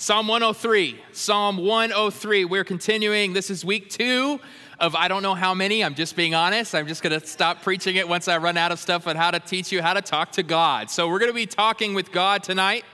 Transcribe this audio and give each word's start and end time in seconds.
Psalm 0.00 0.28
103. 0.28 1.00
Psalm 1.10 1.56
103. 1.56 2.44
We're 2.44 2.62
continuing. 2.62 3.32
This 3.32 3.50
is 3.50 3.64
week 3.64 3.90
two 3.90 4.38
of 4.78 4.94
I 4.94 5.08
don't 5.08 5.24
know 5.24 5.34
how 5.34 5.54
many. 5.54 5.82
I'm 5.82 5.96
just 5.96 6.14
being 6.14 6.36
honest. 6.36 6.72
I'm 6.72 6.86
just 6.86 7.02
going 7.02 7.20
to 7.20 7.26
stop 7.26 7.62
preaching 7.62 7.96
it 7.96 8.08
once 8.08 8.28
I 8.28 8.38
run 8.38 8.56
out 8.56 8.70
of 8.70 8.78
stuff 8.78 9.08
on 9.08 9.16
how 9.16 9.32
to 9.32 9.40
teach 9.40 9.72
you 9.72 9.82
how 9.82 9.94
to 9.94 10.00
talk 10.00 10.30
to 10.32 10.44
God. 10.44 10.88
So 10.88 11.08
we're 11.08 11.18
going 11.18 11.32
to 11.32 11.34
be 11.34 11.46
talking 11.46 11.94
with 11.94 12.12
God 12.12 12.44
tonight. 12.44 12.84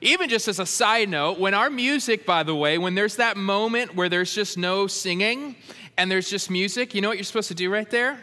Even 0.00 0.30
just 0.30 0.48
as 0.48 0.58
a 0.58 0.64
side 0.64 1.10
note, 1.10 1.38
when 1.38 1.52
our 1.52 1.68
music, 1.68 2.24
by 2.24 2.42
the 2.42 2.54
way, 2.54 2.78
when 2.78 2.94
there's 2.94 3.16
that 3.16 3.36
moment 3.36 3.94
where 3.94 4.08
there's 4.08 4.34
just 4.34 4.56
no 4.56 4.86
singing 4.86 5.56
and 5.98 6.10
there's 6.10 6.30
just 6.30 6.50
music, 6.50 6.94
you 6.94 7.02
know 7.02 7.08
what 7.08 7.18
you're 7.18 7.24
supposed 7.24 7.48
to 7.48 7.54
do 7.54 7.70
right 7.70 7.90
there? 7.90 8.18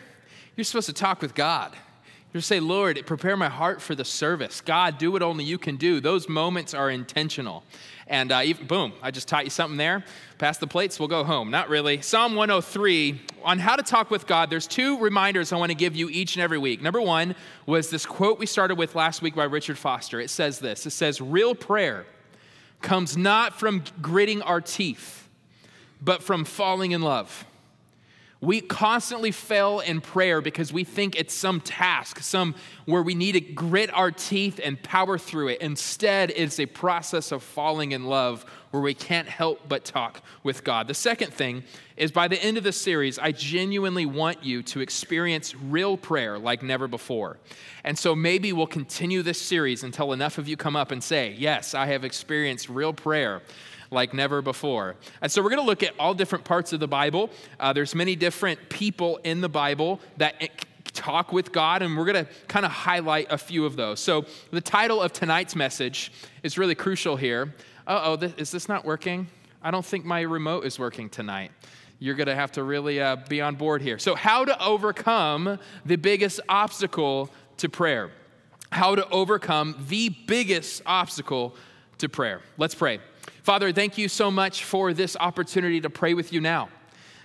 You're 0.55 0.65
supposed 0.65 0.88
to 0.88 0.93
talk 0.93 1.21
with 1.21 1.36
God. 1.36 1.71
You 2.34 2.41
say, 2.41 2.59
Lord, 2.59 3.00
prepare 3.05 3.38
my 3.38 3.47
heart 3.47 3.79
for 3.79 3.93
the 3.93 4.04
service. 4.04 4.59
God, 4.59 4.97
do 4.97 5.11
what 5.11 5.21
only 5.21 5.43
you 5.43 5.59
can 5.59 5.75
do. 5.75 5.99
Those 5.99 6.27
moments 6.27 6.73
are 6.73 6.89
intentional. 6.89 7.63
And 8.07 8.31
uh, 8.31 8.41
even, 8.43 8.66
boom, 8.66 8.93
I 9.04 9.11
just 9.11 9.27
taught 9.27 9.43
you 9.43 9.52
something 9.52 9.77
there. 9.77 10.03
Pass 10.40 10.57
the 10.57 10.66
plates, 10.66 10.99
we'll 10.99 11.07
go 11.07 11.23
home. 11.23 11.52
Not 11.52 11.70
really. 11.70 12.02
Psalm 12.02 12.34
103 12.34 13.21
on 13.43 13.59
how 13.59 13.76
to 13.76 13.84
talk 13.84 14.09
with 14.09 14.26
God. 14.26 14.49
There's 14.49 14.66
two 14.66 14.99
reminders 14.99 15.54
I 15.54 15.57
want 15.57 15.70
to 15.70 15.76
give 15.76 15.95
you 15.95 16.09
each 16.09 16.35
and 16.35 16.41
every 16.41 16.57
week. 16.57 16.81
Number 16.81 16.99
one 16.99 17.35
was 17.67 17.91
this 17.91 18.04
quote 18.04 18.40
we 18.40 18.48
started 18.48 18.79
with 18.79 18.95
last 18.95 19.21
week 19.21 19.35
by 19.35 19.43
Richard 19.43 19.77
Foster. 19.77 20.20
It 20.20 20.31
says 20.31 20.57
this 20.57 20.88
It 20.88 20.91
says, 20.91 21.21
Real 21.21 21.54
prayer 21.54 22.07
comes 22.81 23.15
not 23.15 23.54
from 23.54 23.84
gritting 24.02 24.41
our 24.41 24.59
teeth, 24.59 25.29
but 26.02 26.23
from 26.23 26.45
falling 26.45 26.91
in 26.91 27.04
love. 27.04 27.45
We 28.43 28.59
constantly 28.59 29.31
fail 29.31 29.79
in 29.79 30.02
prayer 30.02 30.41
because 30.41 30.73
we 30.73 30.84
think 30.84 31.15
it's 31.15 31.34
some 31.34 31.61
task, 31.61 32.20
some 32.20 32.55
where 32.84 33.01
we 33.01 33.15
need 33.15 33.31
to 33.34 33.39
grit 33.39 33.89
our 33.93 34.11
teeth 34.11 34.59
and 34.61 34.84
power 34.84 35.17
through 35.17 35.47
it. 35.47 35.61
Instead, 35.61 36.29
it's 36.35 36.59
a 36.59 36.65
process 36.65 37.31
of 37.31 37.41
falling 37.41 37.93
in 37.93 38.03
love 38.03 38.43
where 38.71 38.84
we 38.84 38.93
can't 38.93 39.29
help 39.29 39.70
but 39.70 39.85
talk 39.85 40.21
with 40.43 40.65
God. 40.65 40.89
The 40.89 40.93
second 40.93 41.31
thing 41.31 41.63
is 41.95 42.12
by 42.12 42.27
the 42.27 42.43
end 42.43 42.57
of 42.57 42.65
this 42.65 42.81
series, 42.81 43.18
I 43.18 43.31
genuinely 43.31 44.05
want 44.05 44.43
you 44.43 44.62
to 44.63 44.81
experience 44.81 45.55
real 45.55 45.96
prayer 45.96 46.37
like 46.37 46.62
never 46.62 46.90
before. 46.90 47.37
And 47.85 47.98
so 47.98 48.13
maybe 48.13 48.51
we'll 48.51 48.68
continue 48.68 49.21
this 49.21 49.41
series 49.41 49.84
until 49.84 50.12
enough 50.12 50.37
of 50.37 50.49
you 50.49 50.57
come 50.57 50.75
up 50.75 50.91
and 50.91 51.01
say, 51.01 51.34
Yes, 51.37 51.73
I 51.73 51.85
have 51.85 52.03
experienced 52.03 52.68
real 52.68 52.91
prayer 52.91 53.41
like 53.94 54.13
never 54.13 54.41
before. 54.41 54.96
And 55.22 55.32
so 55.32 55.41
we're 55.41 55.49
going 55.49 55.62
to 55.62 55.66
look 55.66 55.84
at 55.84 55.94
all 55.99 56.13
different 56.13 56.44
parts 56.44 56.74
of 56.74 56.80
the 56.80 56.88
Bible. 56.88 57.30
Uh, 57.60 57.72
there's 57.74 57.96
many 57.96 58.16
different 58.16 58.70
people 58.70 59.20
in 59.24 59.41
the 59.41 59.49
Bible 59.49 60.02
that 60.18 60.36
talk 60.94 61.32
with 61.32 61.52
God, 61.52 61.82
and 61.82 61.98
we're 61.98 62.05
going 62.05 62.26
to 62.26 62.32
kind 62.48 62.66
of 62.66 62.71
highlight 62.71 63.27
a 63.32 63.38
few 63.38 63.66
of 63.66 63.76
those. 63.76 63.99
So 63.99 64.25
the 64.52 64.62
title 64.62 65.02
of 65.02 65.14
tonight's 65.14 65.56
message 65.56 66.12
is 66.44 66.58
really 66.58 66.75
crucial 66.75 67.16
here. 67.16 67.53
Uh 67.86 68.18
oh, 68.22 68.25
is 68.38 68.52
this 68.52 68.69
not 68.69 68.86
working? 68.86 69.28
I 69.62 69.72
don't 69.72 69.86
think 69.86 70.06
my 70.06 70.22
remote 70.22 70.66
is 70.66 70.78
working 70.78 71.09
tonight. 71.09 71.52
You're 72.00 72.16
going 72.16 72.28
to 72.28 72.36
have 72.36 72.52
to 72.53 72.64
really 72.64 73.02
uh, 73.02 73.18
be 73.30 73.41
on 73.41 73.56
board 73.56 73.81
here. 73.81 73.97
So, 73.97 74.16
how 74.16 74.44
to 74.46 74.62
overcome 74.62 75.58
the 75.86 75.96
biggest 75.96 76.41
obstacle 76.50 77.30
to 77.58 77.69
prayer. 77.69 78.12
How 78.72 78.96
to 78.96 79.08
overcome 79.09 79.86
the 79.88 80.09
biggest 80.09 80.81
obstacle 80.86 81.56
to 82.00 82.09
prayer. 82.09 82.41
Let's 82.58 82.75
pray. 82.75 83.00
Father, 83.44 83.74
thank 83.74 83.97
you 83.97 84.08
so 84.08 84.31
much 84.31 84.63
for 84.63 84.94
this 84.94 85.18
opportunity 85.19 85.81
to 85.81 85.90
pray 85.90 86.13
with 86.13 86.31
you 86.31 86.40
now. 86.40 86.69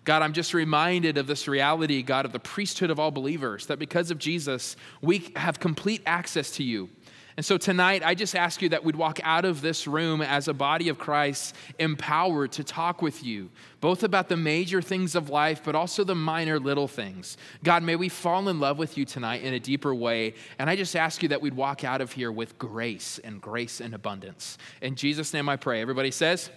God, 0.02 0.20
I'm 0.20 0.32
just 0.32 0.52
reminded 0.52 1.16
of 1.16 1.28
this 1.28 1.46
reality, 1.46 2.02
God, 2.02 2.24
of 2.24 2.32
the 2.32 2.40
priesthood 2.40 2.90
of 2.90 2.98
all 2.98 3.12
believers, 3.12 3.66
that 3.66 3.78
because 3.78 4.10
of 4.10 4.18
Jesus, 4.18 4.74
we 5.00 5.30
have 5.36 5.60
complete 5.60 6.02
access 6.06 6.50
to 6.52 6.64
you. 6.64 6.90
And 7.38 7.44
so 7.44 7.56
tonight, 7.56 8.02
I 8.04 8.16
just 8.16 8.34
ask 8.34 8.60
you 8.62 8.70
that 8.70 8.82
we'd 8.82 8.96
walk 8.96 9.20
out 9.22 9.44
of 9.44 9.60
this 9.60 9.86
room 9.86 10.22
as 10.22 10.48
a 10.48 10.52
body 10.52 10.88
of 10.88 10.98
Christ 10.98 11.54
empowered 11.78 12.50
to 12.50 12.64
talk 12.64 13.00
with 13.00 13.22
you, 13.22 13.48
both 13.80 14.02
about 14.02 14.28
the 14.28 14.36
major 14.36 14.82
things 14.82 15.14
of 15.14 15.30
life, 15.30 15.62
but 15.64 15.76
also 15.76 16.02
the 16.02 16.16
minor 16.16 16.58
little 16.58 16.88
things. 16.88 17.36
God, 17.62 17.84
may 17.84 17.94
we 17.94 18.08
fall 18.08 18.48
in 18.48 18.58
love 18.58 18.76
with 18.76 18.98
you 18.98 19.04
tonight 19.04 19.44
in 19.44 19.54
a 19.54 19.60
deeper 19.60 19.94
way. 19.94 20.34
And 20.58 20.68
I 20.68 20.74
just 20.74 20.96
ask 20.96 21.22
you 21.22 21.28
that 21.28 21.40
we'd 21.40 21.54
walk 21.54 21.84
out 21.84 22.00
of 22.00 22.10
here 22.10 22.32
with 22.32 22.58
grace 22.58 23.20
and 23.22 23.40
grace 23.40 23.80
and 23.80 23.94
abundance. 23.94 24.58
In 24.82 24.96
Jesus' 24.96 25.32
name 25.32 25.48
I 25.48 25.54
pray. 25.54 25.80
Everybody 25.80 26.10
says, 26.10 26.50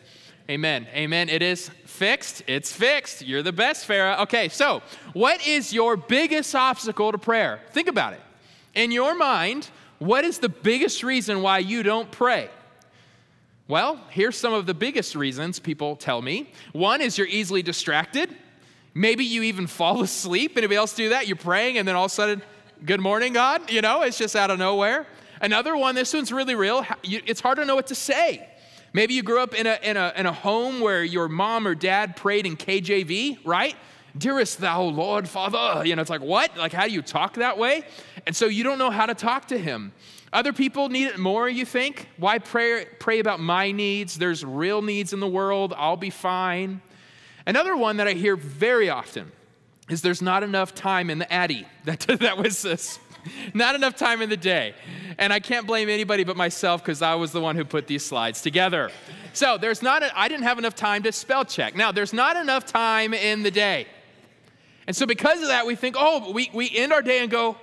Amen. 0.50 0.88
Amen. 0.96 1.30
It 1.30 1.44
is 1.44 1.70
fixed. 1.86 2.42
It's 2.48 2.74
fixed. 2.74 3.22
You're 3.22 3.44
the 3.44 3.54
best, 3.54 3.88
Farah. 3.88 4.18
Okay, 4.22 4.50
so 4.50 4.82
what 5.14 5.48
is 5.48 5.72
your 5.72 5.96
biggest 5.96 6.56
obstacle 6.56 7.12
to 7.12 7.20
prayer? 7.20 7.62
Think 7.70 7.88
about 7.88 8.14
it. 8.14 8.22
In 8.74 8.92
your 8.92 9.14
mind, 9.14 9.70
what 10.02 10.26
is 10.26 10.40
the 10.40 10.50
biggest 10.50 11.04
reason 11.04 11.44
why 11.44 11.60
you 11.60 11.84
don't 11.84 12.10
pray? 12.10 12.50
Well, 13.68 14.02
here's 14.10 14.36
some 14.36 14.52
of 14.52 14.66
the 14.66 14.74
biggest 14.74 15.14
reasons 15.14 15.60
people 15.60 15.96
tell 15.96 16.24
me. 16.24 16.52
One 16.74 17.02
is 17.02 17.20
you're 17.20 17.28
easily 17.28 17.62
distracted. 17.62 18.36
Maybe 18.96 19.26
you 19.26 19.44
even 19.44 19.68
fall 19.68 20.02
asleep. 20.02 20.58
Anybody 20.58 20.76
else 20.76 20.96
do 20.96 21.10
that? 21.10 21.28
You're 21.28 21.36
praying 21.36 21.78
and 21.78 21.88
then 21.88 21.96
all 21.96 22.06
of 22.06 22.12
a 22.12 22.16
sudden, 22.16 22.42
good 22.84 23.00
morning, 23.00 23.32
God. 23.32 23.70
You 23.70 23.82
know, 23.82 24.02
it's 24.02 24.18
just 24.18 24.36
out 24.36 24.50
of 24.50 24.58
nowhere. 24.58 25.06
Another 25.40 25.78
one, 25.78 25.94
this 25.94 26.16
one's 26.16 26.32
really 26.32 26.56
real. 26.56 26.84
It's 27.04 27.40
hard 27.40 27.58
to 27.58 27.66
know 27.66 27.76
what 27.76 27.86
to 27.88 27.96
say. 27.96 28.50
Maybe 28.94 29.14
you 29.14 29.22
grew 29.22 29.40
up 29.40 29.54
in 29.54 29.68
a, 29.68 29.78
in 29.84 29.98
a, 29.98 30.14
in 30.18 30.26
a 30.26 30.34
home 30.34 30.80
where 30.80 31.04
your 31.04 31.30
mom 31.30 31.68
or 31.68 31.76
dad 31.76 32.16
prayed 32.16 32.48
in 32.48 32.58
KJV, 32.58 33.46
right? 33.46 33.76
Dearest 34.18 34.60
thou, 34.60 34.82
Lord, 34.84 35.28
Father. 35.28 35.86
You 35.86 35.96
know, 35.96 36.02
it's 36.02 36.10
like, 36.10 36.22
what? 36.22 36.58
Like, 36.58 36.74
how 36.74 36.86
do 36.86 36.92
you 36.92 37.02
talk 37.02 37.36
that 37.36 37.58
way? 37.58 37.84
And 38.26 38.36
so 38.36 38.48
you 38.48 38.64
don't 38.64 38.78
know 38.78 38.90
how 38.90 39.06
to 39.06 39.16
talk 39.16 39.48
to 39.50 39.58
him. 39.58 39.94
Other 40.34 40.54
people 40.54 40.90
need 40.90 41.08
it 41.08 41.20
more, 41.20 41.50
you 41.50 41.66
think? 41.66 42.08
Why 42.18 42.40
pray, 42.40 42.86
pray 43.00 43.20
about 43.20 43.40
my 43.40 43.72
needs? 43.72 44.18
There's 44.18 44.46
real 44.46 44.82
needs 44.82 45.14
in 45.14 45.20
the 45.20 45.28
world. 45.28 45.74
I'll 45.76 45.98
be 45.98 46.10
fine. 46.10 46.82
Another 47.46 47.76
one 47.76 47.98
that 47.98 48.08
I 48.08 48.14
hear 48.14 48.36
very 48.36 48.90
often 48.90 49.32
is 49.90 50.02
there's 50.02 50.22
not 50.22 50.44
enough 50.44 50.74
time 50.74 51.10
in 51.10 51.20
the 51.20 51.32
Addy. 51.32 51.68
That, 51.86 52.00
that 52.20 52.38
was 52.38 52.62
this. 52.62 53.00
Not 53.54 53.76
enough 53.76 53.96
time 53.96 54.22
in 54.22 54.30
the 54.30 54.38
day. 54.38 54.76
And 55.18 55.34
I 55.34 55.40
can't 55.40 55.68
blame 55.68 55.90
anybody 55.90 56.24
but 56.24 56.38
myself 56.38 56.84
because 56.84 57.02
I 57.02 57.16
was 57.16 57.32
the 57.32 57.42
one 57.42 57.56
who 57.56 57.66
put 57.66 57.88
these 57.88 58.06
slides 58.06 58.42
together. 58.42 58.92
So 59.34 59.58
there's 59.58 59.82
not, 59.82 60.04
I 60.16 60.28
didn't 60.28 60.44
have 60.44 60.60
enough 60.60 60.76
time 60.76 61.04
to 61.04 61.12
spell 61.12 61.46
check. 61.46 61.76
Now, 61.76 61.92
there's 61.92 62.14
not 62.14 62.36
enough 62.36 62.66
time 62.66 63.14
in 63.14 63.44
the 63.44 63.52
day. 63.52 63.88
And 64.88 64.96
so, 64.96 65.06
because 65.06 65.42
of 65.42 65.48
that, 65.48 65.66
we 65.66 65.76
think, 65.76 65.96
oh, 65.98 66.32
we, 66.32 66.50
we 66.54 66.70
end 66.76 66.92
our 66.92 67.02
day 67.02 67.20
and 67.20 67.30
go, 67.30 67.56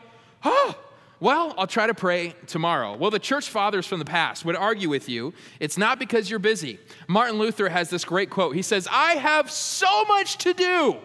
oh, 0.44 0.78
well, 1.20 1.52
I'll 1.58 1.66
try 1.66 1.88
to 1.88 1.94
pray 1.94 2.34
tomorrow. 2.46 2.96
Well, 2.96 3.10
the 3.10 3.18
church 3.18 3.48
fathers 3.48 3.86
from 3.86 3.98
the 3.98 4.04
past 4.04 4.44
would 4.44 4.54
argue 4.54 4.88
with 4.88 5.08
you 5.08 5.34
it's 5.58 5.76
not 5.76 5.98
because 5.98 6.30
you're 6.30 6.38
busy. 6.38 6.78
Martin 7.08 7.38
Luther 7.38 7.68
has 7.68 7.90
this 7.90 8.04
great 8.04 8.30
quote. 8.30 8.54
He 8.54 8.62
says, 8.62 8.86
I 8.90 9.14
have 9.14 9.50
so 9.50 10.04
much 10.04 10.38
to 10.38 10.54
do 10.54 10.96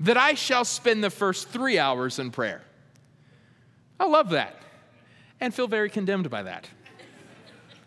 that 0.00 0.16
I 0.16 0.34
shall 0.34 0.64
spend 0.64 1.02
the 1.02 1.10
first 1.10 1.48
three 1.48 1.78
hours 1.78 2.18
in 2.18 2.30
prayer. 2.30 2.62
I 3.98 4.06
love 4.06 4.30
that 4.30 4.56
and 5.40 5.54
feel 5.54 5.68
very 5.68 5.88
condemned 5.88 6.28
by 6.28 6.42
that. 6.42 6.68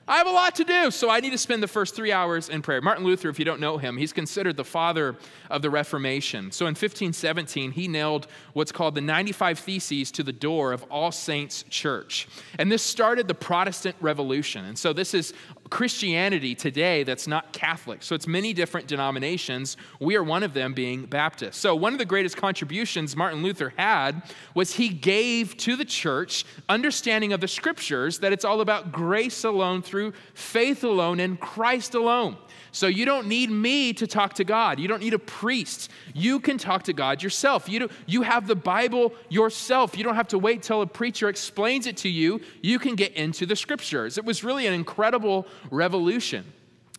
I 0.06 0.18
have 0.18 0.28
a 0.28 0.32
lot 0.32 0.56
to 0.56 0.66
do, 0.66 0.92
so 0.92 1.10
I 1.10 1.22
need 1.22 1.30
to 1.30 1.38
spend 1.38 1.64
the 1.64 1.68
first 1.68 1.96
three 1.96 2.12
hours 2.12 2.50
in 2.50 2.62
prayer. 2.62 2.82
Martin 2.82 3.06
Luther, 3.06 3.30
if 3.30 3.40
you 3.40 3.46
don't 3.46 3.62
know 3.62 3.78
him, 3.78 3.96
he's 3.96 4.12
considered 4.12 4.58
the 4.58 4.66
father 4.66 5.16
of 5.50 5.62
the 5.62 5.70
Reformation. 5.70 6.52
So 6.52 6.66
in 6.66 6.72
1517, 6.72 7.72
he 7.72 7.88
nailed 7.88 8.28
what's 8.52 8.74
called 8.74 8.96
the 8.96 9.02
95 9.02 9.60
Theses 9.60 10.12
to 10.12 10.24
the 10.24 10.34
door 10.34 10.74
of 10.74 10.84
All 10.92 11.14
Saints 11.14 11.64
Church. 11.70 12.28
And 12.60 12.70
this 12.70 12.84
started 12.84 13.30
the 13.30 13.34
Protestant 13.34 13.96
Revolution. 14.02 14.66
And 14.66 14.78
so 14.78 14.92
this 14.92 15.14
is 15.14 15.34
Christianity 15.74 16.54
today 16.54 17.02
that's 17.02 17.26
not 17.26 17.52
Catholic. 17.52 18.04
So 18.04 18.14
it's 18.14 18.28
many 18.28 18.54
different 18.54 18.86
denominations. 18.86 19.76
We 20.00 20.16
are 20.16 20.24
one 20.24 20.44
of 20.44 20.54
them 20.54 20.76
being 20.76 21.08
Baptist. 21.08 21.60
So 21.60 21.76
one 21.76 21.94
of 21.94 21.98
the 21.98 22.06
greatest 22.06 22.38
contributions 22.38 23.16
Martin 23.16 23.42
Luther 23.42 23.74
had 23.76 24.22
was 24.54 24.76
he 24.76 24.90
gave 24.90 25.58
to 25.58 25.76
the 25.76 25.84
church 25.84 26.46
understanding 26.70 27.34
of 27.34 27.42
the 27.42 27.48
scriptures 27.48 28.20
that 28.20 28.32
it's 28.32 28.46
all 28.46 28.62
about 28.62 28.92
grace 28.92 29.44
alone 29.44 29.82
through 29.82 30.14
faith 30.36 30.84
alone 30.84 31.20
in 31.20 31.38
Christ 31.38 31.96
alone. 31.96 32.38
So 32.74 32.88
you 32.88 33.06
don't 33.06 33.28
need 33.28 33.52
me 33.52 33.94
to 33.94 34.08
talk 34.08 34.34
to 34.34 34.44
God. 34.44 34.80
You 34.80 34.88
don't 34.88 35.00
need 35.00 35.14
a 35.14 35.20
priest. 35.20 35.92
You 36.16 36.40
can 36.40 36.58
talk 36.58 36.82
to 36.84 36.94
God 36.94 37.22
yourself. 37.22 37.70
You, 37.70 37.82
do, 37.82 37.90
you 38.08 38.24
have 38.24 38.48
the 38.48 38.56
Bible 38.56 39.14
yourself. 39.30 39.96
You 39.96 40.04
don't 40.04 40.16
have 40.16 40.30
to 40.30 40.40
wait 40.40 40.64
till 40.64 40.82
a 40.82 40.88
preacher 40.88 41.30
explains 41.30 41.86
it 41.86 41.98
to 41.98 42.10
you. 42.10 42.42
You 42.64 42.80
can 42.80 42.96
get 42.96 43.14
into 43.14 43.46
the 43.46 43.56
scriptures. 43.56 44.18
It 44.18 44.26
was 44.26 44.44
really 44.44 44.66
an 44.66 44.74
incredible 44.74 45.46
revolution. 45.70 46.46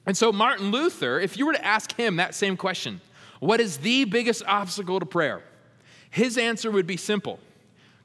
And 0.06 0.16
so, 0.16 0.30
Martin 0.30 0.70
Luther, 0.70 1.18
if 1.18 1.36
you 1.36 1.44
were 1.44 1.54
to 1.54 1.64
ask 1.64 1.92
him 1.96 2.16
that 2.16 2.36
same 2.36 2.56
question, 2.56 3.00
what 3.40 3.60
is 3.60 3.78
the 3.78 4.04
biggest 4.04 4.44
obstacle 4.46 5.00
to 5.00 5.06
prayer? 5.06 5.42
His 6.08 6.38
answer 6.38 6.70
would 6.70 6.86
be 6.86 6.96
simple 6.96 7.40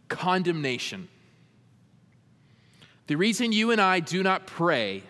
condemnation. 0.07 1.07
The 3.05 3.15
reason 3.15 3.51
you 3.51 3.69
and 3.69 3.79
I 3.79 3.99
do 3.99 4.23
not 4.23 4.47
pray 4.47 5.03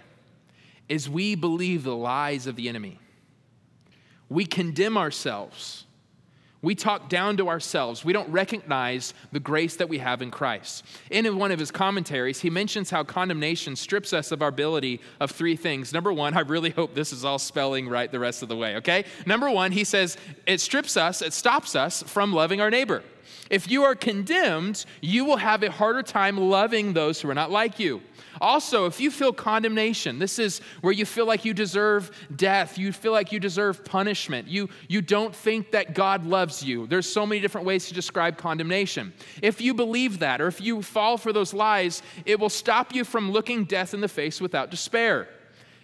is 0.89 1.09
we 1.09 1.35
believe 1.35 1.83
the 1.83 1.95
lies 1.95 2.47
of 2.47 2.55
the 2.55 2.67
enemy. 2.67 2.99
We 4.27 4.45
condemn 4.45 4.97
ourselves. 4.97 5.85
We 6.61 6.75
talk 6.75 7.07
down 7.07 7.37
to 7.37 7.47
ourselves. 7.47 8.03
We 8.03 8.11
don't 8.11 8.29
recognize 8.29 9.13
the 9.31 9.39
grace 9.39 9.77
that 9.77 9.87
we 9.87 9.99
have 9.99 10.21
in 10.21 10.29
Christ. 10.29 10.83
In 11.09 11.37
one 11.37 11.51
of 11.51 11.59
his 11.59 11.71
commentaries, 11.71 12.41
he 12.41 12.49
mentions 12.49 12.89
how 12.89 13.03
condemnation 13.05 13.77
strips 13.77 14.11
us 14.11 14.33
of 14.33 14.41
our 14.41 14.49
ability 14.49 14.99
of 15.21 15.31
three 15.31 15.55
things. 15.55 15.93
Number 15.93 16.11
one, 16.11 16.35
I 16.35 16.41
really 16.41 16.71
hope 16.71 16.95
this 16.95 17.13
is 17.13 17.23
all 17.23 17.39
spelling 17.39 17.87
right 17.87 18.11
the 18.11 18.19
rest 18.19 18.43
of 18.43 18.49
the 18.49 18.57
way, 18.57 18.75
okay? 18.75 19.05
Number 19.25 19.49
one, 19.49 19.71
he 19.71 19.85
says 19.85 20.17
it 20.45 20.59
strips 20.59 20.97
us, 20.97 21.21
it 21.21 21.31
stops 21.31 21.77
us 21.77 22.03
from 22.03 22.33
loving 22.33 22.59
our 22.59 22.69
neighbor. 22.69 23.03
If 23.49 23.69
you 23.69 23.83
are 23.83 23.95
condemned, 23.95 24.85
you 25.01 25.25
will 25.25 25.37
have 25.37 25.63
a 25.63 25.71
harder 25.71 26.03
time 26.03 26.37
loving 26.37 26.93
those 26.93 27.21
who 27.21 27.29
are 27.29 27.35
not 27.35 27.51
like 27.51 27.79
you. 27.79 28.01
Also, 28.41 28.85
if 28.85 28.99
you 28.99 29.11
feel 29.11 29.33
condemnation, 29.33 30.19
this 30.19 30.39
is 30.39 30.61
where 30.81 30.93
you 30.93 31.05
feel 31.05 31.25
like 31.25 31.43
you 31.43 31.53
deserve 31.53 32.11
death, 32.35 32.77
you 32.77 32.93
feel 32.93 33.11
like 33.11 33.31
you 33.31 33.39
deserve 33.39 33.83
punishment, 33.83 34.47
you, 34.47 34.69
you 34.87 35.01
don't 35.01 35.35
think 35.35 35.71
that 35.71 35.93
God 35.93 36.25
loves 36.25 36.63
you. 36.63 36.87
There's 36.87 37.11
so 37.11 37.25
many 37.25 37.41
different 37.41 37.67
ways 37.67 37.87
to 37.87 37.93
describe 37.93 38.37
condemnation. 38.37 39.13
If 39.41 39.59
you 39.59 39.73
believe 39.73 40.19
that, 40.19 40.41
or 40.41 40.47
if 40.47 40.61
you 40.61 40.81
fall 40.81 41.17
for 41.17 41.33
those 41.33 41.53
lies, 41.53 42.01
it 42.25 42.39
will 42.39 42.49
stop 42.49 42.93
you 42.93 43.03
from 43.03 43.31
looking 43.31 43.65
death 43.65 43.93
in 43.93 44.01
the 44.01 44.07
face 44.07 44.39
without 44.39 44.71
despair. 44.71 45.27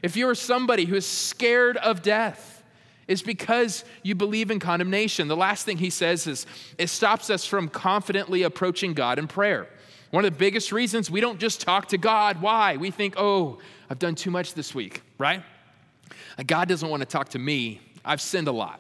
If 0.01 0.15
you're 0.15 0.36
somebody 0.36 0.86
who 0.86 0.95
is 0.95 1.06
scared 1.06 1.77
of 1.77 2.01
death, 2.01 2.55
it's 3.07 3.22
because 3.22 3.86
you 4.04 4.16
believe 4.16 4.50
in 4.50 4.60
condemnation. 4.60 5.28
The 5.28 5.38
last 5.38 5.66
thing 5.66 5.78
he 5.78 5.90
says 5.90 6.25
is 6.25 6.46
it 6.78 6.88
stops 6.88 7.30
us 7.30 7.46
from 7.46 7.69
confidently 7.69 8.44
approaching 8.44 8.94
God 8.94 9.19
in 9.19 9.28
prayer. 9.28 9.68
One 10.12 10.25
of 10.25 10.31
the 10.31 10.38
biggest 10.38 10.72
reasons 10.72 11.12
we 11.12 11.22
don't 11.22 11.40
just 11.40 11.62
talk 11.62 11.90
to 11.90 11.98
God. 11.98 12.42
Why? 12.42 12.78
We 12.78 12.90
think, 12.90 13.16
oh, 13.18 13.60
I've 13.90 14.00
done 14.00 14.16
too 14.16 14.31
much 14.31 14.54
this 14.54 14.74
week, 14.74 15.04
right? 15.18 15.44
God 16.48 16.68
doesn't 16.68 16.90
want 16.90 17.02
to 17.02 17.06
talk 17.06 17.30
to 17.30 17.40
me. 17.40 17.81
I've 18.04 18.22
sinned 18.22 18.48
a 18.48 18.52
lot. 18.52 18.80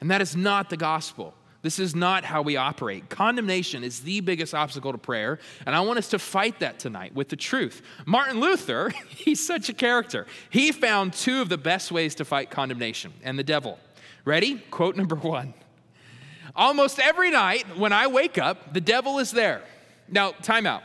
And 0.00 0.10
that 0.10 0.20
is 0.20 0.34
not 0.36 0.68
the 0.68 0.76
gospel. 0.76 1.34
This 1.62 1.78
is 1.78 1.94
not 1.94 2.24
how 2.24 2.42
we 2.42 2.56
operate. 2.56 3.08
Condemnation 3.08 3.84
is 3.84 4.00
the 4.00 4.20
biggest 4.20 4.52
obstacle 4.52 4.90
to 4.90 4.98
prayer, 4.98 5.38
and 5.64 5.74
I 5.74 5.80
want 5.80 5.98
us 5.98 6.08
to 6.08 6.18
fight 6.18 6.58
that 6.58 6.80
tonight 6.80 7.14
with 7.14 7.28
the 7.28 7.36
truth. 7.36 7.82
Martin 8.04 8.40
Luther, 8.40 8.90
he's 9.08 9.44
such 9.44 9.68
a 9.68 9.72
character. 9.72 10.26
He 10.50 10.72
found 10.72 11.12
two 11.12 11.40
of 11.40 11.48
the 11.48 11.58
best 11.58 11.92
ways 11.92 12.16
to 12.16 12.24
fight 12.24 12.50
condemnation 12.50 13.12
and 13.22 13.38
the 13.38 13.44
devil. 13.44 13.78
Ready? 14.24 14.56
Quote 14.70 14.96
number 14.96 15.14
one 15.14 15.54
Almost 16.54 16.98
every 16.98 17.30
night 17.30 17.78
when 17.78 17.92
I 17.92 18.08
wake 18.08 18.38
up, 18.38 18.74
the 18.74 18.80
devil 18.80 19.20
is 19.20 19.30
there. 19.30 19.62
Now, 20.08 20.32
time 20.32 20.66
out. 20.66 20.82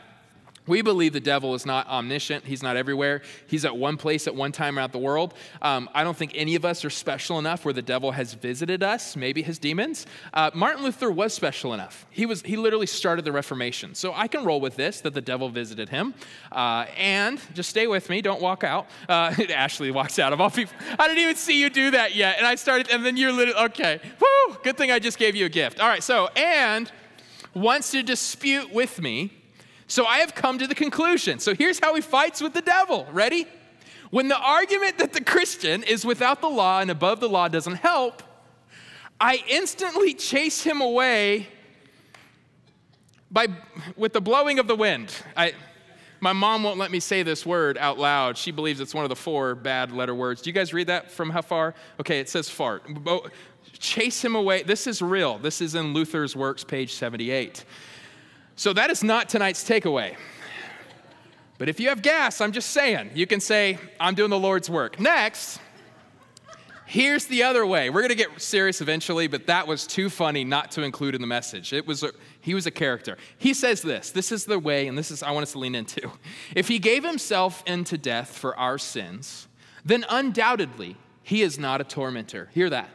We 0.68 0.82
believe 0.82 1.14
the 1.14 1.20
devil 1.20 1.54
is 1.54 1.64
not 1.64 1.88
omniscient. 1.88 2.44
He's 2.44 2.62
not 2.62 2.76
everywhere. 2.76 3.22
He's 3.46 3.64
at 3.64 3.76
one 3.76 3.96
place 3.96 4.26
at 4.26 4.34
one 4.34 4.52
time 4.52 4.78
around 4.78 4.92
the 4.92 4.98
world. 4.98 5.34
Um, 5.62 5.88
I 5.94 6.04
don't 6.04 6.16
think 6.16 6.32
any 6.34 6.54
of 6.54 6.64
us 6.64 6.84
are 6.84 6.90
special 6.90 7.38
enough 7.38 7.64
where 7.64 7.74
the 7.74 7.82
devil 7.82 8.12
has 8.12 8.34
visited 8.34 8.82
us, 8.82 9.16
maybe 9.16 9.42
his 9.42 9.58
demons. 9.58 10.06
Uh, 10.32 10.50
Martin 10.54 10.84
Luther 10.84 11.10
was 11.10 11.32
special 11.32 11.72
enough. 11.72 12.06
He, 12.10 12.26
was, 12.26 12.42
he 12.42 12.56
literally 12.56 12.86
started 12.86 13.24
the 13.24 13.32
Reformation. 13.32 13.94
So 13.94 14.12
I 14.14 14.28
can 14.28 14.44
roll 14.44 14.60
with 14.60 14.76
this 14.76 15.00
that 15.00 15.14
the 15.14 15.22
devil 15.22 15.48
visited 15.48 15.88
him. 15.88 16.14
Uh, 16.52 16.86
and 16.96 17.40
just 17.54 17.70
stay 17.70 17.86
with 17.86 18.10
me, 18.10 18.20
don't 18.20 18.42
walk 18.42 18.62
out. 18.62 18.86
Uh, 19.08 19.34
Ashley 19.48 19.90
walks 19.90 20.18
out 20.18 20.32
of 20.32 20.40
all 20.40 20.50
people. 20.50 20.74
I 20.98 21.08
didn't 21.08 21.22
even 21.22 21.36
see 21.36 21.60
you 21.60 21.70
do 21.70 21.92
that 21.92 22.14
yet. 22.14 22.36
And 22.38 22.46
I 22.46 22.56
started, 22.56 22.90
and 22.90 23.04
then 23.04 23.16
you're 23.16 23.32
literally, 23.32 23.60
okay. 23.66 24.00
Woo! 24.20 24.56
Good 24.62 24.76
thing 24.76 24.90
I 24.90 24.98
just 24.98 25.18
gave 25.18 25.34
you 25.34 25.46
a 25.46 25.48
gift. 25.48 25.80
All 25.80 25.88
right, 25.88 26.02
so, 26.02 26.28
and 26.36 26.92
wants 27.54 27.90
to 27.92 28.02
dispute 28.02 28.72
with 28.72 29.00
me. 29.00 29.37
So 29.88 30.04
I 30.04 30.18
have 30.18 30.34
come 30.34 30.58
to 30.58 30.66
the 30.66 30.74
conclusion. 30.74 31.38
So 31.38 31.54
here's 31.54 31.78
how 31.78 31.94
he 31.94 32.00
fights 32.00 32.40
with 32.40 32.54
the 32.54 32.62
devil. 32.62 33.06
Ready? 33.10 33.46
When 34.10 34.28
the 34.28 34.38
argument 34.38 34.98
that 34.98 35.12
the 35.12 35.22
Christian 35.22 35.82
is 35.82 36.04
without 36.04 36.40
the 36.40 36.48
law 36.48 36.80
and 36.80 36.90
above 36.90 37.20
the 37.20 37.28
law 37.28 37.48
doesn't 37.48 37.76
help, 37.76 38.22
I 39.20 39.42
instantly 39.48 40.14
chase 40.14 40.62
him 40.62 40.80
away 40.80 41.48
by 43.30 43.48
with 43.96 44.12
the 44.12 44.20
blowing 44.20 44.58
of 44.58 44.68
the 44.68 44.76
wind. 44.76 45.12
I, 45.36 45.52
my 46.20 46.32
mom 46.32 46.62
won't 46.62 46.78
let 46.78 46.90
me 46.90 47.00
say 47.00 47.22
this 47.22 47.44
word 47.44 47.76
out 47.76 47.98
loud. 47.98 48.38
She 48.38 48.50
believes 48.50 48.80
it's 48.80 48.94
one 48.94 49.04
of 49.04 49.10
the 49.10 49.16
four 49.16 49.54
bad 49.54 49.92
letter 49.92 50.14
words. 50.14 50.40
Do 50.40 50.50
you 50.50 50.54
guys 50.54 50.72
read 50.72 50.86
that 50.86 51.10
from 51.10 51.30
how 51.30 51.42
far? 51.42 51.74
Okay, 52.00 52.20
it 52.20 52.28
says 52.28 52.48
fart 52.48 52.84
chase 53.78 54.24
him 54.24 54.34
away. 54.34 54.62
This 54.62 54.86
is 54.86 55.00
real. 55.00 55.38
This 55.38 55.60
is 55.60 55.74
in 55.74 55.94
Luther's 55.94 56.34
Works, 56.36 56.64
page 56.64 56.94
78. 56.94 57.64
So 58.58 58.72
that 58.72 58.90
is 58.90 59.04
not 59.04 59.28
tonight's 59.28 59.62
takeaway. 59.62 60.16
But 61.58 61.68
if 61.68 61.78
you 61.78 61.90
have 61.90 62.02
gas, 62.02 62.40
I'm 62.40 62.50
just 62.50 62.70
saying, 62.70 63.12
you 63.14 63.24
can 63.24 63.38
say, 63.38 63.78
I'm 64.00 64.16
doing 64.16 64.30
the 64.30 64.38
Lord's 64.38 64.68
work. 64.68 64.98
Next, 64.98 65.60
here's 66.84 67.26
the 67.26 67.44
other 67.44 67.64
way. 67.64 67.88
We're 67.88 68.00
going 68.00 68.08
to 68.08 68.16
get 68.16 68.40
serious 68.40 68.80
eventually, 68.80 69.28
but 69.28 69.46
that 69.46 69.68
was 69.68 69.86
too 69.86 70.10
funny 70.10 70.42
not 70.42 70.72
to 70.72 70.82
include 70.82 71.14
in 71.14 71.20
the 71.20 71.26
message. 71.28 71.72
It 71.72 71.86
was 71.86 72.02
a, 72.02 72.10
he 72.40 72.52
was 72.52 72.66
a 72.66 72.72
character. 72.72 73.16
He 73.38 73.54
says 73.54 73.80
this. 73.80 74.10
This 74.10 74.32
is 74.32 74.44
the 74.44 74.58
way, 74.58 74.88
and 74.88 74.98
this 74.98 75.12
is 75.12 75.22
I 75.22 75.30
want 75.30 75.44
us 75.44 75.52
to 75.52 75.60
lean 75.60 75.76
into. 75.76 76.10
If 76.56 76.66
he 76.66 76.80
gave 76.80 77.04
himself 77.04 77.62
into 77.64 77.96
death 77.96 78.36
for 78.36 78.56
our 78.56 78.76
sins, 78.76 79.46
then 79.84 80.04
undoubtedly 80.10 80.96
he 81.22 81.42
is 81.42 81.60
not 81.60 81.80
a 81.80 81.84
tormentor. 81.84 82.50
Hear 82.54 82.70
that. 82.70 82.90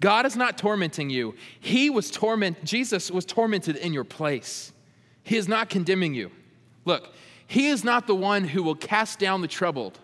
God 0.00 0.24
is 0.24 0.34
not 0.34 0.56
tormenting 0.56 1.10
you. 1.10 1.34
He 1.60 1.90
was 1.90 2.10
torment 2.10 2.64
Jesus 2.64 3.10
was 3.10 3.24
tormented 3.26 3.76
in 3.76 3.92
your 3.92 4.04
place. 4.04 4.72
He 5.22 5.36
is 5.36 5.46
not 5.46 5.68
condemning 5.68 6.14
you. 6.14 6.30
Look, 6.86 7.12
he 7.46 7.68
is 7.68 7.84
not 7.84 8.06
the 8.06 8.14
one 8.14 8.44
who 8.44 8.62
will 8.62 8.74
cast 8.74 9.18
down 9.18 9.42
the 9.42 9.48
troubled, 9.48 9.98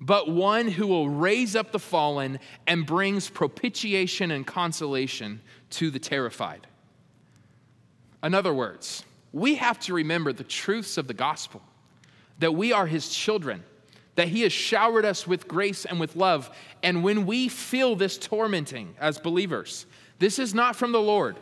but 0.00 0.30
one 0.30 0.68
who 0.68 0.86
will 0.86 1.10
raise 1.10 1.54
up 1.54 1.72
the 1.72 1.78
fallen 1.78 2.38
and 2.66 2.86
brings 2.86 3.28
propitiation 3.28 4.30
and 4.30 4.46
consolation 4.46 5.42
to 5.70 5.90
the 5.90 5.98
terrified. 5.98 6.66
In 8.22 8.32
other 8.32 8.54
words, 8.54 9.04
we 9.32 9.56
have 9.56 9.78
to 9.80 9.94
remember 9.94 10.32
the 10.32 10.44
truths 10.44 10.96
of 10.96 11.06
the 11.06 11.14
gospel 11.14 11.62
that 12.38 12.52
we 12.52 12.72
are 12.72 12.86
his 12.86 13.08
children 13.10 13.62
that 14.18 14.26
He 14.26 14.40
has 14.40 14.52
showered 14.52 15.04
us 15.04 15.28
with 15.28 15.46
grace 15.46 15.84
and 15.84 16.00
with 16.00 16.16
love. 16.16 16.50
And 16.82 17.04
when 17.04 17.24
we 17.24 17.46
feel 17.46 17.94
this 17.94 18.18
tormenting 18.18 18.96
as 18.98 19.16
believers, 19.16 19.86
this 20.18 20.40
is 20.40 20.52
not 20.52 20.74
from 20.74 20.90
the 20.90 21.00
Lord. 21.00 21.36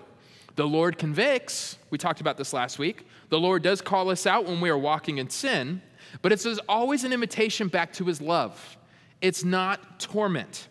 The 0.56 0.69
Lord 0.69 0.99
convicts. 0.99 1.78
We 1.88 1.96
talked 1.96 2.20
about 2.20 2.37
this 2.37 2.52
last 2.52 2.78
week. 2.78 3.06
The 3.31 3.40
Lord 3.40 3.62
does 3.62 3.81
call 3.81 4.11
us 4.11 4.26
out 4.26 4.44
when 4.44 4.61
we 4.61 4.69
are 4.69 4.76
walking 4.76 5.17
in 5.17 5.31
sin, 5.31 5.81
but 6.20 6.32
it's 6.32 6.44
always 6.69 7.02
an 7.02 7.14
invitation 7.14 7.69
back 7.69 7.94
to 7.94 8.05
His 8.05 8.20
love. 8.20 8.76
It's 9.23 9.43
not 9.43 9.99
torment. 9.99 10.69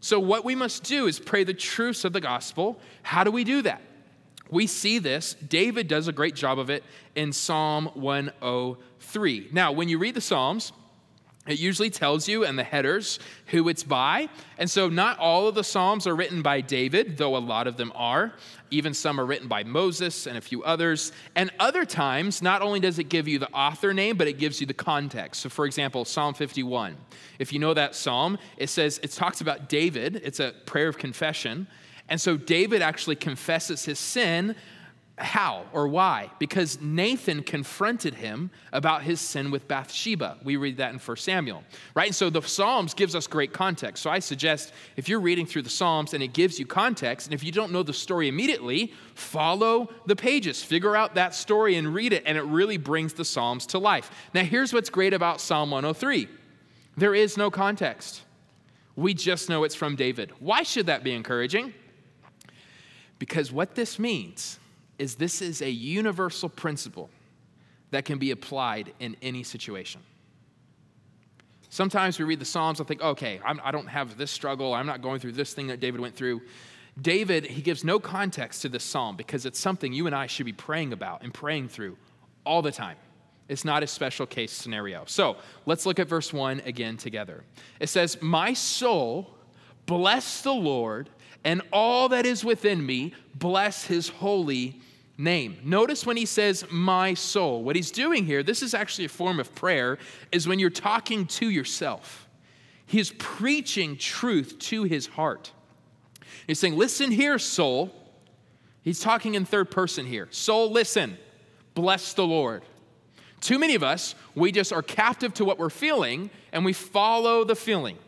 So, 0.00 0.18
what 0.18 0.44
we 0.44 0.56
must 0.56 0.82
do 0.82 1.06
is 1.06 1.20
pray 1.20 1.44
the 1.44 1.54
truths 1.54 2.04
of 2.04 2.12
the 2.12 2.20
gospel. 2.20 2.80
How 3.02 3.22
do 3.22 3.30
we 3.30 3.44
do 3.44 3.62
that? 3.62 3.82
We 4.50 4.66
see 4.66 4.98
this. 4.98 5.34
David 5.34 5.86
does 5.86 6.08
a 6.08 6.12
great 6.12 6.34
job 6.34 6.58
of 6.58 6.70
it 6.70 6.82
in 7.14 7.32
Psalm 7.32 7.88
103. 7.94 9.50
Now, 9.52 9.70
when 9.70 9.88
you 9.88 9.98
read 9.98 10.14
the 10.14 10.20
Psalms, 10.20 10.72
it 11.46 11.60
usually 11.60 11.90
tells 11.90 12.28
you 12.28 12.44
in 12.44 12.56
the 12.56 12.64
headers 12.64 13.18
who 13.46 13.68
it's 13.68 13.84
by. 13.84 14.28
And 14.58 14.68
so, 14.68 14.88
not 14.88 15.18
all 15.18 15.46
of 15.46 15.54
the 15.54 15.62
Psalms 15.62 16.06
are 16.06 16.16
written 16.16 16.42
by 16.42 16.60
David, 16.60 17.16
though 17.16 17.36
a 17.36 17.38
lot 17.38 17.66
of 17.66 17.76
them 17.76 17.92
are. 17.94 18.32
Even 18.70 18.92
some 18.92 19.20
are 19.20 19.26
written 19.26 19.46
by 19.46 19.62
Moses 19.62 20.26
and 20.26 20.36
a 20.36 20.40
few 20.40 20.64
others. 20.64 21.12
And 21.36 21.50
other 21.60 21.84
times, 21.84 22.42
not 22.42 22.62
only 22.62 22.80
does 22.80 22.98
it 22.98 23.04
give 23.04 23.28
you 23.28 23.38
the 23.38 23.50
author 23.52 23.94
name, 23.94 24.16
but 24.16 24.26
it 24.26 24.38
gives 24.38 24.60
you 24.60 24.66
the 24.66 24.74
context. 24.74 25.42
So, 25.42 25.48
for 25.48 25.66
example, 25.66 26.04
Psalm 26.04 26.34
51. 26.34 26.96
If 27.38 27.52
you 27.52 27.60
know 27.60 27.74
that 27.74 27.94
psalm, 27.94 28.38
it 28.56 28.68
says, 28.68 28.98
it 29.02 29.12
talks 29.12 29.40
about 29.40 29.68
David, 29.68 30.20
it's 30.24 30.40
a 30.40 30.52
prayer 30.64 30.88
of 30.88 30.98
confession. 30.98 31.68
And 32.08 32.20
so, 32.20 32.36
David 32.36 32.82
actually 32.82 33.16
confesses 33.16 33.84
his 33.84 34.00
sin 34.00 34.56
how 35.18 35.64
or 35.72 35.88
why? 35.88 36.30
Because 36.38 36.78
Nathan 36.80 37.42
confronted 37.42 38.14
him 38.14 38.50
about 38.72 39.02
his 39.02 39.18
sin 39.18 39.50
with 39.50 39.66
Bathsheba. 39.66 40.36
We 40.44 40.56
read 40.56 40.76
that 40.76 40.92
in 40.92 40.98
1 40.98 41.16
Samuel, 41.16 41.64
right? 41.94 42.08
And 42.08 42.14
so 42.14 42.28
the 42.28 42.42
Psalms 42.42 42.92
gives 42.92 43.14
us 43.14 43.26
great 43.26 43.54
context. 43.54 44.02
So 44.02 44.10
I 44.10 44.18
suggest 44.18 44.74
if 44.96 45.08
you're 45.08 45.20
reading 45.20 45.46
through 45.46 45.62
the 45.62 45.70
Psalms 45.70 46.12
and 46.12 46.22
it 46.22 46.34
gives 46.34 46.58
you 46.58 46.66
context, 46.66 47.28
and 47.28 47.34
if 47.34 47.42
you 47.42 47.50
don't 47.50 47.72
know 47.72 47.82
the 47.82 47.94
story 47.94 48.28
immediately, 48.28 48.92
follow 49.14 49.88
the 50.04 50.16
pages, 50.16 50.62
figure 50.62 50.94
out 50.94 51.14
that 51.14 51.34
story 51.34 51.76
and 51.76 51.94
read 51.94 52.12
it, 52.12 52.22
and 52.26 52.36
it 52.36 52.44
really 52.44 52.76
brings 52.76 53.14
the 53.14 53.24
Psalms 53.24 53.64
to 53.68 53.78
life. 53.78 54.10
Now, 54.34 54.44
here's 54.44 54.74
what's 54.74 54.90
great 54.90 55.14
about 55.14 55.40
Psalm 55.40 55.70
103 55.70 56.28
there 56.98 57.14
is 57.14 57.36
no 57.36 57.50
context. 57.50 58.22
We 58.96 59.12
just 59.12 59.50
know 59.50 59.64
it's 59.64 59.74
from 59.74 59.96
David. 59.96 60.32
Why 60.40 60.62
should 60.62 60.86
that 60.86 61.04
be 61.04 61.12
encouraging? 61.12 61.74
Because 63.18 63.52
what 63.52 63.74
this 63.74 63.98
means 63.98 64.58
is 64.98 65.16
this 65.16 65.42
is 65.42 65.62
a 65.62 65.70
universal 65.70 66.48
principle 66.48 67.10
that 67.90 68.04
can 68.04 68.18
be 68.18 68.30
applied 68.30 68.92
in 68.98 69.16
any 69.22 69.42
situation. 69.42 70.00
Sometimes 71.68 72.18
we 72.18 72.24
read 72.24 72.40
the 72.40 72.46
Psalms 72.46 72.78
and 72.78 72.88
think, 72.88 73.02
okay, 73.02 73.40
I'm, 73.44 73.60
I 73.62 73.70
do 73.70 73.78
not 73.78 73.88
have 73.88 74.16
this 74.16 74.30
struggle. 74.30 74.72
I'm 74.72 74.86
not 74.86 75.02
going 75.02 75.20
through 75.20 75.32
this 75.32 75.52
thing 75.52 75.66
that 75.68 75.80
David 75.80 76.00
went 76.00 76.14
through. 76.14 76.42
David, 77.00 77.44
he 77.44 77.60
gives 77.60 77.84
no 77.84 77.98
context 77.98 78.62
to 78.62 78.70
this 78.70 78.82
psalm 78.82 79.16
because 79.16 79.44
it's 79.44 79.58
something 79.58 79.92
you 79.92 80.06
and 80.06 80.14
I 80.14 80.26
should 80.26 80.46
be 80.46 80.54
praying 80.54 80.94
about 80.94 81.22
and 81.22 81.34
praying 81.34 81.68
through 81.68 81.98
all 82.44 82.62
the 82.62 82.72
time. 82.72 82.96
It's 83.48 83.64
not 83.64 83.82
a 83.82 83.86
special 83.86 84.26
case 84.26 84.50
scenario. 84.50 85.04
So 85.06 85.36
let's 85.66 85.84
look 85.84 85.98
at 85.98 86.08
verse 86.08 86.32
1 86.32 86.62
again 86.64 86.96
together. 86.96 87.44
It 87.78 87.88
says, 87.88 88.16
My 88.22 88.54
soul 88.54 89.36
Bless 89.86 90.42
the 90.42 90.52
Lord, 90.52 91.08
and 91.44 91.62
all 91.72 92.08
that 92.08 92.26
is 92.26 92.44
within 92.44 92.84
me, 92.84 93.14
bless 93.34 93.84
his 93.84 94.08
holy 94.08 94.80
name. 95.18 95.58
Notice 95.64 96.04
when 96.04 96.16
he 96.16 96.26
says, 96.26 96.64
my 96.70 97.14
soul, 97.14 97.62
what 97.62 97.76
he's 97.76 97.90
doing 97.90 98.24
here, 98.24 98.42
this 98.42 98.62
is 98.62 98.74
actually 98.74 99.06
a 99.06 99.10
form 99.10 99.40
of 99.40 99.54
prayer, 99.54 99.98
is 100.32 100.46
when 100.46 100.58
you're 100.58 100.70
talking 100.70 101.26
to 101.26 101.48
yourself. 101.48 102.28
He 102.86 103.00
is 103.00 103.12
preaching 103.18 103.96
truth 103.96 104.58
to 104.60 104.84
his 104.84 105.06
heart. 105.06 105.52
He's 106.46 106.58
saying, 106.58 106.76
Listen 106.76 107.10
here, 107.10 107.38
soul. 107.38 107.92
He's 108.82 109.00
talking 109.00 109.34
in 109.34 109.44
third 109.44 109.70
person 109.70 110.06
here. 110.06 110.28
Soul, 110.30 110.70
listen. 110.70 111.18
Bless 111.74 112.14
the 112.14 112.24
Lord. 112.24 112.62
Too 113.40 113.58
many 113.58 113.74
of 113.74 113.82
us, 113.82 114.14
we 114.34 114.52
just 114.52 114.72
are 114.72 114.82
captive 114.82 115.34
to 115.34 115.44
what 115.44 115.58
we're 115.58 115.70
feeling 115.70 116.30
and 116.52 116.64
we 116.64 116.72
follow 116.72 117.44
the 117.44 117.56
feeling. 117.56 117.98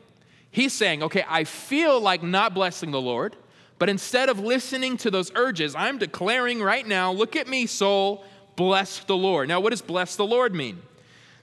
He's 0.50 0.72
saying, 0.72 1.02
okay, 1.02 1.24
I 1.28 1.44
feel 1.44 2.00
like 2.00 2.22
not 2.22 2.54
blessing 2.54 2.92
the 2.92 3.00
Lord, 3.00 3.36
but 3.78 3.88
instead 3.88 4.28
of 4.28 4.40
listening 4.40 4.96
to 4.98 5.10
those 5.10 5.30
urges, 5.34 5.74
I'm 5.74 5.98
declaring 5.98 6.60
right 6.60 6.86
now, 6.86 7.12
look 7.12 7.36
at 7.36 7.48
me, 7.48 7.66
soul, 7.66 8.24
bless 8.56 9.00
the 9.00 9.16
Lord. 9.16 9.48
Now, 9.48 9.60
what 9.60 9.70
does 9.70 9.82
bless 9.82 10.16
the 10.16 10.26
Lord 10.26 10.54
mean? 10.54 10.82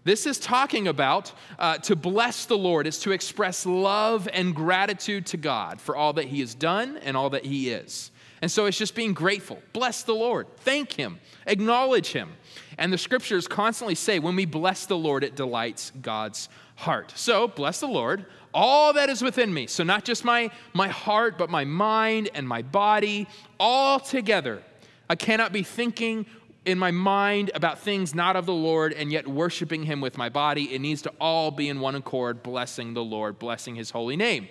This 0.03 0.27
is 0.27 0.37
talking 0.37 0.87
about 0.87 1.33
uh, 1.57 1.79
to 1.79 1.95
bless 1.95 2.45
the 2.45 2.57
Lord, 2.57 2.85
is 2.85 2.99
to 2.99 3.11
express 3.11 3.65
love 3.65 4.29
and 4.31 4.53
gratitude 4.53 5.25
to 5.27 5.37
God 5.37 5.81
for 5.81 5.95
all 5.95 6.13
that 6.13 6.25
He 6.25 6.41
has 6.41 6.53
done 6.53 6.97
and 6.97 7.17
all 7.17 7.31
that 7.31 7.43
He 7.43 7.69
is. 7.71 8.11
And 8.41 8.51
so 8.51 8.67
it's 8.67 8.77
just 8.77 8.93
being 8.93 9.13
grateful. 9.13 9.59
Bless 9.73 10.03
the 10.03 10.13
Lord. 10.13 10.45
Thank 10.57 10.93
Him. 10.93 11.19
Acknowledge 11.47 12.11
Him. 12.11 12.33
And 12.77 12.93
the 12.93 12.97
scriptures 12.99 13.47
constantly 13.47 13.95
say 13.95 14.19
when 14.19 14.35
we 14.35 14.45
bless 14.45 14.85
the 14.85 14.97
Lord, 14.97 15.23
it 15.23 15.35
delights 15.35 15.91
God's 16.01 16.49
heart. 16.75 17.13
So 17.15 17.47
bless 17.47 17.79
the 17.79 17.87
Lord, 17.87 18.25
all 18.55 18.93
that 18.93 19.09
is 19.09 19.21
within 19.21 19.53
me. 19.53 19.67
So 19.67 19.83
not 19.83 20.03
just 20.05 20.25
my, 20.25 20.49
my 20.73 20.87
heart, 20.87 21.37
but 21.37 21.51
my 21.51 21.65
mind 21.65 22.29
and 22.33 22.47
my 22.47 22.63
body, 22.63 23.27
all 23.59 23.99
together. 23.99 24.63
I 25.09 25.15
cannot 25.15 25.51
be 25.51 25.61
thinking 25.61 26.25
in 26.65 26.79
my 26.79 26.89
mind 26.89 27.51
about 27.53 27.79
things 27.79 28.15
not 28.15 28.35
of 28.35 28.47
the 28.47 28.53
Lord 28.53 28.93
and 28.93 29.11
yet 29.11 29.27
worshiping 29.27 29.83
Him 29.83 30.01
with 30.01 30.17
my 30.17 30.29
body. 30.29 30.73
It 30.73 30.79
needs 30.79 31.03
to 31.03 31.13
all 31.19 31.51
be 31.51 31.69
in 31.69 31.79
one 31.79 31.93
accord, 31.93 32.41
blessing 32.41 32.95
the 32.95 33.03
Lord, 33.03 33.37
blessing 33.37 33.75
His 33.75 33.91
holy 33.91 34.15
name. 34.15 34.47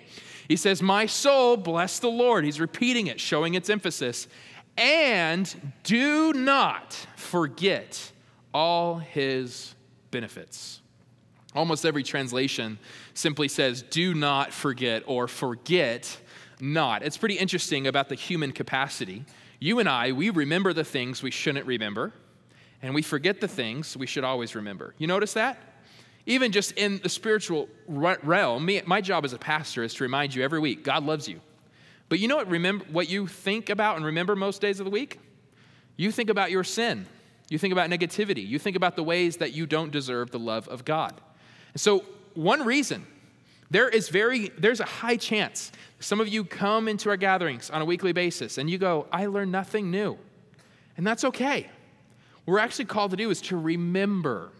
He 0.47 0.55
says, 0.55 0.81
My 0.81 1.07
soul, 1.07 1.57
bless 1.57 1.99
the 1.99 2.07
Lord. 2.07 2.45
He's 2.45 2.59
repeating 2.59 3.07
it, 3.07 3.19
showing 3.19 3.55
its 3.55 3.69
emphasis. 3.69 4.27
And 4.77 5.73
do 5.83 6.31
not 6.33 6.93
forget 7.15 8.11
all 8.53 8.99
his 8.99 9.75
benefits. 10.11 10.81
Almost 11.55 11.85
every 11.85 12.03
translation 12.03 12.77
simply 13.13 13.47
says, 13.47 13.81
do 13.81 14.13
not 14.13 14.51
forget 14.51 15.03
or 15.07 15.27
forget 15.27 16.17
not. 16.59 17.01
It's 17.01 17.17
pretty 17.17 17.35
interesting 17.35 17.87
about 17.87 18.09
the 18.09 18.15
human 18.15 18.51
capacity. 18.51 19.23
You 19.59 19.79
and 19.79 19.87
I, 19.87 20.11
we 20.11 20.29
remember 20.29 20.73
the 20.73 20.83
things 20.83 21.23
we 21.23 21.31
shouldn't 21.31 21.65
remember, 21.65 22.11
and 22.81 22.93
we 22.93 23.01
forget 23.01 23.39
the 23.39 23.47
things 23.47 23.95
we 23.95 24.05
should 24.05 24.23
always 24.25 24.53
remember. 24.53 24.93
You 24.97 25.07
notice 25.07 25.33
that? 25.33 25.57
Even 26.25 26.51
just 26.51 26.73
in 26.73 26.99
the 26.99 27.09
spiritual 27.09 27.69
realm, 27.87 28.65
me, 28.65 28.81
my 28.85 28.99
job 28.99 29.23
as 29.23 29.33
a 29.33 29.37
pastor 29.37 29.83
is 29.83 29.93
to 29.93 30.03
remind 30.03 30.35
you 30.35 30.43
every 30.43 30.59
week 30.59 30.83
God 30.83 31.05
loves 31.05 31.27
you. 31.27 31.39
But 32.09 32.19
you 32.19 32.27
know 32.27 32.35
what, 32.35 32.49
remember, 32.49 32.85
what 32.91 33.09
you 33.09 33.27
think 33.27 33.69
about 33.69 33.95
and 33.95 34.05
remember 34.05 34.35
most 34.35 34.61
days 34.61 34.79
of 34.79 34.85
the 34.85 34.91
week? 34.91 35.19
You 35.97 36.11
think 36.11 36.29
about 36.29 36.51
your 36.51 36.63
sin. 36.63 37.05
You 37.49 37.57
think 37.57 37.71
about 37.71 37.89
negativity. 37.89 38.45
You 38.45 38.59
think 38.59 38.75
about 38.75 38.95
the 38.95 39.03
ways 39.03 39.37
that 39.37 39.53
you 39.53 39.65
don't 39.65 39.91
deserve 39.91 40.31
the 40.31 40.39
love 40.39 40.67
of 40.67 40.83
God. 40.83 41.21
So, 41.75 42.05
one 42.33 42.65
reason, 42.65 43.05
there 43.69 43.87
is 43.89 44.09
very, 44.09 44.49
there's 44.57 44.79
a 44.79 44.85
high 44.85 45.17
chance 45.17 45.71
some 45.99 46.19
of 46.19 46.27
you 46.27 46.43
come 46.43 46.87
into 46.87 47.09
our 47.09 47.17
gatherings 47.17 47.69
on 47.69 47.81
a 47.81 47.85
weekly 47.85 48.11
basis 48.11 48.57
and 48.57 48.69
you 48.69 48.77
go, 48.77 49.07
I 49.11 49.25
learned 49.25 49.51
nothing 49.51 49.89
new. 49.89 50.17
And 50.97 51.07
that's 51.07 51.23
okay. 51.23 51.69
What 52.43 52.53
we're 52.53 52.59
actually 52.59 52.85
called 52.85 53.11
to 53.11 53.17
do 53.17 53.29
is 53.31 53.41
to 53.43 53.57
remember 53.57 54.51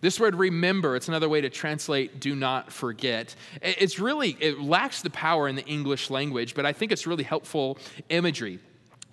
this 0.00 0.18
word 0.18 0.34
remember, 0.34 0.96
it's 0.96 1.08
another 1.08 1.28
way 1.28 1.40
to 1.40 1.50
translate 1.50 2.20
do 2.20 2.34
not 2.34 2.72
forget. 2.72 3.34
It's 3.60 3.98
really, 3.98 4.36
it 4.40 4.60
lacks 4.60 5.02
the 5.02 5.10
power 5.10 5.48
in 5.48 5.56
the 5.56 5.64
English 5.64 6.10
language, 6.10 6.54
but 6.54 6.66
I 6.66 6.72
think 6.72 6.92
it's 6.92 7.06
really 7.06 7.24
helpful 7.24 7.78
imagery. 8.08 8.60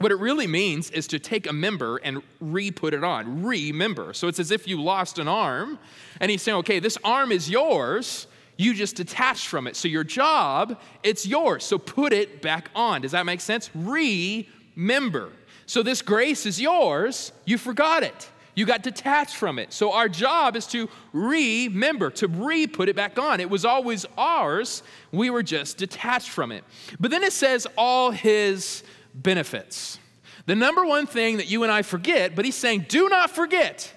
What 0.02 0.12
it 0.12 0.20
really 0.20 0.48
means 0.48 0.90
is 0.92 1.08
to 1.08 1.20
take 1.20 1.48
a 1.48 1.54
member 1.54 1.98
and 1.98 2.22
re 2.40 2.72
put 2.72 2.94
it 2.94 3.04
on, 3.04 3.44
remember. 3.44 4.14
So 4.14 4.28
it's 4.28 4.40
as 4.40 4.52
if 4.52 4.68
you 4.68 4.82
lost 4.82 5.20
an 5.20 5.28
arm, 5.28 5.78
and 6.20 6.32
he's 6.32 6.42
saying, 6.42 6.58
okay, 6.60 6.80
this 6.80 6.98
arm 7.04 7.32
is 7.32 7.50
yours. 7.50 8.28
You 8.58 8.74
just 8.74 8.96
detached 8.96 9.48
from 9.48 9.68
it. 9.68 9.76
So 9.76 9.88
your 9.88 10.04
job, 10.04 10.80
it's 11.04 11.26
yours. 11.26 11.64
So 11.64 11.78
put 11.78 12.14
it 12.14 12.42
back 12.42 12.70
on. 12.76 13.02
Does 13.02 13.12
that 13.12 13.26
make 13.26 13.42
sense? 13.42 13.70
Remember. 13.74 15.32
So 15.66 15.84
this 15.84 16.02
grace 16.02 16.46
is 16.46 16.60
yours. 16.60 17.32
You 17.46 17.58
forgot 17.58 18.04
it. 18.04 18.30
You 18.54 18.66
got 18.66 18.84
detached 18.84 19.36
from 19.36 19.58
it. 19.60 19.72
So 19.72 19.94
our 19.94 20.10
job 20.10 20.56
is 20.56 20.68
to 20.68 20.90
remember, 21.14 22.10
to 22.12 22.28
re 22.28 22.68
put 22.68 22.90
it 22.90 22.96
back 22.96 23.18
on. 23.18 23.40
It 23.40 23.50
was 23.50 23.64
always 23.64 24.06
ours. 24.18 24.84
We 25.12 25.30
were 25.30 25.44
just 25.44 25.78
detached 25.78 26.30
from 26.30 26.52
it. 26.52 26.64
But 27.00 27.12
then 27.12 27.24
it 27.24 27.34
says 27.34 27.66
all 27.78 28.12
his 28.12 28.84
benefits. 29.14 30.00
The 30.46 30.56
number 30.56 30.86
one 30.86 31.06
thing 31.06 31.38
that 31.38 31.50
you 31.50 31.64
and 31.64 31.72
I 31.72 31.82
forget, 31.82 32.36
but 32.36 32.46
he's 32.46 32.56
saying, 32.56 32.86
do 32.90 33.10
not 33.10 33.30
forget. 33.30 33.94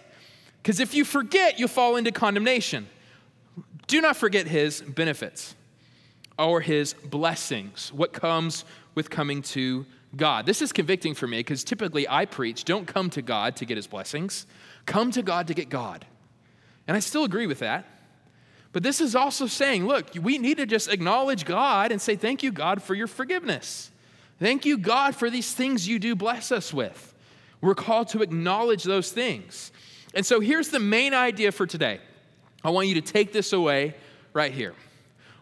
Because 0.62 0.80
if 0.80 0.94
you 0.94 1.04
forget, 1.04 1.58
you 1.58 1.68
fall 1.68 1.96
into 1.96 2.12
condemnation. 2.12 2.88
Do 3.86 4.00
not 4.00 4.16
forget 4.16 4.46
his 4.46 4.80
benefits 4.80 5.54
or 6.38 6.60
his 6.60 6.94
blessings, 6.94 7.92
what 7.92 8.12
comes 8.12 8.64
with 8.94 9.10
coming 9.10 9.42
to 9.42 9.86
God. 10.16 10.46
This 10.46 10.62
is 10.62 10.72
convicting 10.72 11.14
for 11.14 11.26
me 11.26 11.38
because 11.38 11.64
typically 11.64 12.08
I 12.08 12.24
preach 12.24 12.64
don't 12.64 12.86
come 12.86 13.10
to 13.10 13.22
God 13.22 13.56
to 13.56 13.64
get 13.64 13.76
his 13.76 13.86
blessings, 13.86 14.46
come 14.86 15.10
to 15.12 15.22
God 15.22 15.48
to 15.48 15.54
get 15.54 15.68
God. 15.68 16.06
And 16.86 16.96
I 16.96 17.00
still 17.00 17.24
agree 17.24 17.46
with 17.46 17.60
that. 17.60 17.86
But 18.72 18.82
this 18.82 19.00
is 19.00 19.14
also 19.14 19.46
saying, 19.46 19.86
look, 19.86 20.10
we 20.20 20.38
need 20.38 20.56
to 20.56 20.66
just 20.66 20.88
acknowledge 20.88 21.44
God 21.44 21.92
and 21.92 22.00
say, 22.00 22.16
thank 22.16 22.42
you, 22.42 22.50
God, 22.50 22.82
for 22.82 22.94
your 22.94 23.06
forgiveness. 23.06 23.90
Thank 24.38 24.64
you, 24.64 24.78
God, 24.78 25.14
for 25.14 25.30
these 25.30 25.52
things 25.52 25.86
you 25.88 25.98
do 25.98 26.14
bless 26.14 26.50
us 26.52 26.72
with. 26.74 27.14
We're 27.60 27.74
called 27.74 28.08
to 28.08 28.22
acknowledge 28.22 28.84
those 28.84 29.10
things. 29.10 29.72
And 30.12 30.24
so 30.26 30.40
here's 30.40 30.68
the 30.68 30.80
main 30.80 31.14
idea 31.14 31.52
for 31.52 31.66
today. 31.66 32.00
I 32.62 32.70
want 32.70 32.88
you 32.88 32.94
to 32.94 33.00
take 33.00 33.32
this 33.32 33.52
away 33.52 33.94
right 34.32 34.52
here. 34.52 34.74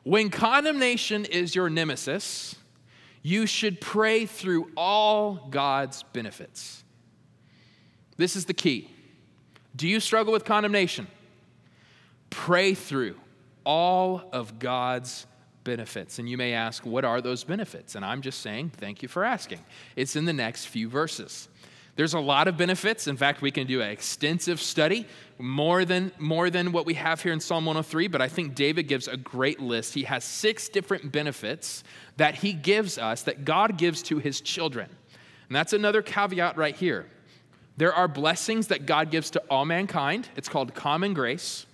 When 0.03 0.31
condemnation 0.31 1.25
is 1.25 1.55
your 1.55 1.71
nemesis, 1.71 2.57
you 3.23 3.47
should 3.47 3.81
pray 3.81 4.27
through 4.27 4.71
all 4.77 5.47
God's 5.51 6.03
benefits. 6.13 6.83
This 8.17 8.37
is 8.37 8.45
the 8.45 8.55
key. 8.55 8.91
Do 9.75 9.89
you 9.89 10.01
struggle 10.01 10.33
with 10.33 10.45
condemnation? 10.45 11.07
Pray 12.31 12.75
through 12.75 13.17
all 13.65 14.23
of 14.33 14.59
God's 14.59 15.27
benefits. 15.65 16.19
And 16.19 16.29
you 16.29 16.37
may 16.37 16.53
ask, 16.53 16.85
what 16.85 17.05
are 17.05 17.21
those 17.21 17.45
benefits? 17.45 17.95
And 17.95 18.05
I'm 18.05 18.23
just 18.23 18.41
saying, 18.41 18.73
thank 18.77 19.03
you 19.03 19.09
for 19.09 19.25
asking. 19.25 19.61
It's 19.97 20.17
in 20.17 20.25
the 20.25 20.33
next 20.33 20.67
few 20.67 20.89
verses. 20.89 21.49
There's 21.95 22.15
a 22.15 22.21
lot 22.21 22.49
of 22.49 22.57
benefits. 22.57 23.07
In 23.07 23.17
fact, 23.17 23.43
we 23.43 23.51
can 23.51 23.67
do 23.67 23.83
an 23.83 23.91
extensive 23.91 24.61
study, 24.61 25.07
more 25.39 25.85
than, 25.85 26.11
more 26.19 26.49
than 26.49 26.73
what 26.73 26.87
we 26.87 26.95
have 26.95 27.21
here 27.21 27.33
in 27.33 27.41
Psalm 27.41 27.67
103, 27.67 28.09
but 28.09 28.23
I 28.23 28.29
think 28.29 28.55
David 28.55 28.85
gives 28.85 29.09
a 29.09 29.17
great 29.17 29.61
list. 29.61 29.93
He 29.93 30.05
has 30.05 30.25
six 30.25 30.69
different 30.69 31.13
benefits 31.13 31.85
that 32.17 32.37
he 32.37 32.55
gives 32.55 32.97
us, 32.97 33.23
that 33.23 33.45
God 33.45 33.77
gives 33.77 34.03
to 34.05 34.19
his 34.19 34.41
children. 34.41 34.89
And 35.49 35.57
that's 35.57 35.75
another 35.75 36.01
caveat 36.01 36.57
right 36.57 36.75
here. 36.75 37.07
There 37.77 37.93
are 37.93 38.09
blessings 38.09 38.69
that 38.69 38.87
God 38.87 39.11
gives 39.11 39.31
to 39.31 39.43
all 39.51 39.65
mankind. 39.65 40.29
It's 40.37 40.49
called 40.49 40.75
common 40.75 41.13
grace. 41.13 41.67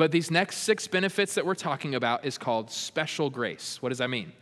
But 0.00 0.12
these 0.12 0.30
next 0.30 0.60
six 0.60 0.88
benefits 0.88 1.34
that 1.34 1.44
we're 1.44 1.54
talking 1.54 1.94
about 1.94 2.24
is 2.24 2.38
called 2.38 2.70
special 2.70 3.28
grace. 3.28 3.82
What 3.82 3.90
does 3.90 3.98
that 3.98 4.08
mean? 4.08 4.32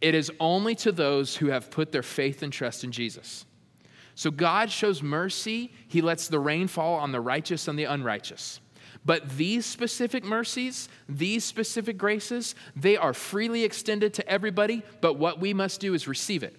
It 0.00 0.16
is 0.16 0.32
only 0.40 0.74
to 0.74 0.90
those 0.90 1.36
who 1.36 1.46
have 1.46 1.70
put 1.70 1.92
their 1.92 2.02
faith 2.02 2.42
and 2.42 2.52
trust 2.52 2.82
in 2.82 2.90
Jesus. 2.90 3.44
So 4.16 4.32
God 4.32 4.68
shows 4.68 5.04
mercy, 5.04 5.72
He 5.86 6.02
lets 6.02 6.26
the 6.26 6.40
rain 6.40 6.66
fall 6.66 6.94
on 6.94 7.12
the 7.12 7.20
righteous 7.20 7.68
and 7.68 7.78
the 7.78 7.84
unrighteous. 7.84 8.58
But 9.04 9.36
these 9.36 9.64
specific 9.64 10.24
mercies, 10.24 10.88
these 11.08 11.44
specific 11.44 11.96
graces, 11.96 12.56
they 12.74 12.96
are 12.96 13.14
freely 13.14 13.62
extended 13.62 14.12
to 14.14 14.28
everybody, 14.28 14.82
but 15.00 15.20
what 15.20 15.38
we 15.38 15.54
must 15.54 15.78
do 15.78 15.94
is 15.94 16.08
receive 16.08 16.42
it. 16.42 16.56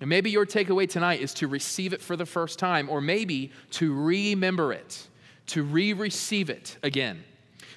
And 0.00 0.10
maybe 0.10 0.30
your 0.30 0.46
takeaway 0.46 0.88
tonight 0.88 1.20
is 1.20 1.32
to 1.34 1.46
receive 1.46 1.92
it 1.92 2.02
for 2.02 2.16
the 2.16 2.26
first 2.26 2.58
time, 2.58 2.90
or 2.90 3.00
maybe 3.00 3.52
to 3.70 3.94
remember 3.94 4.72
it, 4.72 5.06
to 5.46 5.62
re 5.62 5.92
receive 5.92 6.50
it 6.50 6.76
again. 6.82 7.22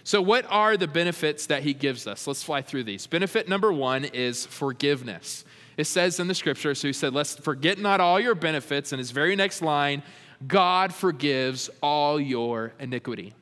So, 0.08 0.22
what 0.22 0.46
are 0.48 0.78
the 0.78 0.88
benefits 0.88 1.48
that 1.48 1.64
he 1.64 1.74
gives 1.74 2.08
us? 2.08 2.28
Let's 2.28 2.42
fly 2.42 2.62
through 2.62 2.86
these. 2.86 3.06
Benefit 3.08 3.50
number 3.50 3.74
one 3.74 4.06
is 4.06 4.46
forgiveness. 4.46 5.44
It 5.76 5.84
says 5.84 6.22
in 6.22 6.30
the 6.30 6.34
scripture, 6.34 6.74
so 6.76 6.88
he 6.88 6.94
said, 6.94 7.14
Let's 7.14 7.36
forget 7.36 7.78
not 7.78 8.00
all 8.00 8.18
your 8.18 8.34
benefits. 8.34 8.94
And 8.94 9.00
his 9.00 9.12
very 9.12 9.36
next 9.36 9.62
line, 9.62 10.02
God 10.48 10.94
forgives 10.94 11.70
all 11.84 12.22
your 12.22 12.72
iniquity. 12.80 13.34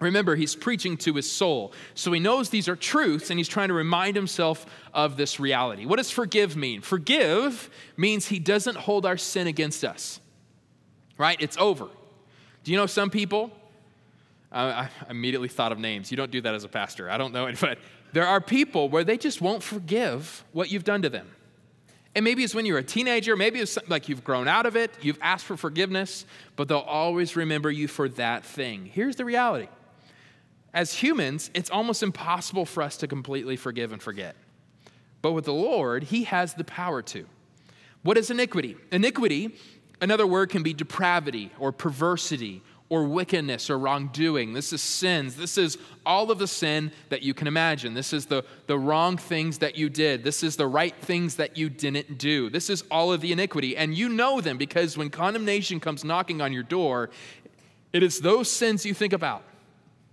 Remember, 0.00 0.34
he's 0.34 0.56
preaching 0.56 0.96
to 0.96 1.14
his 1.14 1.30
soul. 1.30 1.72
So 1.94 2.10
he 2.10 2.18
knows 2.18 2.50
these 2.50 2.68
are 2.68 2.74
truths 2.74 3.30
and 3.30 3.38
he's 3.38 3.46
trying 3.46 3.68
to 3.68 3.74
remind 3.74 4.16
himself 4.16 4.66
of 4.92 5.16
this 5.16 5.38
reality. 5.38 5.86
What 5.86 5.98
does 5.98 6.10
forgive 6.10 6.56
mean? 6.56 6.80
Forgive 6.80 7.70
means 7.96 8.26
he 8.26 8.40
doesn't 8.40 8.78
hold 8.78 9.06
our 9.06 9.16
sin 9.16 9.46
against 9.46 9.84
us, 9.84 10.18
right? 11.16 11.36
It's 11.40 11.56
over. 11.56 11.86
Do 12.64 12.72
you 12.72 12.76
know 12.76 12.86
some 12.86 13.10
people? 13.10 13.52
Uh, 14.52 14.86
I 14.86 15.10
immediately 15.10 15.48
thought 15.48 15.72
of 15.72 15.78
names. 15.78 16.10
You 16.10 16.16
don't 16.16 16.30
do 16.30 16.40
that 16.40 16.54
as 16.54 16.64
a 16.64 16.68
pastor. 16.68 17.08
I 17.08 17.18
don't 17.18 17.32
know 17.32 17.46
it, 17.46 17.60
but 17.60 17.78
there 18.12 18.26
are 18.26 18.40
people 18.40 18.88
where 18.88 19.04
they 19.04 19.16
just 19.16 19.40
won't 19.40 19.62
forgive 19.62 20.44
what 20.52 20.70
you've 20.70 20.84
done 20.84 21.02
to 21.02 21.08
them. 21.08 21.28
And 22.14 22.24
maybe 22.24 22.42
it's 22.42 22.54
when 22.54 22.66
you're 22.66 22.78
a 22.78 22.82
teenager, 22.82 23.36
maybe 23.36 23.60
it's 23.60 23.78
like 23.86 24.08
you've 24.08 24.24
grown 24.24 24.48
out 24.48 24.66
of 24.66 24.74
it, 24.74 24.90
you've 25.00 25.18
asked 25.22 25.44
for 25.44 25.56
forgiveness, 25.56 26.26
but 26.56 26.66
they'll 26.66 26.78
always 26.78 27.36
remember 27.36 27.70
you 27.70 27.86
for 27.86 28.08
that 28.10 28.44
thing. 28.44 28.90
Here's 28.92 29.16
the 29.16 29.24
reality 29.24 29.68
as 30.72 30.94
humans, 30.94 31.50
it's 31.52 31.70
almost 31.70 32.02
impossible 32.02 32.64
for 32.64 32.82
us 32.82 32.96
to 32.98 33.08
completely 33.08 33.56
forgive 33.56 33.92
and 33.92 34.00
forget. 34.00 34.36
But 35.22 35.32
with 35.32 35.44
the 35.44 35.52
Lord, 35.52 36.04
He 36.04 36.24
has 36.24 36.54
the 36.54 36.64
power 36.64 37.02
to. 37.02 37.26
What 38.02 38.16
is 38.16 38.30
iniquity? 38.30 38.76
Iniquity, 38.92 39.54
another 40.00 40.26
word 40.26 40.50
can 40.50 40.62
be 40.62 40.72
depravity 40.72 41.50
or 41.58 41.72
perversity 41.72 42.62
or 42.90 43.04
wickedness 43.04 43.70
or 43.70 43.78
wrongdoing. 43.78 44.52
This 44.52 44.72
is 44.72 44.82
sins. 44.82 45.36
This 45.36 45.56
is 45.56 45.78
all 46.04 46.30
of 46.30 46.38
the 46.38 46.48
sin 46.48 46.90
that 47.08 47.22
you 47.22 47.32
can 47.32 47.46
imagine. 47.46 47.94
This 47.94 48.12
is 48.12 48.26
the, 48.26 48.44
the 48.66 48.76
wrong 48.76 49.16
things 49.16 49.58
that 49.58 49.76
you 49.76 49.88
did. 49.88 50.24
This 50.24 50.42
is 50.42 50.56
the 50.56 50.66
right 50.66 50.94
things 50.96 51.36
that 51.36 51.56
you 51.56 51.70
didn't 51.70 52.18
do. 52.18 52.50
This 52.50 52.68
is 52.68 52.82
all 52.90 53.12
of 53.12 53.20
the 53.20 53.32
iniquity. 53.32 53.76
And 53.76 53.94
you 53.94 54.08
know 54.08 54.40
them 54.40 54.58
because 54.58 54.98
when 54.98 55.08
condemnation 55.08 55.78
comes 55.78 56.04
knocking 56.04 56.42
on 56.42 56.52
your 56.52 56.64
door, 56.64 57.10
it 57.92 58.02
is 58.02 58.20
those 58.20 58.50
sins 58.50 58.84
you 58.84 58.92
think 58.92 59.12
about 59.12 59.44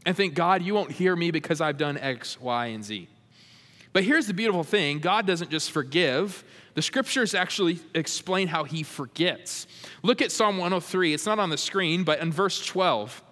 and 0.06 0.16
think, 0.16 0.36
God, 0.36 0.62
you 0.62 0.76
won't 0.76 0.92
hear 0.92 1.16
me 1.16 1.32
because 1.32 1.60
I've 1.60 1.78
done 1.78 1.98
X, 1.98 2.40
Y, 2.40 2.68
and 2.68 2.86
Z. 2.86 3.10
But 3.92 4.04
here's 4.04 4.28
the 4.28 4.34
beautiful 4.36 4.64
thing 4.64 5.00
God 5.00 5.26
doesn't 5.26 5.50
just 5.50 5.72
forgive, 5.72 6.44
the 6.78 6.84
scriptures 6.84 7.34
actually 7.34 7.80
explain 7.96 8.48
how 8.48 8.64
he 8.64 8.84
forgets. 8.84 9.66
Look 10.04 10.22
at 10.22 10.32
Psalm 10.32 10.58
103. 10.58 11.12
It's 11.12 11.26
not 11.26 11.40
on 11.40 11.50
the 11.50 11.58
screen, 11.58 12.04
but 12.04 12.20
in 12.20 12.32
verse 12.32 12.64
12, 12.64 13.24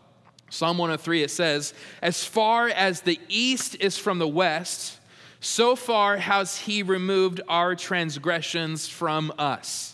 Psalm 0.49 0.79
103, 0.79 1.21
it 1.21 1.29
says, 1.29 1.75
As 2.01 2.25
far 2.25 2.69
as 2.69 3.01
the 3.01 3.19
east 3.29 3.75
is 3.79 3.99
from 3.99 4.17
the 4.17 4.27
west, 4.27 4.97
so 5.41 5.75
far 5.75 6.17
has 6.17 6.57
he 6.57 6.81
removed 6.81 7.39
our 7.47 7.75
transgressions 7.75 8.87
from 8.87 9.31
us. 9.37 9.93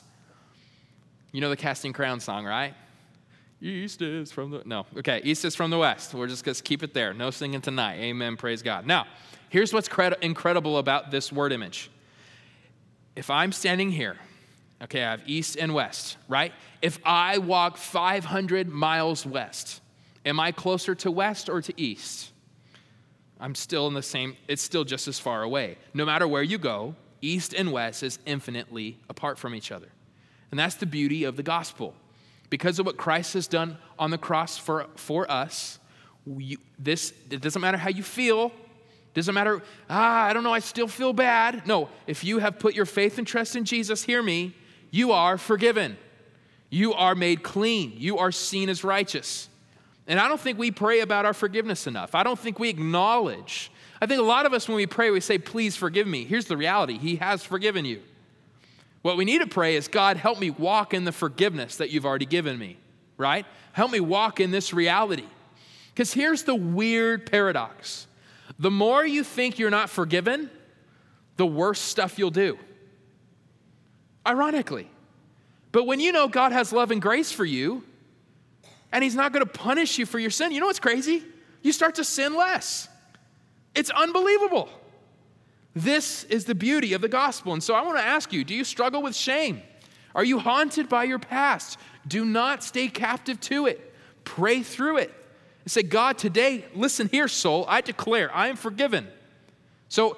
You 1.33 1.41
know 1.41 1.49
the 1.49 1.57
Casting 1.57 1.91
Crown 1.91 2.21
song, 2.21 2.45
right? 2.45 2.73
East 3.59 4.01
is 4.01 4.31
from 4.31 4.51
the, 4.51 4.61
no, 4.63 4.85
okay, 4.99 5.19
east 5.25 5.43
is 5.43 5.57
from 5.57 5.71
the 5.71 5.77
west. 5.77 6.13
We're 6.13 6.27
just 6.27 6.45
to 6.45 6.53
keep 6.63 6.83
it 6.83 6.93
there. 6.93 7.13
No 7.13 7.31
singing 7.31 7.59
tonight. 7.59 7.99
Amen. 7.99 8.37
Praise 8.37 8.61
God. 8.61 8.87
Now, 8.87 9.07
here's 9.49 9.73
what's 9.73 9.89
incredible 10.21 10.77
about 10.77 11.11
this 11.11 11.33
word 11.33 11.51
image. 11.51 11.91
If 13.15 13.29
I'm 13.29 13.51
standing 13.51 13.91
here, 13.91 14.17
okay, 14.83 15.03
I 15.03 15.11
have 15.11 15.21
east 15.25 15.57
and 15.57 15.73
west, 15.73 16.17
right? 16.27 16.53
If 16.81 16.99
I 17.05 17.37
walk 17.37 17.77
500 17.77 18.69
miles 18.69 19.25
west, 19.25 19.81
am 20.25 20.39
I 20.39 20.51
closer 20.51 20.95
to 20.95 21.11
west 21.11 21.49
or 21.49 21.61
to 21.61 21.73
east? 21.81 22.31
I'm 23.39 23.55
still 23.55 23.87
in 23.87 23.93
the 23.93 24.03
same, 24.03 24.37
it's 24.47 24.61
still 24.61 24.83
just 24.83 25.07
as 25.07 25.19
far 25.19 25.43
away. 25.43 25.77
No 25.93 26.05
matter 26.05 26.27
where 26.27 26.43
you 26.43 26.57
go, 26.57 26.95
east 27.21 27.53
and 27.53 27.71
west 27.71 28.03
is 28.03 28.19
infinitely 28.25 28.97
apart 29.09 29.37
from 29.37 29.55
each 29.55 29.71
other. 29.71 29.89
And 30.51 30.59
that's 30.59 30.75
the 30.75 30.85
beauty 30.85 31.23
of 31.23 31.37
the 31.37 31.43
gospel 31.43 31.95
because 32.49 32.77
of 32.79 32.85
what 32.85 32.97
Christ 32.97 33.33
has 33.33 33.47
done 33.47 33.77
on 33.97 34.11
the 34.11 34.17
cross 34.17 34.57
for, 34.57 34.85
for 34.95 35.29
us, 35.31 35.79
we, 36.25 36.57
this, 36.77 37.13
it 37.31 37.41
doesn't 37.41 37.61
matter 37.61 37.77
how 37.77 37.89
you 37.89 38.03
feel, 38.03 38.51
doesn't 39.13 39.33
matter, 39.35 39.61
ah, 39.89 40.25
I 40.25 40.33
don't 40.33 40.43
know, 40.43 40.53
I 40.53 40.59
still 40.59 40.87
feel 40.87 41.11
bad. 41.13 41.67
No, 41.67 41.89
if 42.07 42.23
you 42.23 42.39
have 42.39 42.59
put 42.59 42.75
your 42.75 42.85
faith 42.85 43.17
and 43.17 43.27
trust 43.27 43.55
in 43.55 43.65
Jesus, 43.65 44.03
hear 44.03 44.23
me, 44.23 44.55
you 44.89 45.11
are 45.11 45.37
forgiven. 45.37 45.97
You 46.69 46.93
are 46.93 47.15
made 47.15 47.43
clean. 47.43 47.93
You 47.97 48.19
are 48.19 48.31
seen 48.31 48.69
as 48.69 48.83
righteous. 48.83 49.49
And 50.07 50.19
I 50.19 50.27
don't 50.27 50.39
think 50.39 50.57
we 50.57 50.71
pray 50.71 51.01
about 51.01 51.25
our 51.25 51.33
forgiveness 51.33 51.87
enough. 51.87 52.15
I 52.15 52.23
don't 52.23 52.39
think 52.39 52.59
we 52.59 52.69
acknowledge. 52.69 53.71
I 54.01 54.05
think 54.05 54.19
a 54.19 54.23
lot 54.23 54.45
of 54.45 54.53
us, 54.53 54.67
when 54.67 54.77
we 54.77 54.87
pray, 54.87 55.11
we 55.11 55.19
say, 55.19 55.37
Please 55.37 55.75
forgive 55.75 56.07
me. 56.07 56.23
Here's 56.23 56.45
the 56.45 56.57
reality 56.57 56.97
He 56.97 57.17
has 57.17 57.43
forgiven 57.43 57.85
you. 57.85 58.01
What 59.01 59.17
we 59.17 59.25
need 59.25 59.41
to 59.41 59.47
pray 59.47 59.75
is, 59.75 59.87
God, 59.87 60.17
help 60.17 60.39
me 60.39 60.49
walk 60.49 60.93
in 60.93 61.03
the 61.05 61.11
forgiveness 61.11 61.77
that 61.77 61.89
you've 61.89 62.05
already 62.05 62.25
given 62.25 62.57
me, 62.57 62.77
right? 63.17 63.45
Help 63.73 63.91
me 63.91 63.99
walk 63.99 64.39
in 64.39 64.51
this 64.51 64.73
reality. 64.73 65.25
Because 65.93 66.13
here's 66.13 66.43
the 66.43 66.55
weird 66.55 67.29
paradox 67.29 68.07
the 68.61 68.69
more 68.69 69.03
you 69.03 69.23
think 69.23 69.57
you're 69.57 69.71
not 69.71 69.89
forgiven, 69.89 70.47
the 71.35 71.47
worse 71.47 71.79
stuff 71.79 72.19
you'll 72.19 72.29
do. 72.29 72.59
Ironically. 74.25 74.87
But 75.71 75.87
when 75.87 75.99
you 75.99 76.11
know 76.11 76.27
God 76.27 76.51
has 76.51 76.71
love 76.71 76.91
and 76.91 77.01
grace 77.01 77.31
for 77.31 77.43
you, 77.43 77.83
and 78.91 79.03
He's 79.03 79.15
not 79.15 79.33
going 79.33 79.43
to 79.43 79.51
punish 79.51 79.97
you 79.97 80.05
for 80.05 80.19
your 80.19 80.29
sin, 80.29 80.51
you 80.51 80.59
know 80.59 80.67
what's 80.67 80.79
crazy? 80.79 81.23
You 81.63 81.71
start 81.71 81.95
to 81.95 82.03
sin 82.03 82.35
less. 82.35 82.87
It's 83.73 83.89
unbelievable. 83.89 84.69
This 85.73 86.23
is 86.25 86.45
the 86.45 86.53
beauty 86.53 86.93
of 86.93 87.01
the 87.01 87.07
gospel. 87.07 87.53
And 87.53 87.63
so 87.63 87.73
I 87.73 87.81
want 87.81 87.97
to 87.97 88.03
ask 88.03 88.31
you 88.31 88.43
do 88.43 88.53
you 88.53 88.63
struggle 88.63 89.01
with 89.01 89.15
shame? 89.15 89.63
Are 90.13 90.23
you 90.23 90.37
haunted 90.37 90.87
by 90.87 91.05
your 91.05 91.19
past? 91.19 91.79
Do 92.07 92.25
not 92.25 92.63
stay 92.63 92.89
captive 92.89 93.39
to 93.41 93.65
it. 93.65 93.91
Pray 94.23 94.61
through 94.61 94.97
it. 94.97 95.15
And 95.63 95.71
say, 95.71 95.83
God, 95.83 96.17
today, 96.17 96.65
listen 96.73 97.07
here, 97.09 97.27
soul, 97.27 97.65
I 97.67 97.81
declare 97.81 98.33
I 98.33 98.47
am 98.47 98.55
forgiven. 98.55 99.07
So 99.89 100.17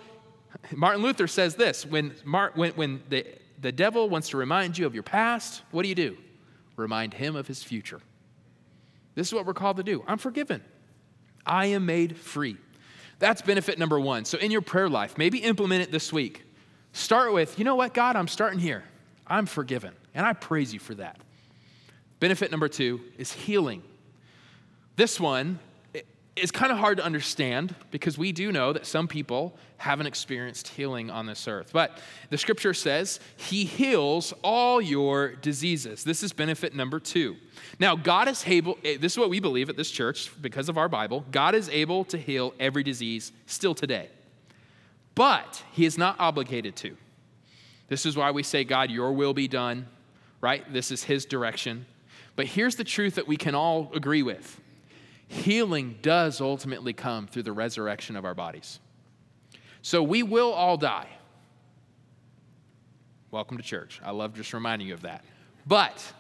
Martin 0.72 1.02
Luther 1.02 1.28
says 1.28 1.56
this 1.56 1.86
when, 1.86 2.14
Mar- 2.24 2.52
when, 2.56 2.72
when 2.74 3.04
the, 3.10 3.26
the 3.60 3.72
devil 3.72 4.10
wants 4.10 4.30
to 4.30 4.38
remind 4.38 4.78
you 4.78 4.86
of 4.86 4.94
your 4.94 5.04
past, 5.04 5.62
what 5.72 5.84
do 5.84 5.90
you 5.90 5.96
do? 5.96 6.18
Remind 6.76 7.14
him 7.14 7.36
of 7.36 7.48
his 7.48 7.62
future. 7.62 8.00
This 9.16 9.28
is 9.28 9.34
what 9.34 9.46
we're 9.46 9.54
called 9.54 9.78
to 9.78 9.84
do. 9.84 10.04
I'm 10.08 10.18
forgiven. 10.18 10.64
I 11.46 11.68
am 11.68 11.86
made 11.86 12.18
free. 12.18 12.58
That's 13.20 13.42
benefit 13.42 13.78
number 13.78 14.00
one. 14.00 14.26
So, 14.26 14.38
in 14.38 14.50
your 14.50 14.62
prayer 14.62 14.90
life, 14.90 15.18
maybe 15.18 15.40
implement 15.40 15.84
it 15.84 15.92
this 15.92 16.12
week. 16.12 16.44
Start 16.94 17.34
with, 17.34 17.58
you 17.60 17.66
know 17.66 17.76
what, 17.76 17.94
God, 17.94 18.16
I'm 18.16 18.28
starting 18.28 18.60
here. 18.60 18.84
I'm 19.28 19.46
forgiven. 19.46 19.94
And 20.14 20.26
I 20.26 20.34
praise 20.34 20.74
you 20.74 20.80
for 20.80 20.96
that. 20.96 21.20
Benefit 22.20 22.52
number 22.52 22.68
two 22.68 23.02
is 23.18 23.32
healing. 23.32 23.84
This 24.96 25.20
one 25.20 25.60
is 26.36 26.52
kind 26.52 26.72
of 26.72 26.80
hard 26.80 26.98
to 26.98 27.06
understand 27.06 27.76
because 27.92 28.18
we 28.18 28.32
do 28.32 28.52
know 28.52 28.74
that 28.74 28.86
some 28.88 29.08
people 29.08 29.56
haven't 29.78 30.08
experienced 30.08 30.68
healing 30.70 31.12
on 31.12 31.28
this 31.28 31.48
earth. 31.48 31.70
But 31.72 32.00
the 32.30 32.38
scripture 32.38 32.74
says 32.74 33.20
he 33.38 33.66
heals 33.66 34.34
all 34.44 34.82
your 34.82 35.34
diseases. 35.36 36.04
This 36.04 36.24
is 36.24 36.34
benefit 36.34 36.74
number 36.74 37.00
two. 37.00 37.36
Now, 37.80 37.96
God 37.96 38.28
is 38.28 38.44
able, 38.48 38.78
eh, 38.84 38.98
this 39.00 39.12
is 39.12 39.18
what 39.18 39.30
we 39.30 39.40
believe 39.40 39.70
at 39.70 39.78
this 39.78 39.92
church 39.92 40.32
because 40.42 40.70
of 40.70 40.78
our 40.78 40.90
Bible, 40.90 41.24
God 41.32 41.54
is 41.54 41.70
able 41.70 42.04
to 42.06 42.18
heal 42.18 42.54
every 42.60 42.84
disease 42.84 43.32
still 43.46 43.76
today. 43.76 44.10
But 45.14 45.64
he 45.72 45.86
is 45.86 45.98
not 45.98 46.20
obligated 46.20 46.76
to. 46.78 46.98
This 47.90 48.08
is 48.08 48.18
why 48.18 48.32
we 48.32 48.42
say, 48.42 48.64
God, 48.64 48.90
your 48.90 49.14
will 49.14 49.36
be 49.36 49.48
done, 49.48 49.88
right? 50.42 50.72
This 50.74 50.90
is 50.90 51.04
his 51.04 51.26
direction. 51.26 51.86
But 52.36 52.48
here's 52.48 52.76
the 52.76 52.84
truth 52.84 53.16
that 53.16 53.28
we 53.28 53.38
can 53.38 53.54
all 53.54 53.92
agree 53.94 54.24
with 54.24 54.60
healing 55.34 55.98
does 56.02 56.40
ultimately 56.40 56.94
come 56.94 57.28
through 57.28 57.44
the 57.44 57.52
resurrection 57.52 58.16
of 58.16 58.26
our 58.26 58.36
bodies. 58.36 58.80
So 59.82 60.02
we 60.02 60.24
will 60.24 60.54
all 60.54 60.78
die. 60.78 61.08
Welcome 63.32 63.58
to 63.58 63.64
church. 63.64 64.00
I 64.04 64.12
love 64.12 64.36
just 64.36 64.54
reminding 64.54 64.88
you 64.88 64.94
of 64.94 65.02
that. 65.02 65.26
But 65.66 66.14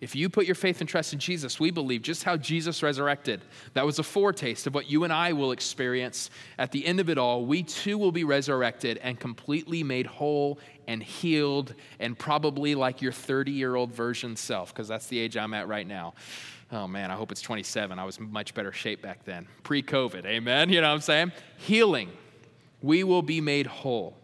if 0.00 0.14
you 0.14 0.28
put 0.28 0.44
your 0.44 0.54
faith 0.54 0.80
and 0.80 0.88
trust 0.88 1.14
in 1.14 1.18
Jesus, 1.18 1.58
we 1.58 1.70
believe 1.70 2.02
just 2.02 2.22
how 2.22 2.36
Jesus 2.36 2.82
resurrected. 2.82 3.40
That 3.72 3.86
was 3.86 3.98
a 3.98 4.02
foretaste 4.02 4.66
of 4.66 4.74
what 4.74 4.90
you 4.90 5.04
and 5.04 5.12
I 5.12 5.32
will 5.32 5.52
experience. 5.52 6.28
At 6.58 6.70
the 6.70 6.84
end 6.84 7.00
of 7.00 7.08
it 7.08 7.16
all, 7.16 7.46
we 7.46 7.62
too 7.62 7.96
will 7.96 8.12
be 8.12 8.24
resurrected 8.24 8.98
and 8.98 9.18
completely 9.18 9.82
made 9.82 10.06
whole 10.06 10.58
and 10.86 11.02
healed, 11.02 11.74
and 11.98 12.16
probably 12.16 12.74
like 12.74 13.02
your 13.02 13.10
30 13.10 13.50
year 13.50 13.74
old 13.74 13.92
version 13.92 14.36
self, 14.36 14.72
because 14.72 14.86
that's 14.86 15.06
the 15.06 15.18
age 15.18 15.36
I'm 15.36 15.54
at 15.54 15.66
right 15.66 15.86
now. 15.86 16.14
Oh 16.70 16.86
man, 16.86 17.10
I 17.10 17.14
hope 17.14 17.32
it's 17.32 17.42
27. 17.42 17.98
I 17.98 18.04
was 18.04 18.20
much 18.20 18.54
better 18.54 18.72
shape 18.72 19.02
back 19.02 19.24
then, 19.24 19.48
pre 19.62 19.82
COVID. 19.82 20.26
Amen. 20.26 20.68
You 20.68 20.80
know 20.80 20.88
what 20.88 20.94
I'm 20.94 21.00
saying? 21.00 21.32
Healing. 21.58 22.10
We 22.82 23.02
will 23.02 23.22
be 23.22 23.40
made 23.40 23.66
whole. 23.66 24.16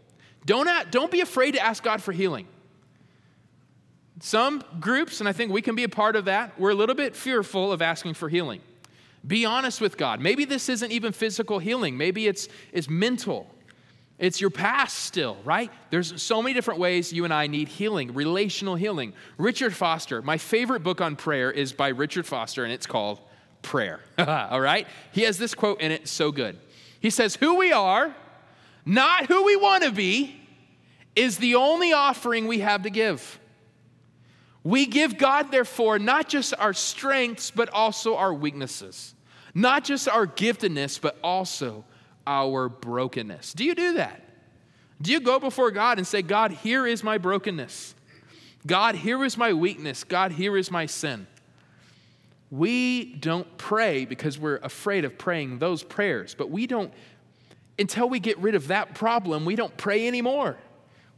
Don't, 0.44 0.68
don't 0.90 1.10
be 1.10 1.20
afraid 1.20 1.52
to 1.52 1.64
ask 1.64 1.82
God 1.82 2.02
for 2.02 2.12
healing. 2.12 2.46
Some 4.24 4.62
groups, 4.78 5.18
and 5.18 5.28
I 5.28 5.32
think 5.32 5.50
we 5.50 5.62
can 5.62 5.74
be 5.74 5.82
a 5.82 5.88
part 5.88 6.14
of 6.14 6.26
that, 6.26 6.56
we're 6.56 6.70
a 6.70 6.76
little 6.76 6.94
bit 6.94 7.16
fearful 7.16 7.72
of 7.72 7.82
asking 7.82 8.14
for 8.14 8.28
healing. 8.28 8.60
Be 9.26 9.44
honest 9.44 9.80
with 9.80 9.96
God. 9.96 10.20
Maybe 10.20 10.44
this 10.44 10.68
isn't 10.68 10.92
even 10.92 11.10
physical 11.10 11.58
healing, 11.58 11.96
maybe 11.96 12.28
it's, 12.28 12.46
it's 12.72 12.88
mental. 12.88 13.50
It's 14.20 14.40
your 14.40 14.50
past 14.50 15.00
still, 15.00 15.38
right? 15.44 15.72
There's 15.90 16.22
so 16.22 16.40
many 16.40 16.54
different 16.54 16.78
ways 16.78 17.12
you 17.12 17.24
and 17.24 17.34
I 17.34 17.48
need 17.48 17.66
healing, 17.66 18.14
relational 18.14 18.76
healing. 18.76 19.12
Richard 19.38 19.74
Foster, 19.74 20.22
my 20.22 20.38
favorite 20.38 20.84
book 20.84 21.00
on 21.00 21.16
prayer 21.16 21.50
is 21.50 21.72
by 21.72 21.88
Richard 21.88 22.24
Foster, 22.24 22.62
and 22.62 22.72
it's 22.72 22.86
called 22.86 23.18
prayer. 23.62 23.98
All 24.18 24.60
right? 24.60 24.86
He 25.10 25.22
has 25.22 25.36
this 25.36 25.52
quote 25.52 25.80
in 25.80 25.90
it, 25.90 26.06
so 26.06 26.30
good. 26.30 26.60
He 27.00 27.10
says, 27.10 27.34
Who 27.34 27.56
we 27.56 27.72
are, 27.72 28.14
not 28.86 29.26
who 29.26 29.42
we 29.42 29.56
want 29.56 29.82
to 29.82 29.90
be, 29.90 30.40
is 31.16 31.38
the 31.38 31.56
only 31.56 31.92
offering 31.92 32.46
we 32.46 32.60
have 32.60 32.82
to 32.82 32.90
give. 32.90 33.40
We 34.64 34.86
give 34.86 35.18
God, 35.18 35.50
therefore, 35.50 35.98
not 35.98 36.28
just 36.28 36.54
our 36.58 36.72
strengths, 36.72 37.50
but 37.50 37.68
also 37.70 38.16
our 38.16 38.32
weaknesses, 38.32 39.14
not 39.54 39.84
just 39.84 40.08
our 40.08 40.26
giftedness, 40.26 41.00
but 41.00 41.18
also 41.22 41.84
our 42.26 42.68
brokenness. 42.68 43.54
Do 43.54 43.64
you 43.64 43.74
do 43.74 43.94
that? 43.94 44.22
Do 45.00 45.10
you 45.10 45.18
go 45.20 45.40
before 45.40 45.72
God 45.72 45.98
and 45.98 46.06
say, 46.06 46.22
God, 46.22 46.52
here 46.52 46.86
is 46.86 47.02
my 47.02 47.18
brokenness? 47.18 47.96
God, 48.64 48.94
here 48.94 49.24
is 49.24 49.36
my 49.36 49.52
weakness. 49.52 50.04
God, 50.04 50.30
here 50.30 50.56
is 50.56 50.70
my 50.70 50.86
sin. 50.86 51.26
We 52.52 53.14
don't 53.14 53.56
pray 53.58 54.04
because 54.04 54.38
we're 54.38 54.58
afraid 54.58 55.04
of 55.04 55.18
praying 55.18 55.58
those 55.58 55.82
prayers, 55.82 56.36
but 56.36 56.50
we 56.50 56.68
don't, 56.68 56.92
until 57.78 58.08
we 58.08 58.20
get 58.20 58.38
rid 58.38 58.54
of 58.54 58.68
that 58.68 58.94
problem, 58.94 59.44
we 59.44 59.56
don't 59.56 59.76
pray 59.76 60.06
anymore. 60.06 60.56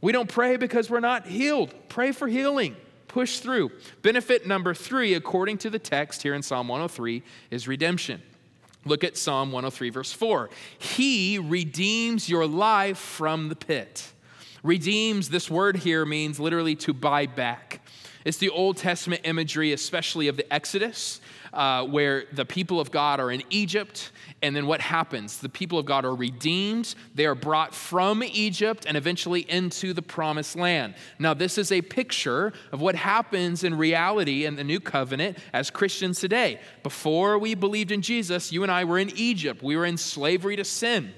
We 0.01 0.11
don't 0.11 0.29
pray 0.29 0.57
because 0.57 0.89
we're 0.89 0.99
not 1.01 1.27
healed. 1.27 1.75
Pray 1.89 2.11
for 2.11 2.27
healing. 2.27 2.75
Push 3.07 3.39
through. 3.39 3.71
Benefit 4.01 4.45
number 4.47 4.73
three, 4.73 5.13
according 5.13 5.57
to 5.59 5.69
the 5.69 5.79
text 5.79 6.23
here 6.23 6.33
in 6.33 6.41
Psalm 6.41 6.67
103, 6.67 7.23
is 7.51 7.67
redemption. 7.67 8.21
Look 8.85 9.03
at 9.03 9.17
Psalm 9.17 9.51
103, 9.51 9.89
verse 9.89 10.11
4. 10.11 10.49
He 10.77 11.39
redeems 11.39 12.29
your 12.29 12.45
life 12.45 12.97
from 12.97 13.49
the 13.49 13.55
pit. 13.55 14.11
Redeems, 14.63 15.29
this 15.29 15.49
word 15.49 15.77
here 15.77 16.05
means 16.05 16.39
literally 16.39 16.75
to 16.77 16.93
buy 16.93 17.25
back. 17.25 17.81
It's 18.25 18.37
the 18.37 18.49
Old 18.49 18.77
Testament 18.77 19.21
imagery, 19.23 19.71
especially 19.71 20.27
of 20.27 20.37
the 20.37 20.51
Exodus, 20.51 21.21
uh, 21.55 21.85
where 21.85 22.25
the 22.33 22.45
people 22.45 22.79
of 22.79 22.91
God 22.91 23.19
are 23.19 23.31
in 23.31 23.41
Egypt. 23.49 24.11
And 24.41 24.55
then 24.55 24.67
what 24.67 24.81
happens? 24.81 25.37
The 25.37 25.49
people 25.49 25.79
of 25.79 25.85
God 25.85 26.05
are 26.05 26.13
redeemed. 26.13 26.93
They 27.15 27.25
are 27.25 27.33
brought 27.33 27.73
from 27.73 28.23
Egypt 28.23 28.85
and 28.87 28.95
eventually 28.97 29.41
into 29.49 29.93
the 29.93 30.01
promised 30.01 30.55
land. 30.55 30.95
Now, 31.17 31.33
this 31.33 31.57
is 31.57 31.71
a 31.71 31.81
picture 31.81 32.53
of 32.71 32.81
what 32.81 32.95
happens 32.95 33.63
in 33.63 33.75
reality 33.75 34.45
in 34.45 34.55
the 34.55 34.63
new 34.63 34.79
covenant 34.79 35.37
as 35.53 35.69
Christians 35.69 36.19
today. 36.19 36.59
Before 36.83 37.39
we 37.39 37.55
believed 37.55 37.91
in 37.91 38.01
Jesus, 38.01 38.51
you 38.51 38.63
and 38.63 38.71
I 38.71 38.83
were 38.83 38.99
in 38.99 39.11
Egypt, 39.15 39.63
we 39.63 39.77
were 39.77 39.85
in 39.85 39.97
slavery 39.97 40.57
to 40.57 40.63
sin. 40.65 41.13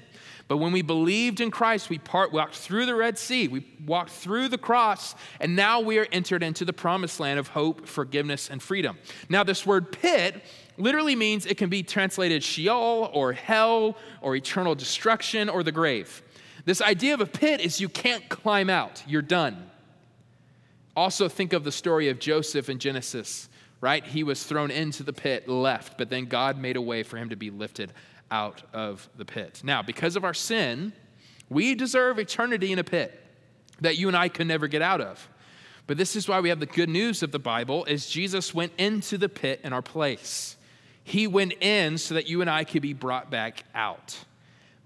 But 0.48 0.56
when 0.56 0.72
we 0.72 0.80
believed 0.80 1.40
in 1.40 1.50
Christ, 1.50 1.90
we 1.90 1.98
part, 1.98 2.32
walked 2.32 2.54
through 2.54 2.86
the 2.86 2.94
Red 2.94 3.18
Sea, 3.18 3.48
we 3.48 3.66
walked 3.84 4.10
through 4.10 4.48
the 4.48 4.56
cross, 4.56 5.14
and 5.40 5.54
now 5.54 5.80
we 5.80 5.98
are 5.98 6.06
entered 6.10 6.42
into 6.42 6.64
the 6.64 6.72
promised 6.72 7.20
land 7.20 7.38
of 7.38 7.48
hope, 7.48 7.86
forgiveness, 7.86 8.48
and 8.48 8.62
freedom. 8.62 8.98
Now, 9.28 9.44
this 9.44 9.66
word 9.66 9.92
pit 9.92 10.42
literally 10.78 11.14
means 11.14 11.44
it 11.44 11.58
can 11.58 11.68
be 11.68 11.82
translated 11.82 12.42
Sheol 12.42 13.10
or 13.12 13.34
hell 13.34 13.98
or 14.22 14.36
eternal 14.36 14.74
destruction 14.74 15.50
or 15.50 15.62
the 15.62 15.72
grave. 15.72 16.22
This 16.64 16.80
idea 16.80 17.12
of 17.12 17.20
a 17.20 17.26
pit 17.26 17.60
is 17.60 17.78
you 17.78 17.90
can't 17.90 18.26
climb 18.30 18.70
out, 18.70 19.02
you're 19.06 19.20
done. 19.20 19.70
Also, 20.96 21.28
think 21.28 21.52
of 21.52 21.62
the 21.62 21.72
story 21.72 22.08
of 22.08 22.18
Joseph 22.18 22.70
in 22.70 22.78
Genesis, 22.78 23.50
right? 23.82 24.04
He 24.04 24.24
was 24.24 24.42
thrown 24.44 24.70
into 24.70 25.02
the 25.02 25.12
pit, 25.12 25.46
left, 25.46 25.98
but 25.98 26.08
then 26.08 26.24
God 26.24 26.58
made 26.58 26.76
a 26.76 26.82
way 26.82 27.02
for 27.02 27.18
him 27.18 27.28
to 27.28 27.36
be 27.36 27.50
lifted 27.50 27.92
out 28.30 28.62
of 28.72 29.08
the 29.16 29.24
pit. 29.24 29.62
Now, 29.64 29.82
because 29.82 30.16
of 30.16 30.24
our 30.24 30.34
sin, 30.34 30.92
we 31.48 31.74
deserve 31.74 32.18
eternity 32.18 32.72
in 32.72 32.78
a 32.78 32.84
pit 32.84 33.18
that 33.80 33.96
you 33.96 34.08
and 34.08 34.16
I 34.16 34.28
could 34.28 34.46
never 34.46 34.68
get 34.68 34.82
out 34.82 35.00
of. 35.00 35.28
But 35.86 35.96
this 35.96 36.16
is 36.16 36.28
why 36.28 36.40
we 36.40 36.50
have 36.50 36.60
the 36.60 36.66
good 36.66 36.90
news 36.90 37.22
of 37.22 37.32
the 37.32 37.38
Bible 37.38 37.84
is 37.86 38.08
Jesus 38.08 38.52
went 38.52 38.72
into 38.76 39.16
the 39.16 39.28
pit 39.28 39.60
in 39.64 39.72
our 39.72 39.82
place. 39.82 40.56
He 41.02 41.26
went 41.26 41.54
in 41.62 41.96
so 41.96 42.14
that 42.14 42.28
you 42.28 42.42
and 42.42 42.50
I 42.50 42.64
could 42.64 42.82
be 42.82 42.92
brought 42.92 43.30
back 43.30 43.64
out. 43.74 44.18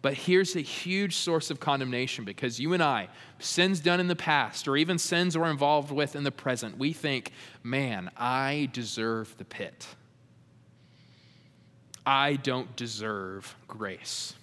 But 0.03 0.15
here's 0.15 0.55
a 0.57 0.61
huge 0.61 1.17
source 1.17 1.51
of 1.51 1.59
condemnation 1.59 2.25
because 2.25 2.61
you 2.61 2.73
and 2.73 2.83
I, 2.83 3.09
sins 3.39 3.81
done 3.81 4.01
in 4.01 4.09
the 4.09 4.17
past 4.17 4.69
or 4.69 4.77
even 4.77 4.99
sins 4.99 5.37
we're 5.37 5.51
involved 5.51 5.91
with 5.91 6.15
in 6.15 6.25
the 6.25 6.33
present, 6.33 6.79
we 6.79 6.93
think, 6.93 7.33
man, 7.63 8.11
I 8.17 8.69
deserve 8.73 9.37
the 9.39 9.45
pit. 9.45 9.87
I 12.05 12.37
don't 12.37 12.75
deserve 12.77 13.55
grace. 13.69 14.35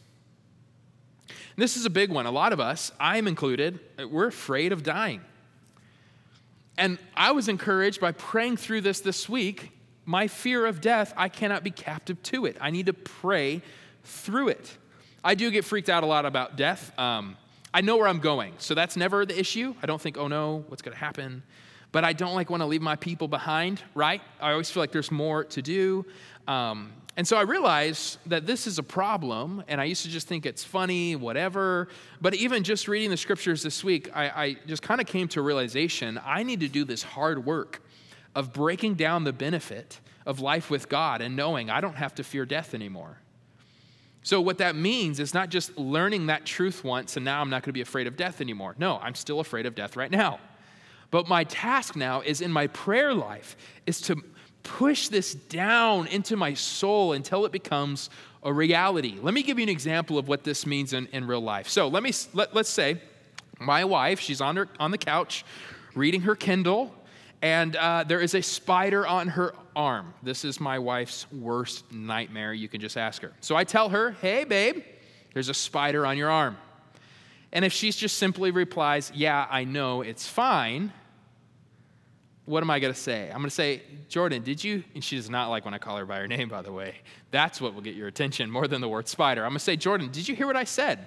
This 1.56 1.76
is 1.76 1.86
a 1.86 1.89
big 1.89 2.10
one. 2.10 2.26
A 2.26 2.32
lot 2.32 2.54
of 2.54 2.60
us, 2.60 2.91
I'm 3.00 3.28
included, 3.28 3.80
we're 4.10 4.28
afraid 4.28 4.72
of 4.72 4.82
dying. 4.82 5.22
And 6.78 6.98
I 7.13 7.32
was 7.34 7.50
encouraged 7.50 8.00
by 8.00 8.13
praying 8.13 8.58
through 8.58 8.82
this 8.82 9.02
this 9.02 9.28
week. 9.28 9.72
My 10.06 10.28
fear 10.28 10.65
of 10.65 10.80
death, 10.80 11.13
I 11.17 11.28
cannot 11.28 11.63
be 11.63 11.72
captive 11.72 12.24
to 12.24 12.45
it. 12.45 12.56
I 12.62 12.72
need 12.72 12.86
to 12.86 12.93
pray 12.93 13.62
through 14.06 14.48
it. 14.50 14.78
I 15.22 15.36
do 15.36 15.52
get 15.52 15.65
freaked 15.65 15.89
out 15.89 16.04
a 16.04 16.06
lot 16.08 16.26
about 16.26 16.56
death. 16.56 16.98
Um, 16.98 17.36
I 17.74 17.82
know 17.82 17.98
where 17.98 18.08
I'm 18.08 18.19
going, 18.19 18.54
so 18.58 18.74
that's 18.74 18.95
never 18.95 19.26
the 19.26 19.38
issue. 19.38 19.76
I 19.84 19.86
don't 19.86 20.02
think, 20.02 20.17
oh 20.17 20.30
no, 20.30 20.63
what's 20.69 20.82
going 20.82 20.93
to 20.93 21.00
happen? 21.00 21.43
But 21.91 22.06
I 22.06 22.13
don't 22.13 22.36
like 22.36 22.50
want 22.50 22.62
to 22.62 22.67
leave 22.67 22.82
my 22.82 22.95
people 22.95 23.28
behind, 23.28 23.82
right? 23.93 24.22
I 24.39 24.52
always 24.52 24.72
feel 24.72 24.82
like 24.82 24.91
there's 24.91 25.12
more 25.12 25.43
to 25.43 25.62
do. 25.62 26.06
Um, 26.48 26.93
and 27.19 27.27
so 27.27 27.36
I 27.36 27.41
realized 27.41 28.17
that 28.27 28.47
this 28.47 28.65
is 28.65 28.79
a 28.79 28.84
problem, 28.84 29.62
and 29.67 29.82
I 29.82 29.84
used 29.84 30.03
to 30.03 30.08
just 30.10 30.29
think 30.29 30.45
it's 30.45 30.63
funny, 30.63 31.17
whatever. 31.17 31.89
But 32.21 32.34
even 32.36 32.63
just 32.63 32.88
reading 32.88 33.10
the 33.10 33.17
scriptures 33.17 33.62
this 33.62 33.84
week, 33.84 34.10
I, 34.15 34.29
I 34.29 34.58
just 34.67 34.82
kind 34.82 35.01
of 35.01 35.08
came 35.08 35.27
to 35.27 35.41
a 35.41 35.43
realization 35.43 36.17
I 36.23 36.43
need 36.43 36.62
to 36.62 36.69
do 36.69 36.86
this 36.86 37.03
hard 37.03 37.45
work 37.45 37.82
of 38.36 38.53
breaking 38.53 38.93
down 38.93 39.25
the 39.25 39.34
benefit 39.34 39.99
of 40.25 40.39
life 40.39 40.69
with 40.69 40.88
God 40.88 41.21
and 41.21 41.36
knowing 41.36 41.69
I 41.69 41.82
don't 41.82 41.97
have 41.97 42.15
to 42.15 42.23
fear 42.23 42.45
death 42.45 42.73
anymore. 42.73 43.17
So, 44.23 44.39
what 44.39 44.60
that 44.60 44.77
means 44.77 45.19
is 45.19 45.34
not 45.34 45.49
just 45.49 45.77
learning 45.77 46.27
that 46.27 46.45
truth 46.45 46.86
once 46.86 47.17
and 47.17 47.25
now 47.25 47.41
I'm 47.41 47.49
not 47.49 47.63
going 47.63 47.71
to 47.71 47.73
be 47.73 47.82
afraid 47.82 48.08
of 48.08 48.15
death 48.15 48.39
anymore. 48.39 48.75
No, 48.77 48.97
I'm 48.97 49.13
still 49.13 49.41
afraid 49.41 49.65
of 49.65 49.75
death 49.75 49.97
right 49.97 50.10
now. 50.10 50.39
But 51.12 51.27
my 51.27 51.43
task 51.43 51.97
now 51.97 52.21
is 52.21 52.39
in 52.39 52.53
my 52.53 52.67
prayer 52.67 53.13
life 53.13 53.58
is 53.86 53.99
to 54.03 54.23
push 54.63 55.08
this 55.08 55.34
down 55.34 56.08
into 56.08 56.36
my 56.36 56.54
soul 56.54 57.13
until 57.13 57.45
it 57.45 57.52
becomes 57.52 58.10
a 58.43 58.54
reality. 58.54 59.17
Let 59.22 59.34
me 59.34 59.43
give 59.43 59.60
you 59.60 59.63
an 59.63 59.69
example 59.69 60.17
of 60.17 60.28
what 60.28 60.43
this 60.43 60.65
means 60.65 60.93
in, 60.93 61.08
in 61.08 61.28
real 61.28 61.41
life. 61.41 61.67
So 61.67 61.88
let 61.88 62.04
me 62.04 62.13
let, 62.34 62.56
let's 62.56 62.69
say 62.69 63.02
my 63.60 63.84
wife, 63.84 64.19
she's 64.19 64.41
on 64.41 64.56
her 64.56 64.69
on 64.80 64.91
the 64.91 64.98
couch 64.98 65.43
reading 65.95 66.22
her 66.22 66.36
Kindle, 66.36 66.93
and 67.41 67.76
uh, 67.76 68.04
there 68.08 68.22
is 68.22 68.36
a 68.36 68.41
spider 68.41 69.06
on 69.06 69.28
her 69.30 69.54
arm. 69.76 70.13
This 70.24 70.45
is 70.45 70.60
my 70.60 70.80
wife's 70.80 71.30
worst 71.32 71.91
nightmare. 71.91 72.54
You 72.54 72.67
can 72.67 72.80
just 72.80 72.98
ask 72.98 73.22
her. 73.22 73.34
So 73.41 73.56
I 73.56 73.63
tell 73.63 73.89
her, 73.89 74.12
"Hey, 74.22 74.43
babe, 74.43 74.84
there's 75.34 75.50
a 75.50 75.54
spider 75.54 76.06
on 76.06 76.17
your 76.17 76.30
arm." 76.30 76.58
And 77.52 77.65
if 77.65 77.74
she 77.74 77.91
just 77.91 78.17
simply 78.17 78.52
replies, 78.52 79.12
"Yeah, 79.13 79.48
I 79.50 79.63
know, 79.63 80.02
it's 80.02 80.28
fine," 80.28 80.93
what 82.49 82.63
am 82.63 82.71
I 82.71 82.79
going 82.79 82.91
to 82.91 82.99
say? 82.99 83.27
I'm 83.27 83.38
going 83.38 83.45
to 83.45 83.51
say, 83.51 83.83
Jordan, 84.07 84.41
did 84.41 84.63
you? 84.63 84.83
And 84.95 85.03
she 85.03 85.15
does 85.15 85.29
not 85.29 85.49
like 85.49 85.65
when 85.65 85.75
I 85.75 85.77
call 85.77 85.97
her 85.97 86.05
by 86.05 86.17
her 86.17 86.27
name, 86.27 86.49
by 86.49 86.63
the 86.63 86.71
way. 86.71 86.95
That's 87.29 87.62
what 87.62 87.75
will 87.75 87.81
get 87.81 87.93
your 87.93 88.07
attention 88.07 88.49
more 88.49 88.67
than 88.67 88.81
the 88.81 88.89
word 88.89 89.07
spider. 89.07 89.43
I'm 89.43 89.51
going 89.51 89.59
to 89.59 89.63
say, 89.63 89.75
Jordan, 89.75 90.09
did 90.09 90.27
you 90.27 90.35
hear 90.35 90.47
what 90.47 90.55
I 90.55 90.63
said? 90.63 91.05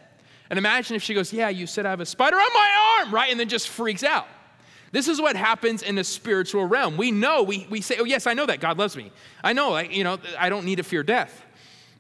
And 0.51 0.59
imagine 0.59 0.95
if 0.95 1.03
she 1.03 1.15
goes, 1.15 1.33
Yeah, 1.33 1.49
you 1.49 1.67
said 1.67 1.85
I 1.85 1.91
have 1.91 2.01
a 2.01 2.07
spider 2.07 2.37
on 2.37 2.53
my 2.55 3.01
arm, 3.01 3.13
right? 3.13 3.31
And 3.31 3.41
then 3.41 3.49
just 3.49 3.69
freaks 3.69 4.05
out. 4.05 4.29
This 4.93 5.09
is 5.09 5.21
what 5.21 5.35
happens 5.35 5.83
in 5.83 5.97
the 5.97 6.05
spiritual 6.05 6.65
realm. 6.67 6.97
We 6.97 7.11
know, 7.11 7.43
we, 7.43 7.67
we 7.69 7.81
say, 7.81 7.97
Oh, 7.99 8.05
yes, 8.05 8.29
I 8.29 8.35
know 8.35 8.47
that 8.47 8.61
God 8.61 8.79
loves 8.79 8.97
me. 8.97 9.11
I 9.43 9.53
know, 9.53 9.77
you 9.79 10.05
know, 10.05 10.19
I 10.39 10.49
don't 10.49 10.65
need 10.65 10.77
to 10.77 10.85
fear 10.85 11.03
death. 11.03 11.45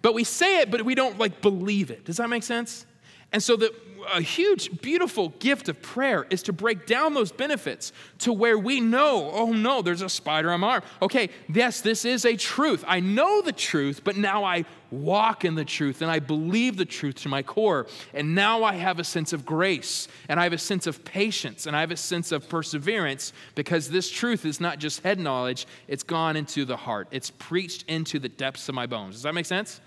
But 0.02 0.14
we 0.14 0.22
say 0.22 0.60
it, 0.60 0.70
but 0.70 0.82
we 0.84 0.94
don't 0.94 1.18
like 1.18 1.40
believe 1.42 1.90
it. 1.90 2.04
Does 2.04 2.18
that 2.18 2.28
make 2.28 2.44
sense? 2.44 2.86
And 3.32 3.42
so 3.42 3.56
the 3.56 3.72
a 4.12 4.20
huge, 4.20 4.80
beautiful 4.80 5.30
gift 5.38 5.68
of 5.68 5.80
prayer 5.80 6.26
is 6.30 6.42
to 6.44 6.52
break 6.52 6.86
down 6.86 7.14
those 7.14 7.32
benefits 7.32 7.92
to 8.18 8.32
where 8.32 8.58
we 8.58 8.80
know, 8.80 9.30
oh 9.32 9.52
no, 9.52 9.82
there's 9.82 10.02
a 10.02 10.08
spider 10.08 10.50
on 10.50 10.60
my 10.60 10.68
arm. 10.68 10.82
Okay, 11.00 11.30
yes, 11.52 11.80
this 11.80 12.04
is 12.04 12.24
a 12.24 12.36
truth. 12.36 12.84
I 12.86 13.00
know 13.00 13.42
the 13.42 13.52
truth, 13.52 14.02
but 14.04 14.16
now 14.16 14.44
I 14.44 14.64
walk 14.90 15.44
in 15.44 15.54
the 15.54 15.64
truth 15.64 16.02
and 16.02 16.10
I 16.10 16.18
believe 16.18 16.76
the 16.76 16.84
truth 16.84 17.16
to 17.16 17.28
my 17.28 17.42
core. 17.42 17.86
And 18.12 18.34
now 18.34 18.64
I 18.64 18.74
have 18.74 18.98
a 18.98 19.04
sense 19.04 19.32
of 19.32 19.46
grace 19.46 20.08
and 20.28 20.38
I 20.38 20.44
have 20.44 20.52
a 20.52 20.58
sense 20.58 20.86
of 20.86 21.04
patience 21.04 21.66
and 21.66 21.74
I 21.74 21.80
have 21.80 21.90
a 21.90 21.96
sense 21.96 22.32
of 22.32 22.48
perseverance 22.48 23.32
because 23.54 23.88
this 23.88 24.10
truth 24.10 24.44
is 24.44 24.60
not 24.60 24.78
just 24.78 25.02
head 25.02 25.18
knowledge, 25.18 25.66
it's 25.88 26.02
gone 26.02 26.36
into 26.36 26.64
the 26.64 26.76
heart. 26.76 27.08
It's 27.10 27.30
preached 27.30 27.84
into 27.88 28.18
the 28.18 28.28
depths 28.28 28.68
of 28.68 28.74
my 28.74 28.86
bones. 28.86 29.14
Does 29.14 29.22
that 29.22 29.34
make 29.34 29.46
sense? 29.46 29.80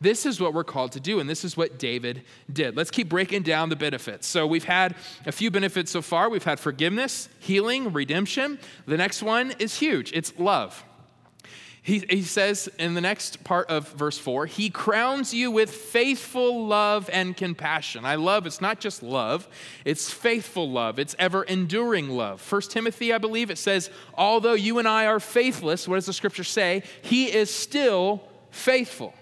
This 0.00 0.24
is 0.24 0.40
what 0.40 0.54
we're 0.54 0.64
called 0.64 0.92
to 0.92 1.00
do, 1.00 1.20
and 1.20 1.28
this 1.28 1.44
is 1.44 1.56
what 1.56 1.78
David 1.78 2.22
did. 2.50 2.76
Let's 2.76 2.90
keep 2.90 3.08
breaking 3.08 3.42
down 3.42 3.68
the 3.68 3.76
benefits. 3.76 4.26
So, 4.26 4.46
we've 4.46 4.64
had 4.64 4.94
a 5.26 5.32
few 5.32 5.50
benefits 5.50 5.90
so 5.90 6.00
far. 6.00 6.30
We've 6.30 6.44
had 6.44 6.58
forgiveness, 6.58 7.28
healing, 7.38 7.92
redemption. 7.92 8.58
The 8.86 8.96
next 8.96 9.22
one 9.22 9.52
is 9.58 9.78
huge 9.78 10.12
it's 10.12 10.38
love. 10.38 10.84
He, 11.82 12.04
he 12.10 12.22
says 12.22 12.68
in 12.78 12.92
the 12.92 13.00
next 13.00 13.42
part 13.42 13.70
of 13.70 13.88
verse 13.92 14.18
4, 14.18 14.46
He 14.46 14.68
crowns 14.68 15.32
you 15.32 15.50
with 15.50 15.70
faithful 15.70 16.66
love 16.66 17.08
and 17.10 17.36
compassion. 17.36 18.04
I 18.04 18.16
love, 18.16 18.46
it's 18.46 18.60
not 18.60 18.80
just 18.80 19.02
love, 19.02 19.48
it's 19.84 20.10
faithful 20.10 20.70
love, 20.70 20.98
it's 20.98 21.16
ever 21.18 21.42
enduring 21.42 22.10
love. 22.10 22.40
First 22.40 22.70
Timothy, 22.70 23.14
I 23.14 23.18
believe, 23.18 23.50
it 23.50 23.56
says, 23.56 23.90
Although 24.14 24.52
you 24.52 24.78
and 24.78 24.86
I 24.86 25.06
are 25.06 25.20
faithless, 25.20 25.88
what 25.88 25.96
does 25.96 26.06
the 26.06 26.12
scripture 26.12 26.44
say? 26.44 26.82
He 27.00 27.32
is 27.32 27.52
still 27.52 28.22
faithful. 28.50 29.14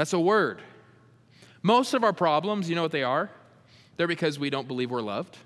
That's 0.00 0.14
a 0.14 0.18
word. 0.18 0.62
Most 1.60 1.92
of 1.92 2.04
our 2.04 2.14
problems, 2.14 2.70
you 2.70 2.74
know 2.74 2.80
what 2.80 2.90
they 2.90 3.02
are? 3.02 3.28
They're 3.98 4.06
because 4.06 4.38
we 4.38 4.48
don't 4.48 4.66
believe 4.66 4.90
we're 4.90 5.02
loved. 5.02 5.36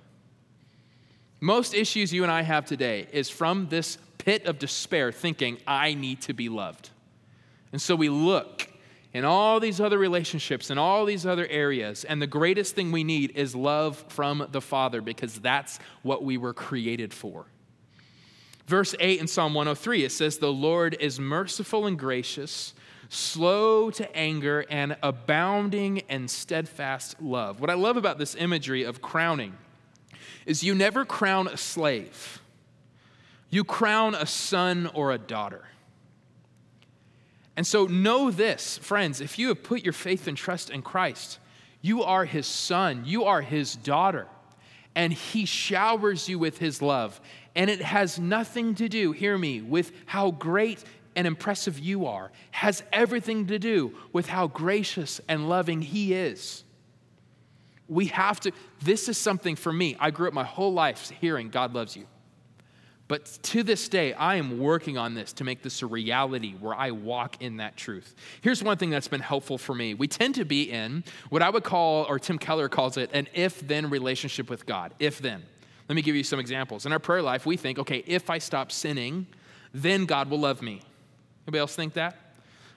Most 1.40 1.74
issues 1.74 2.12
you 2.12 2.22
and 2.22 2.30
I 2.30 2.42
have 2.42 2.64
today 2.64 3.08
is 3.10 3.28
from 3.28 3.66
this 3.68 3.98
pit 4.18 4.46
of 4.46 4.60
despair 4.60 5.10
thinking, 5.10 5.58
I 5.66 5.94
need 5.94 6.20
to 6.20 6.34
be 6.34 6.48
loved. 6.48 6.90
And 7.72 7.82
so 7.82 7.96
we 7.96 8.08
look 8.08 8.68
in 9.12 9.24
all 9.24 9.58
these 9.58 9.80
other 9.80 9.98
relationships 9.98 10.70
and 10.70 10.78
all 10.78 11.04
these 11.04 11.26
other 11.26 11.48
areas, 11.48 12.04
and 12.04 12.22
the 12.22 12.28
greatest 12.28 12.76
thing 12.76 12.92
we 12.92 13.02
need 13.02 13.32
is 13.32 13.56
love 13.56 14.04
from 14.06 14.46
the 14.52 14.60
Father 14.60 15.00
because 15.00 15.34
that's 15.40 15.80
what 16.04 16.22
we 16.22 16.38
were 16.38 16.54
created 16.54 17.12
for. 17.12 17.46
Verse 18.68 18.94
8 19.00 19.18
in 19.18 19.26
Psalm 19.26 19.52
103, 19.52 20.04
it 20.04 20.12
says, 20.12 20.38
The 20.38 20.52
Lord 20.52 20.96
is 21.00 21.18
merciful 21.18 21.86
and 21.86 21.98
gracious, 21.98 22.72
slow 23.08 23.90
to 23.90 24.16
anger, 24.16 24.64
and 24.68 24.96
abounding 25.02 25.98
in 26.08 26.28
steadfast 26.28 27.20
love. 27.20 27.60
What 27.60 27.70
I 27.70 27.74
love 27.74 27.96
about 27.96 28.18
this 28.18 28.34
imagery 28.34 28.84
of 28.84 29.02
crowning 29.02 29.54
is 30.46 30.62
you 30.62 30.74
never 30.74 31.04
crown 31.04 31.48
a 31.48 31.56
slave, 31.56 32.40
you 33.50 33.64
crown 33.64 34.14
a 34.14 34.26
son 34.26 34.90
or 34.94 35.12
a 35.12 35.18
daughter. 35.18 35.64
And 37.56 37.66
so 37.66 37.86
know 37.86 38.30
this, 38.30 38.78
friends, 38.78 39.20
if 39.20 39.38
you 39.38 39.48
have 39.48 39.62
put 39.62 39.84
your 39.84 39.92
faith 39.92 40.26
and 40.26 40.36
trust 40.36 40.70
in 40.70 40.82
Christ, 40.82 41.38
you 41.80 42.02
are 42.02 42.24
his 42.24 42.46
son, 42.46 43.02
you 43.04 43.24
are 43.24 43.42
his 43.42 43.76
daughter, 43.76 44.26
and 44.94 45.12
he 45.12 45.44
showers 45.44 46.28
you 46.28 46.38
with 46.38 46.58
his 46.58 46.82
love. 46.82 47.20
And 47.54 47.70
it 47.70 47.80
has 47.80 48.18
nothing 48.18 48.74
to 48.76 48.88
do, 48.88 49.12
hear 49.12 49.38
me, 49.38 49.60
with 49.60 49.92
how 50.06 50.32
great 50.32 50.82
and 51.16 51.26
impressive 51.26 51.78
you 51.78 52.06
are. 52.06 52.30
has 52.50 52.82
everything 52.92 53.46
to 53.46 53.58
do 53.58 53.94
with 54.12 54.26
how 54.26 54.46
gracious 54.46 55.20
and 55.28 55.48
loving 55.48 55.82
he 55.82 56.14
is. 56.14 56.64
We 57.88 58.06
have 58.06 58.40
to, 58.40 58.52
this 58.82 59.08
is 59.08 59.18
something 59.18 59.56
for 59.56 59.72
me. 59.72 59.96
I 60.00 60.10
grew 60.10 60.28
up 60.28 60.34
my 60.34 60.44
whole 60.44 60.72
life 60.72 61.10
hearing 61.20 61.50
God 61.50 61.74
loves 61.74 61.96
you. 61.96 62.06
But 63.06 63.26
to 63.42 63.62
this 63.62 63.88
day, 63.90 64.14
I 64.14 64.36
am 64.36 64.58
working 64.58 64.96
on 64.96 65.14
this 65.14 65.34
to 65.34 65.44
make 65.44 65.62
this 65.62 65.82
a 65.82 65.86
reality 65.86 66.54
where 66.58 66.74
I 66.74 66.90
walk 66.92 67.42
in 67.42 67.58
that 67.58 67.76
truth. 67.76 68.14
Here's 68.40 68.62
one 68.62 68.78
thing 68.78 68.88
that's 68.88 69.08
been 69.08 69.20
helpful 69.20 69.58
for 69.58 69.74
me. 69.74 69.92
We 69.92 70.08
tend 70.08 70.36
to 70.36 70.46
be 70.46 70.70
in 70.70 71.04
what 71.28 71.42
I 71.42 71.50
would 71.50 71.64
call, 71.64 72.06
or 72.08 72.18
Tim 72.18 72.38
Keller 72.38 72.70
calls 72.70 72.96
it, 72.96 73.10
an 73.12 73.28
if 73.34 73.60
then 73.60 73.90
relationship 73.90 74.48
with 74.48 74.64
God. 74.64 74.94
If 74.98 75.18
then. 75.18 75.42
Let 75.86 75.96
me 75.96 76.02
give 76.02 76.16
you 76.16 76.24
some 76.24 76.40
examples. 76.40 76.86
In 76.86 76.92
our 76.92 76.98
prayer 76.98 77.20
life, 77.20 77.44
we 77.44 77.58
think, 77.58 77.78
okay, 77.78 78.02
if 78.06 78.30
I 78.30 78.38
stop 78.38 78.72
sinning, 78.72 79.26
then 79.74 80.06
God 80.06 80.30
will 80.30 80.40
love 80.40 80.62
me. 80.62 80.80
Anybody 81.46 81.60
else 81.60 81.74
think 81.74 81.94
that? 81.94 82.16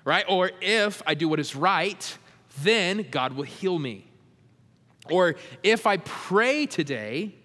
Right? 0.04 0.26
Or 0.28 0.52
if 0.62 1.02
I 1.06 1.14
do 1.14 1.28
what 1.28 1.40
is 1.40 1.56
right, 1.56 2.18
then 2.64 3.08
God 3.12 3.34
will 3.34 3.44
heal 3.44 3.78
me. 3.78 4.08
Or 5.10 5.36
if 5.64 5.88
I 5.88 5.98
pray 5.98 6.66
today, 6.66 7.36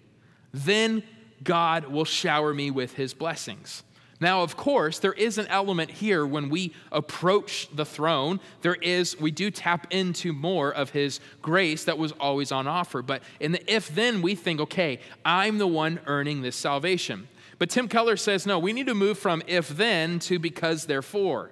then 0.53 1.03
God 1.43 1.85
will 1.85 2.05
shower 2.05 2.53
me 2.53 2.71
with 2.71 2.93
his 2.93 3.13
blessings. 3.13 3.83
Now, 4.19 4.41
of 4.41 4.55
course, 4.55 4.99
there 4.99 5.11
is 5.13 5.37
an 5.37 5.47
element 5.47 5.91
here 5.91 6.25
when 6.25 6.49
we 6.49 6.73
approach 6.93 7.67
the 7.73 7.83
throne. 7.83 8.39
There 8.61 8.75
is, 8.75 9.19
we 9.19 9.31
do 9.31 9.51
tap 9.51 9.87
into 9.91 10.31
more 10.31 10.71
of 10.71 10.91
his 10.91 11.19
grace 11.41 11.83
that 11.85 11.97
was 11.97 12.13
always 12.13 12.51
on 12.51 12.65
offer. 12.65 13.01
But 13.01 13.21
in 13.41 13.51
the 13.51 13.73
if 13.73 13.93
then, 13.93 14.21
we 14.21 14.35
think, 14.35 14.61
okay, 14.61 14.99
I'm 15.25 15.57
the 15.57 15.67
one 15.67 15.99
earning 16.05 16.41
this 16.41 16.55
salvation. 16.55 17.27
But 17.59 17.69
Tim 17.69 17.87
Keller 17.87 18.17
says, 18.17 18.45
no, 18.45 18.59
we 18.59 18.73
need 18.73 18.87
to 18.87 18.95
move 18.95 19.17
from 19.17 19.41
if 19.47 19.69
then 19.69 20.19
to 20.19 20.39
because 20.39 20.85
therefore. 20.85 21.51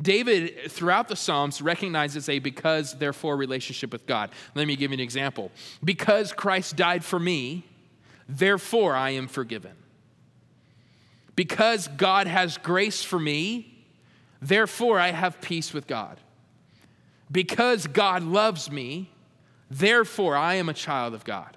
David, 0.00 0.70
throughout 0.70 1.08
the 1.08 1.16
Psalms, 1.16 1.60
recognizes 1.60 2.28
a 2.28 2.38
because 2.38 2.98
therefore 2.98 3.36
relationship 3.36 3.92
with 3.92 4.06
God. 4.06 4.30
Let 4.54 4.66
me 4.66 4.76
give 4.76 4.90
you 4.90 4.94
an 4.94 5.00
example. 5.00 5.50
Because 5.84 6.32
Christ 6.32 6.76
died 6.76 7.04
for 7.04 7.18
me, 7.18 7.64
therefore 8.28 8.94
I 8.94 9.10
am 9.10 9.28
forgiven. 9.28 9.72
Because 11.36 11.88
God 11.88 12.26
has 12.26 12.56
grace 12.58 13.02
for 13.02 13.18
me, 13.18 13.84
therefore 14.40 14.98
I 14.98 15.10
have 15.10 15.40
peace 15.40 15.72
with 15.72 15.86
God. 15.86 16.18
Because 17.30 17.86
God 17.86 18.22
loves 18.22 18.70
me, 18.70 19.10
therefore 19.70 20.36
I 20.36 20.54
am 20.54 20.68
a 20.68 20.74
child 20.74 21.14
of 21.14 21.24
God. 21.24 21.56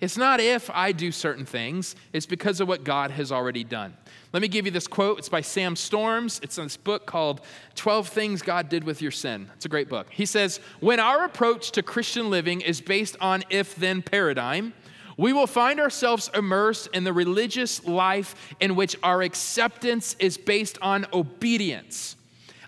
It's 0.00 0.16
not 0.16 0.40
if 0.40 0.70
I 0.70 0.92
do 0.92 1.12
certain 1.12 1.44
things, 1.44 1.94
it's 2.12 2.26
because 2.26 2.60
of 2.60 2.68
what 2.68 2.84
God 2.84 3.10
has 3.10 3.30
already 3.30 3.64
done. 3.64 3.94
Let 4.32 4.40
me 4.40 4.48
give 4.48 4.64
you 4.64 4.70
this 4.70 4.86
quote. 4.86 5.18
It's 5.18 5.28
by 5.28 5.40
Sam 5.40 5.76
Storms. 5.76 6.40
It's 6.42 6.56
in 6.56 6.64
this 6.64 6.76
book 6.76 7.04
called 7.04 7.42
12 7.74 8.08
Things 8.08 8.42
God 8.42 8.68
Did 8.68 8.84
with 8.84 9.02
Your 9.02 9.10
Sin. 9.10 9.50
It's 9.56 9.66
a 9.66 9.68
great 9.68 9.88
book. 9.88 10.06
He 10.10 10.24
says, 10.24 10.60
When 10.78 11.00
our 11.00 11.24
approach 11.24 11.72
to 11.72 11.82
Christian 11.82 12.30
living 12.30 12.60
is 12.60 12.80
based 12.80 13.16
on 13.20 13.42
if 13.50 13.74
then 13.74 14.02
paradigm, 14.02 14.72
we 15.16 15.34
will 15.34 15.46
find 15.46 15.80
ourselves 15.80 16.30
immersed 16.34 16.88
in 16.94 17.04
the 17.04 17.12
religious 17.12 17.84
life 17.84 18.54
in 18.58 18.76
which 18.76 18.96
our 19.02 19.20
acceptance 19.20 20.16
is 20.18 20.38
based 20.38 20.78
on 20.80 21.06
obedience. 21.12 22.16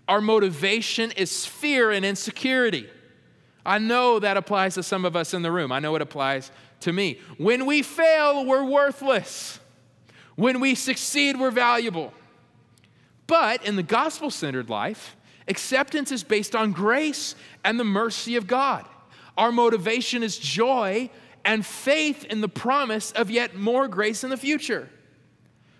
Our 0.06 0.20
motivation 0.20 1.12
is 1.12 1.46
fear 1.46 1.92
and 1.92 2.04
insecurity. 2.04 2.90
I 3.64 3.78
know 3.78 4.18
that 4.18 4.36
applies 4.36 4.74
to 4.74 4.82
some 4.82 5.04
of 5.04 5.14
us 5.16 5.32
in 5.32 5.42
the 5.42 5.52
room. 5.52 5.72
I 5.72 5.78
know 5.78 5.94
it 5.94 6.02
applies 6.02 6.50
to 6.82 6.92
me. 6.92 7.18
When 7.38 7.66
we 7.66 7.82
fail, 7.82 8.44
we're 8.44 8.64
worthless. 8.64 9.58
When 10.36 10.60
we 10.60 10.74
succeed, 10.74 11.38
we're 11.38 11.50
valuable. 11.50 12.12
But 13.26 13.64
in 13.64 13.76
the 13.76 13.82
gospel 13.82 14.30
centered 14.30 14.68
life, 14.68 15.16
acceptance 15.48 16.12
is 16.12 16.22
based 16.22 16.54
on 16.54 16.72
grace 16.72 17.34
and 17.64 17.78
the 17.78 17.84
mercy 17.84 18.36
of 18.36 18.46
God. 18.46 18.86
Our 19.36 19.52
motivation 19.52 20.22
is 20.22 20.38
joy 20.38 21.10
and 21.44 21.64
faith 21.64 22.24
in 22.24 22.40
the 22.40 22.48
promise 22.48 23.12
of 23.12 23.30
yet 23.30 23.56
more 23.56 23.88
grace 23.88 24.24
in 24.24 24.30
the 24.30 24.36
future. 24.36 24.88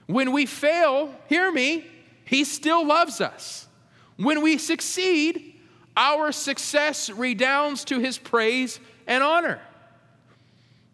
When 0.07 0.33
we 0.33 0.47
fail, 0.47 1.15
hear 1.29 1.51
me, 1.53 1.87
He 2.25 2.45
still 2.45 2.87
loves 2.87 3.21
us. 3.21 3.69
When 4.17 4.43
we 4.43 4.59
succeed, 4.59 5.55
our 5.97 6.33
success 6.33 7.11
redounds 7.11 7.85
to 7.87 7.99
His 7.99 8.19
praise 8.19 8.81
and 9.07 9.23
honor. 9.23 9.61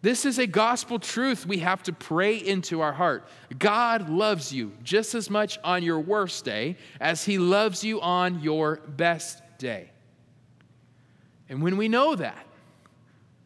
This 0.01 0.23
is 0.25 0.39
a 0.39 0.47
gospel 0.47 0.97
truth 0.97 1.45
we 1.45 1.59
have 1.59 1.83
to 1.83 1.93
pray 1.93 2.37
into 2.37 2.79
our 2.79 2.93
heart. 2.93 3.27
God 3.57 4.09
loves 4.09 4.53
you 4.53 4.71
just 4.81 5.13
as 5.13 5.29
much 5.29 5.59
on 5.63 5.83
your 5.83 5.99
worst 5.99 6.45
day 6.45 6.77
as 7.01 7.25
he 7.25 7.37
loves 7.37 7.83
you 7.83 7.99
on 7.99 8.39
your 8.39 8.77
best 8.77 9.41
day. 9.57 9.91
And 11.49 11.61
when 11.61 11.75
we 11.75 11.89
know 11.89 12.15
that, 12.15 12.45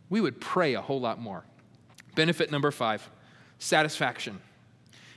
we 0.10 0.22
would 0.22 0.40
pray 0.40 0.76
a 0.76 0.82
whole 0.82 1.00
lot 1.00 1.20
more. 1.20 1.44
Benefit 2.14 2.52
number 2.52 2.70
five 2.70 3.10
satisfaction. 3.58 4.40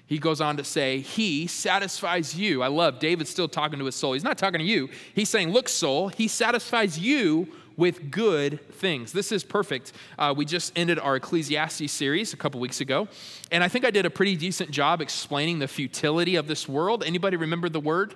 He 0.07 0.19
goes 0.19 0.41
on 0.41 0.57
to 0.57 0.65
say, 0.65 1.01
He 1.01 1.49
satisfies 1.49 2.35
you. 2.35 2.63
I 2.63 2.69
love 2.69 3.01
David 3.01 3.27
still 3.29 3.49
talking 3.49 3.81
to 3.81 3.85
his 3.85 3.97
soul. 3.97 4.13
He's 4.13 4.25
not 4.25 4.39
talking 4.39 4.61
to 4.61 4.65
you. 4.65 4.89
He's 5.15 5.29
saying, 5.29 5.51
Look, 5.51 5.69
soul, 5.69 6.09
He 6.09 6.29
satisfies 6.29 6.99
you 6.99 7.53
with 7.77 8.11
good 8.11 8.61
things. 8.75 9.13
This 9.13 9.33
is 9.33 9.45
perfect. 9.45 9.93
Uh, 10.19 10.35
we 10.37 10.45
just 10.45 10.73
ended 10.77 10.99
our 10.99 11.17
Ecclesiastes 11.17 11.91
series 11.93 12.33
a 12.33 12.37
couple 12.37 12.61
weeks 12.61 12.81
ago, 12.81 13.09
and 13.51 13.63
I 13.63 13.69
think 13.69 13.85
I 13.85 13.91
did 13.91 14.07
a 14.07 14.11
pretty 14.11 14.37
decent 14.37 14.71
job 14.71 15.01
explaining 15.01 15.59
the 15.59 15.69
futility 15.69 16.37
of 16.37 16.47
this 16.47 16.69
world. 16.69 17.05
Anybody 17.05 17.37
remember 17.37 17.69
the 17.69 17.81
word? 17.81 18.15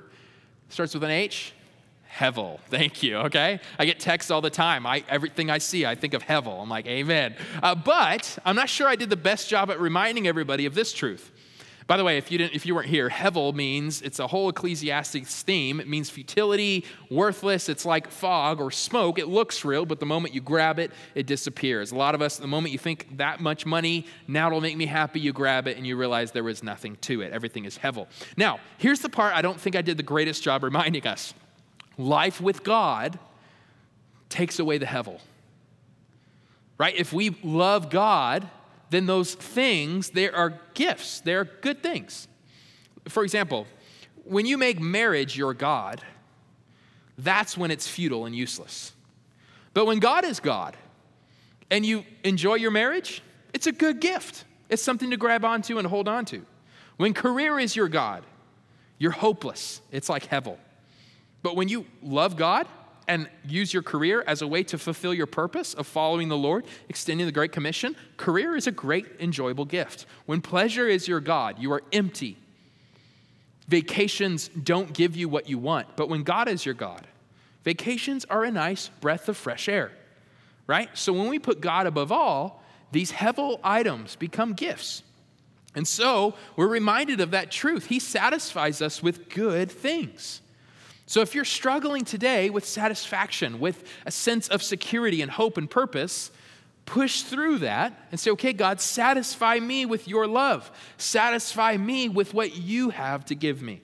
Starts 0.69 0.95
with 0.95 1.05
an 1.05 1.11
H. 1.11 1.53
Hevel. 2.13 2.59
Thank 2.69 3.03
you. 3.03 3.19
Okay. 3.19 3.61
I 3.79 3.85
get 3.85 4.01
texts 4.01 4.31
all 4.31 4.41
the 4.41 4.51
time. 4.51 4.85
I, 4.87 5.05
everything 5.09 5.49
I 5.49 5.59
see, 5.59 5.87
I 5.87 5.95
think 5.95 6.15
of 6.15 6.25
Hevel. 6.25 6.61
I'm 6.61 6.69
like, 6.69 6.87
Amen. 6.87 7.37
Uh, 7.63 7.75
but 7.75 8.39
I'm 8.45 8.57
not 8.57 8.69
sure 8.69 8.89
I 8.89 8.97
did 8.97 9.11
the 9.11 9.17
best 9.17 9.49
job 9.49 9.71
at 9.71 9.81
reminding 9.81 10.27
everybody 10.27 10.67
of 10.67 10.75
this 10.75 10.93
truth. 10.93 11.31
By 11.91 11.97
the 11.97 12.05
way, 12.05 12.19
if 12.19 12.31
you, 12.31 12.39
didn't, 12.39 12.55
if 12.55 12.67
you 12.67 12.77
weren't 12.77 12.87
here, 12.87 13.09
Hevel 13.09 13.53
means, 13.53 14.01
it's 14.01 14.21
a 14.21 14.29
whole 14.29 14.49
Ecclesiastes 14.49 15.43
theme. 15.43 15.81
It 15.81 15.89
means 15.89 16.09
futility, 16.09 16.85
worthless. 17.11 17.69
It's 17.69 17.85
like 17.85 18.13
fog 18.13 18.61
or 18.61 18.71
smoke. 18.71 19.19
It 19.19 19.27
looks 19.27 19.65
real, 19.65 19.85
but 19.85 19.99
the 19.99 20.07
moment 20.07 20.33
you 20.33 20.41
grab 20.41 20.79
it, 20.79 20.93
it 21.17 21.27
disappears. 21.27 21.91
A 21.91 21.97
lot 21.97 22.15
of 22.15 22.23
us, 22.23 22.37
the 22.37 22.47
moment 22.47 22.71
you 22.71 22.79
think 22.79 23.17
that 23.17 23.41
much 23.41 23.67
money, 23.67 24.07
now 24.29 24.47
it'll 24.47 24.61
make 24.61 24.77
me 24.77 24.87
happy, 24.87 25.19
you 25.19 25.33
grab 25.33 25.67
it 25.67 25.79
and 25.79 25.85
you 25.85 25.97
realize 25.97 26.31
there 26.31 26.45
was 26.45 26.63
nothing 26.63 26.95
to 27.01 27.23
it. 27.23 27.33
Everything 27.33 27.65
is 27.65 27.77
Hevel. 27.77 28.07
Now, 28.37 28.61
here's 28.79 29.01
the 29.01 29.09
part 29.09 29.35
I 29.35 29.43
don't 29.43 29.61
think 29.61 29.75
I 29.75 29.83
did 29.83 29.97
the 29.97 30.05
greatest 30.05 30.45
job 30.45 30.63
reminding 30.63 31.09
us 31.09 31.35
life 31.99 32.41
with 32.41 32.63
God 32.63 33.19
takes 34.29 34.61
away 34.61 34.79
the 34.79 34.87
Hevel. 34.87 35.19
Right? 36.79 36.95
If 36.95 37.13
we 37.13 37.31
love 37.43 37.91
God, 37.91 38.49
then 38.91 39.07
those 39.07 39.35
things, 39.35 40.11
they 40.11 40.29
are 40.29 40.61
gifts, 40.75 41.21
they're 41.21 41.45
good 41.45 41.83
things. 41.83 42.29
For 43.09 43.23
example, 43.23 43.67
when 44.25 44.47
you 44.47 44.59
make 44.59 44.81
marriage 44.81 45.37
your 45.37 45.55
God, 45.55 46.03
that's 47.17 47.57
when 47.57 47.71
it's 47.71 47.89
futile 47.89 48.27
and 48.27 48.35
useless. 48.35 48.93
But 49.75 49.87
when 49.87 50.01
God 50.01 50.25
is 50.25 50.41
God 50.41 50.77
and 51.71 51.87
you 51.87 52.05
enjoy 52.25 52.57
your 52.57 52.71
marriage, 52.71 53.23
it's 53.55 53.67
a 53.67 53.73
good 53.73 54.01
gift. 54.01 54.45
It's 54.69 54.83
something 54.83 55.11
to 55.11 55.17
grab 55.17 55.45
onto 55.45 55.79
and 55.79 55.87
hold 55.87 56.09
onto. 56.09 56.45
When 56.97 57.15
career 57.15 57.59
is 57.59 57.75
your 57.75 57.89
God, 57.89 58.25
you're 58.99 59.11
hopeless. 59.11 59.81
It's 59.91 60.09
like 60.09 60.29
Hevel. 60.29 60.59
But 61.43 61.57
when 61.57 61.69
you 61.69 61.87
love 62.03 62.37
God 62.37 62.67
and 63.11 63.29
use 63.45 63.75
your 63.75 63.83
career 63.83 64.23
as 64.29 64.41
a 64.41 64.47
way 64.47 64.63
to 64.63 64.79
fulfill 64.79 65.13
your 65.13 65.27
purpose 65.27 65.75
of 65.75 65.85
following 65.85 66.29
the 66.29 66.37
Lord, 66.37 66.65
extending 66.89 67.27
the 67.27 67.33
Great 67.33 67.51
Commission, 67.51 67.97
career 68.17 68.55
is 68.55 68.69
a 68.69 68.71
great, 68.71 69.05
enjoyable 69.19 69.65
gift. 69.65 70.07
When 70.27 70.41
pleasure 70.41 70.87
is 70.87 71.09
your 71.09 71.19
God, 71.19 71.59
you 71.59 71.73
are 71.73 71.83
empty. 71.93 72.39
Vacations 73.67 74.49
don't 74.51 74.93
give 74.93 75.17
you 75.17 75.29
what 75.29 75.49
you 75.49 75.59
want, 75.59 75.97
but 75.97 76.09
when 76.09 76.23
God 76.23 76.47
is 76.47 76.65
your 76.65 76.77
God, 76.77 77.05
vacations 77.65 78.25
are 78.27 78.45
a 78.45 78.51
nice 78.53 78.91
breath 79.01 79.29
of 79.29 79.37
fresh 79.37 79.69
air, 79.69 79.91
right? 80.69 80.89
So 80.95 81.13
when 81.13 81.27
we 81.27 81.41
put 81.41 81.61
God 81.61 81.89
above 81.89 82.13
all, 82.13 82.63
these 82.93 83.11
hevel 83.11 83.59
items 83.65 84.15
become 84.15 84.53
gifts. 84.53 85.03
And 85.75 85.87
so 85.87 86.35
we're 86.55 86.69
reminded 86.69 87.21
of 87.21 87.33
that 87.33 87.51
truth. 87.51 87.87
He 87.87 87.99
satisfies 87.99 88.81
us 88.81 89.03
with 89.03 89.29
good 89.29 89.69
things. 89.69 90.43
So 91.11 91.23
if 91.23 91.35
you're 91.35 91.45
struggling 91.45 92.05
today 92.05 92.51
with 92.51 92.65
satisfaction, 92.65 93.59
with 93.59 93.83
a 94.07 94.13
sense 94.13 94.47
of 94.47 94.63
security 94.63 95.23
and 95.23 95.29
hope 95.29 95.59
and 95.59 95.69
purpose, 95.69 96.31
push 96.87 97.23
through 97.23 97.59
that 97.59 97.93
and 98.13 98.21
say, 98.21 98.31
okay, 98.31 98.53
God, 98.53 98.81
satisfy 98.81 99.59
me 99.59 99.87
with 99.87 100.07
your 100.07 100.29
love. 100.29 100.71
Satisfy 100.99 101.77
me 101.79 102.09
with 102.09 102.33
what 102.33 102.57
you 102.57 102.91
have 102.91 103.25
to 103.25 103.35
give 103.35 103.61
me. 103.61 103.83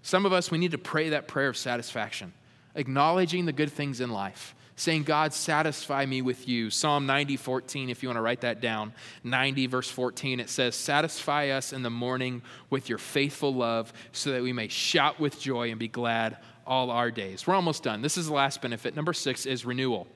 Some 0.00 0.24
of 0.24 0.32
us, 0.32 0.50
we 0.50 0.56
need 0.56 0.70
to 0.70 0.78
pray 0.78 1.10
that 1.10 1.28
prayer 1.28 1.50
of 1.50 1.58
satisfaction, 1.58 2.32
acknowledging 2.74 3.44
the 3.44 3.52
good 3.52 3.70
things 3.70 4.00
in 4.00 4.08
life 4.08 4.54
saying, 4.76 5.04
God, 5.04 5.32
satisfy 5.32 6.04
me 6.04 6.20
with 6.22 6.48
you. 6.48 6.68
Psalm 6.70 7.06
90, 7.06 7.36
14, 7.36 7.90
if 7.90 8.02
you 8.02 8.08
want 8.08 8.16
to 8.16 8.22
write 8.22 8.40
that 8.40 8.60
down. 8.60 8.92
90, 9.22 9.66
verse 9.68 9.88
14, 9.88 10.40
it 10.40 10.50
says, 10.50 10.74
Satisfy 10.74 11.50
us 11.50 11.72
in 11.72 11.82
the 11.82 11.90
morning 11.90 12.42
with 12.70 12.88
your 12.88 12.98
faithful 12.98 13.54
love, 13.54 13.92
so 14.10 14.32
that 14.32 14.42
we 14.42 14.52
may 14.52 14.68
shout 14.68 15.20
with 15.20 15.38
joy 15.38 15.70
and 15.70 15.78
be 15.78 15.86
glad 15.86 16.38
all 16.66 16.90
our 16.90 17.10
days. 17.10 17.46
We're 17.46 17.54
almost 17.54 17.82
done. 17.82 18.02
This 18.02 18.16
is 18.16 18.26
the 18.26 18.32
last 18.34 18.62
benefit. 18.62 18.94
Number 18.96 19.12
six 19.12 19.46
is 19.46 19.64
renewal. 19.64 20.06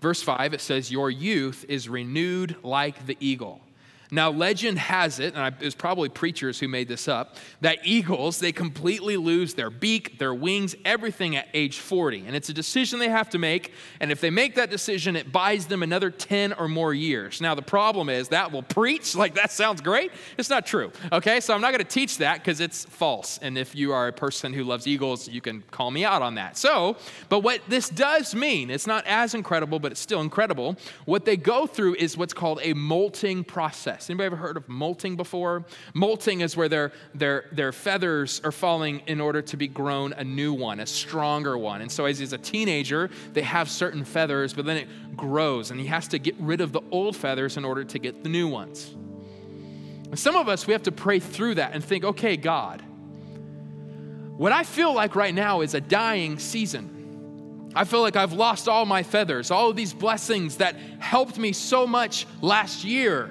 Verse 0.00 0.22
5, 0.22 0.52
it 0.52 0.60
says, 0.60 0.90
Your 0.90 1.10
youth 1.10 1.64
is 1.68 1.88
renewed 1.88 2.56
like 2.62 3.06
the 3.06 3.16
eagle. 3.20 3.60
Now, 4.14 4.28
legend 4.28 4.78
has 4.78 5.18
it, 5.20 5.34
and 5.34 5.54
it 5.58 5.64
was 5.64 5.74
probably 5.74 6.10
preachers 6.10 6.60
who 6.60 6.68
made 6.68 6.86
this 6.86 7.08
up, 7.08 7.36
that 7.62 7.78
eagles, 7.82 8.40
they 8.40 8.52
completely 8.52 9.16
lose 9.16 9.54
their 9.54 9.70
beak, 9.70 10.18
their 10.18 10.34
wings, 10.34 10.74
everything 10.84 11.34
at 11.34 11.48
age 11.54 11.78
40. 11.78 12.24
And 12.26 12.36
it's 12.36 12.50
a 12.50 12.52
decision 12.52 12.98
they 12.98 13.08
have 13.08 13.30
to 13.30 13.38
make. 13.38 13.72
And 14.00 14.12
if 14.12 14.20
they 14.20 14.28
make 14.28 14.56
that 14.56 14.68
decision, 14.68 15.16
it 15.16 15.32
buys 15.32 15.66
them 15.66 15.82
another 15.82 16.10
10 16.10 16.52
or 16.52 16.68
more 16.68 16.92
years. 16.92 17.40
Now, 17.40 17.54
the 17.54 17.62
problem 17.62 18.10
is 18.10 18.28
that 18.28 18.52
will 18.52 18.62
preach, 18.62 19.16
like 19.22 19.34
that 19.36 19.50
sounds 19.50 19.80
great. 19.80 20.12
It's 20.36 20.50
not 20.50 20.66
true. 20.66 20.92
Okay, 21.10 21.40
so 21.40 21.54
I'm 21.54 21.62
not 21.62 21.70
going 21.70 21.78
to 21.78 21.90
teach 21.90 22.18
that 22.18 22.40
because 22.40 22.60
it's 22.60 22.84
false. 22.84 23.38
And 23.40 23.56
if 23.56 23.74
you 23.74 23.94
are 23.94 24.08
a 24.08 24.12
person 24.12 24.52
who 24.52 24.64
loves 24.64 24.86
eagles, 24.86 25.26
you 25.26 25.40
can 25.40 25.62
call 25.70 25.90
me 25.90 26.04
out 26.04 26.20
on 26.20 26.34
that. 26.34 26.58
So, 26.58 26.98
but 27.30 27.38
what 27.38 27.62
this 27.66 27.88
does 27.88 28.34
mean, 28.34 28.68
it's 28.68 28.86
not 28.86 29.06
as 29.06 29.32
incredible, 29.34 29.78
but 29.78 29.90
it's 29.90 30.02
still 30.02 30.20
incredible. 30.20 30.76
What 31.06 31.24
they 31.24 31.38
go 31.38 31.66
through 31.66 31.94
is 31.94 32.14
what's 32.18 32.34
called 32.34 32.60
a 32.62 32.74
molting 32.74 33.42
process. 33.42 34.01
Anybody 34.10 34.26
ever 34.26 34.36
heard 34.36 34.56
of 34.56 34.68
molting 34.68 35.16
before? 35.16 35.64
Molting 35.94 36.40
is 36.40 36.56
where 36.56 36.68
their, 36.68 36.92
their, 37.14 37.46
their 37.52 37.72
feathers 37.72 38.40
are 38.44 38.52
falling 38.52 39.02
in 39.06 39.20
order 39.20 39.42
to 39.42 39.56
be 39.56 39.68
grown 39.68 40.12
a 40.12 40.24
new 40.24 40.52
one, 40.52 40.80
a 40.80 40.86
stronger 40.86 41.56
one. 41.56 41.82
And 41.82 41.90
so 41.90 42.04
as 42.04 42.18
he's 42.18 42.32
a 42.32 42.38
teenager, 42.38 43.10
they 43.32 43.42
have 43.42 43.70
certain 43.70 44.04
feathers, 44.04 44.52
but 44.52 44.64
then 44.64 44.76
it 44.76 45.16
grows, 45.16 45.70
and 45.70 45.80
he 45.80 45.86
has 45.86 46.08
to 46.08 46.18
get 46.18 46.34
rid 46.38 46.60
of 46.60 46.72
the 46.72 46.80
old 46.90 47.16
feathers 47.16 47.56
in 47.56 47.64
order 47.64 47.84
to 47.84 47.98
get 47.98 48.22
the 48.22 48.28
new 48.28 48.48
ones. 48.48 48.94
And 50.12 50.18
some 50.18 50.36
of 50.36 50.48
us, 50.48 50.66
we 50.66 50.72
have 50.72 50.82
to 50.82 50.92
pray 50.92 51.20
through 51.20 51.54
that 51.54 51.74
and 51.74 51.82
think, 51.82 52.04
okay, 52.04 52.36
God, 52.36 52.82
what 54.36 54.52
I 54.52 54.64
feel 54.64 54.92
like 54.94 55.14
right 55.14 55.34
now 55.34 55.60
is 55.60 55.74
a 55.74 55.80
dying 55.80 56.38
season. 56.38 57.70
I 57.74 57.84
feel 57.84 58.02
like 58.02 58.16
I've 58.16 58.34
lost 58.34 58.68
all 58.68 58.84
my 58.84 59.02
feathers, 59.02 59.50
all 59.50 59.70
of 59.70 59.76
these 59.76 59.94
blessings 59.94 60.58
that 60.58 60.76
helped 60.98 61.38
me 61.38 61.52
so 61.52 61.86
much 61.86 62.26
last 62.42 62.84
year. 62.84 63.30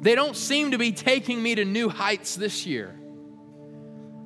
They 0.00 0.14
don't 0.14 0.36
seem 0.36 0.70
to 0.70 0.78
be 0.78 0.92
taking 0.92 1.42
me 1.42 1.54
to 1.56 1.64
new 1.64 1.88
heights 1.88 2.36
this 2.36 2.66
year. 2.66 2.94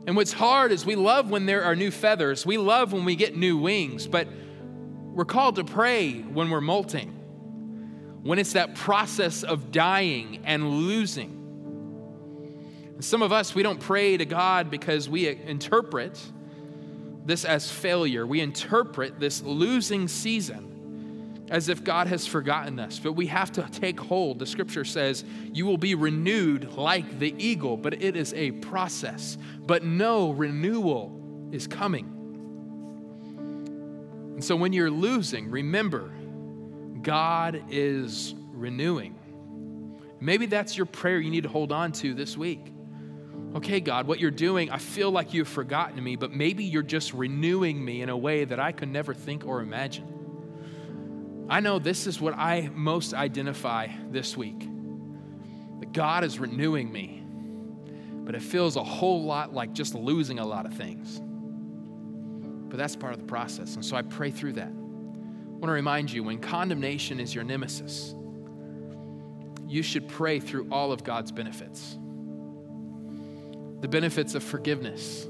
And 0.07 0.17
what's 0.17 0.33
hard 0.33 0.73
is 0.73 0.85
we 0.85 0.97
love 0.97 1.31
when 1.31 1.47
there 1.47 1.65
are 1.65 1.77
new 1.77 1.91
feathers, 1.91 2.45
we 2.45 2.59
love 2.59 2.93
when 2.93 3.05
we 3.05 3.17
get 3.17 3.37
new 3.37 3.57
wings, 3.57 4.07
but 4.07 4.29
we're 5.13 5.25
called 5.25 5.57
to 5.57 5.65
pray 5.65 6.21
when 6.21 6.51
we're 6.51 6.61
molting, 6.61 7.11
when 8.23 8.39
it's 8.39 8.55
that 8.55 8.75
process 8.75 9.45
of 9.45 9.71
dying 9.71 10.41
and 10.45 10.69
losing. 10.69 11.39
And 12.95 13.05
some 13.05 13.23
of 13.23 13.33
us, 13.33 13.55
we 13.55 13.63
don't 13.63 13.81
pray 13.81 14.17
to 14.17 14.25
God 14.25 14.71
because 14.71 15.09
we 15.09 15.29
interpret 15.29 16.21
this 17.25 17.45
as 17.45 17.71
failure. 17.71 18.27
We 18.27 18.41
interpret 18.41 19.21
this 19.21 19.43
losing 19.43 20.09
season 20.09 20.72
as 21.53 21.69
if 21.69 21.85
God 21.85 22.07
has 22.07 22.27
forgotten 22.27 22.81
us, 22.81 22.99
but 22.99 23.13
we 23.13 23.27
have 23.27 23.53
to 23.53 23.63
take 23.71 24.01
hold. 24.01 24.39
The 24.39 24.47
scripture 24.47 24.87
says, 24.87 25.23
You 25.53 25.67
will 25.67 25.77
be 25.77 25.95
renewed 25.95 26.73
like 26.73 27.19
the 27.19 27.35
eagle, 27.37 27.77
but 27.77 28.03
it 28.03 28.17
is 28.17 28.33
a 28.33 28.53
process. 28.53 29.37
But 29.67 29.85
no 29.85 30.31
renewal 30.31 31.51
is 31.53 31.67
coming. 31.67 32.07
And 34.33 34.43
so 34.43 34.57
when 34.57 34.73
you're 34.73 34.91
losing, 34.91 35.51
remember, 35.51 36.11
God 37.03 37.65
is 37.69 38.35
renewing. 38.53 39.15
Maybe 40.21 40.47
that's 40.47 40.75
your 40.75 40.87
prayer 40.87 41.19
you 41.19 41.31
need 41.31 41.43
to 41.43 41.51
hold 41.51 41.71
on 41.71 41.93
to 41.93 42.15
this 42.15 42.35
week. 42.35 42.73
Okay, 43.57 43.81
God, 43.81 44.07
what 44.07 44.21
you're 44.21 44.31
doing, 44.31 44.71
I 44.71 44.79
feel 44.79 45.11
like 45.11 45.35
you've 45.35 45.49
forgotten 45.49 46.03
me, 46.03 46.17
but 46.17 46.33
maybe 46.33 46.65
you're 46.65 46.83
just 46.83 47.13
renewing 47.13 47.85
me 47.85 48.01
in 48.01 48.09
a 48.09 48.17
way 48.17 48.47
that 48.47 48.59
I 48.59 48.73
could 48.73 48.89
never 48.89 49.13
think 49.13 49.47
or 49.47 49.61
imagine. 49.61 50.12
I 51.53 51.61
know 51.61 51.79
this 51.79 52.07
is 52.07 52.19
what 52.19 52.33
I 52.33 52.71
most 52.73 53.13
identify 53.13 53.89
this 54.09 54.39
week 54.39 54.61
that 55.81 55.93
God 55.93 56.25
is 56.25 56.39
renewing 56.39 56.91
me, 56.91 57.23
but 58.25 58.35
it 58.35 58.41
feels 58.41 58.77
a 58.77 58.83
whole 58.83 59.23
lot 59.25 59.53
like 59.53 59.75
just 59.75 59.95
losing 59.95 60.39
a 60.39 60.47
lot 60.47 60.65
of 60.65 60.73
things. 60.73 61.21
But 62.71 62.79
that's 62.79 62.97
part 62.97 63.13
of 63.13 63.19
the 63.19 63.27
process. 63.27 63.75
And 63.75 63.85
so 63.85 63.99
I 63.99 64.01
pray 64.01 64.31
through 64.31 64.55
that. 64.55 64.69
I 64.69 65.51
want 65.51 65.65
to 65.65 65.73
remind 65.73 66.11
you 66.11 66.25
when 66.25 66.39
condemnation 66.39 67.21
is 67.21 67.35
your 67.35 67.45
nemesis, 67.45 68.15
you 69.69 69.83
should 69.83 70.09
pray 70.09 70.41
through 70.41 70.69
all 70.71 70.91
of 70.91 71.05
God's 71.05 71.33
benefits 71.33 71.99
the 73.83 73.89
benefits 73.89 74.35
of 74.35 74.43
forgiveness, 74.43 75.29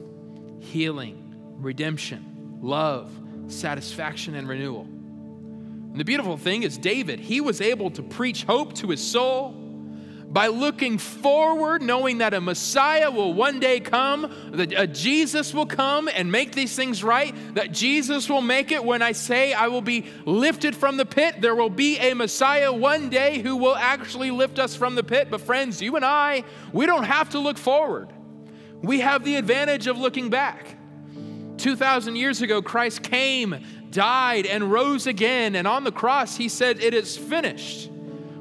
healing, 0.60 1.34
redemption, 1.56 2.58
love, 2.62 3.10
satisfaction, 3.48 4.36
and 4.36 4.46
renewal. 4.48 4.86
And 5.92 6.00
the 6.00 6.04
beautiful 6.04 6.38
thing 6.38 6.62
is, 6.62 6.78
David, 6.78 7.20
he 7.20 7.42
was 7.42 7.60
able 7.60 7.90
to 7.90 8.02
preach 8.02 8.44
hope 8.44 8.72
to 8.76 8.88
his 8.88 9.06
soul 9.06 9.50
by 10.32 10.46
looking 10.46 10.96
forward, 10.96 11.82
knowing 11.82 12.18
that 12.18 12.32
a 12.32 12.40
Messiah 12.40 13.10
will 13.10 13.34
one 13.34 13.60
day 13.60 13.78
come, 13.78 14.34
that 14.52 14.72
a 14.72 14.86
Jesus 14.86 15.52
will 15.52 15.66
come 15.66 16.08
and 16.08 16.32
make 16.32 16.52
these 16.52 16.74
things 16.74 17.04
right, 17.04 17.34
that 17.54 17.72
Jesus 17.72 18.30
will 18.30 18.40
make 18.40 18.72
it 18.72 18.82
when 18.82 19.02
I 19.02 19.12
say 19.12 19.52
I 19.52 19.68
will 19.68 19.82
be 19.82 20.06
lifted 20.24 20.74
from 20.74 20.96
the 20.96 21.04
pit. 21.04 21.42
There 21.42 21.54
will 21.54 21.68
be 21.68 21.98
a 21.98 22.14
Messiah 22.14 22.72
one 22.72 23.10
day 23.10 23.40
who 23.40 23.56
will 23.56 23.76
actually 23.76 24.30
lift 24.30 24.58
us 24.58 24.74
from 24.74 24.94
the 24.94 25.04
pit. 25.04 25.28
But, 25.30 25.42
friends, 25.42 25.82
you 25.82 25.96
and 25.96 26.04
I, 26.06 26.44
we 26.72 26.86
don't 26.86 27.04
have 27.04 27.28
to 27.30 27.38
look 27.38 27.58
forward, 27.58 28.10
we 28.80 29.00
have 29.00 29.24
the 29.24 29.36
advantage 29.36 29.86
of 29.86 29.98
looking 29.98 30.30
back. 30.30 30.78
2,000 31.58 32.16
years 32.16 32.40
ago, 32.40 32.62
Christ 32.62 33.02
came 33.02 33.62
died 33.92 34.46
and 34.46 34.72
rose 34.72 35.06
again. 35.06 35.54
And 35.54 35.68
on 35.68 35.84
the 35.84 35.92
cross, 35.92 36.36
he 36.36 36.48
said, 36.48 36.80
It 36.80 36.94
is 36.94 37.16
finished. 37.16 37.90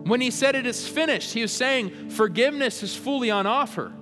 When 0.04 0.20
he 0.20 0.32
said 0.32 0.56
it 0.56 0.66
is 0.66 0.88
finished, 0.88 1.34
he 1.34 1.44
was 1.44 1.52
saying, 1.52 2.10
Forgiveness 2.10 2.82
is 2.82 2.96
fully 2.96 3.30
on 3.30 3.46
offer. 3.46 3.94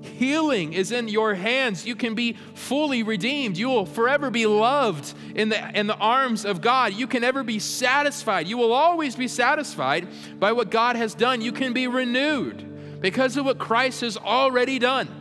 Healing 0.00 0.72
is 0.72 0.92
in 0.92 1.08
your 1.08 1.34
hands. 1.34 1.84
You 1.84 1.96
can 1.96 2.14
be 2.14 2.36
fully 2.54 3.02
redeemed. 3.02 3.56
You 3.56 3.68
will 3.68 3.86
forever 3.86 4.30
be 4.30 4.46
loved 4.46 5.12
in 5.34 5.48
the, 5.48 5.78
in 5.78 5.88
the 5.88 5.96
arms 5.96 6.44
of 6.44 6.60
God. 6.60 6.94
You 6.94 7.08
can 7.08 7.24
ever 7.24 7.42
be 7.42 7.58
satisfied. 7.58 8.46
You 8.46 8.58
will 8.58 8.72
always 8.72 9.16
be 9.16 9.26
satisfied 9.26 10.08
by 10.38 10.52
what 10.52 10.70
God 10.70 10.94
has 10.94 11.14
done. 11.14 11.40
You 11.40 11.52
can 11.52 11.72
be 11.72 11.88
renewed 11.88 13.00
because 13.00 13.36
of 13.36 13.44
what 13.44 13.58
Christ 13.58 14.02
has 14.02 14.16
already 14.16 14.78
done. 14.78 15.17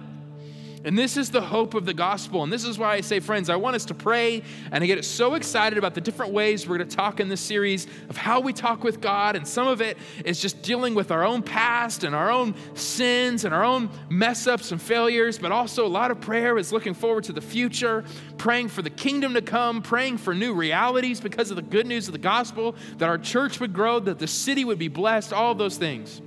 And 0.83 0.97
this 0.97 1.17
is 1.17 1.31
the 1.31 1.41
hope 1.41 1.73
of 1.73 1.85
the 1.85 1.93
gospel. 1.93 2.43
And 2.43 2.53
this 2.53 2.63
is 2.63 2.77
why 2.77 2.93
I 2.93 3.01
say, 3.01 3.19
friends, 3.19 3.49
I 3.49 3.55
want 3.55 3.75
us 3.75 3.85
to 3.85 3.93
pray 3.93 4.43
and 4.71 4.83
I 4.83 4.87
get 4.87 5.03
so 5.03 5.33
excited 5.33 5.77
about 5.77 5.95
the 5.95 6.01
different 6.01 6.33
ways 6.33 6.67
we're 6.67 6.77
going 6.77 6.87
to 6.87 6.95
talk 6.95 7.19
in 7.19 7.29
this 7.29 7.41
series 7.41 7.87
of 8.09 8.17
how 8.17 8.39
we 8.39 8.53
talk 8.53 8.83
with 8.83 9.01
God. 9.01 9.35
And 9.35 9.47
some 9.47 9.67
of 9.67 9.81
it 9.81 9.97
is 10.23 10.39
just 10.39 10.61
dealing 10.61 10.93
with 10.93 11.11
our 11.11 11.25
own 11.25 11.41
past 11.41 12.03
and 12.03 12.13
our 12.13 12.29
own 12.29 12.53
sins 12.75 13.43
and 13.43 13.53
our 13.53 13.63
own 13.63 13.89
mess 14.09 14.45
ups 14.45 14.71
and 14.71 14.81
failures. 14.81 15.39
But 15.39 15.51
also, 15.51 15.85
a 15.85 15.89
lot 15.89 16.11
of 16.11 16.21
prayer 16.21 16.57
is 16.57 16.71
looking 16.71 16.93
forward 16.93 17.23
to 17.25 17.33
the 17.33 17.41
future, 17.41 18.05
praying 18.37 18.69
for 18.69 18.83
the 18.83 18.89
kingdom 18.89 19.33
to 19.33 19.41
come, 19.41 19.81
praying 19.81 20.19
for 20.19 20.35
new 20.35 20.53
realities 20.53 21.19
because 21.19 21.49
of 21.49 21.55
the 21.55 21.63
good 21.63 21.87
news 21.87 22.07
of 22.07 22.11
the 22.11 22.19
gospel, 22.19 22.75
that 22.97 23.09
our 23.09 23.17
church 23.17 23.59
would 23.59 23.73
grow, 23.73 23.99
that 23.99 24.19
the 24.19 24.27
city 24.27 24.63
would 24.63 24.79
be 24.79 24.89
blessed, 24.89 25.33
all 25.33 25.55
those 25.55 25.77
things. 25.77 26.21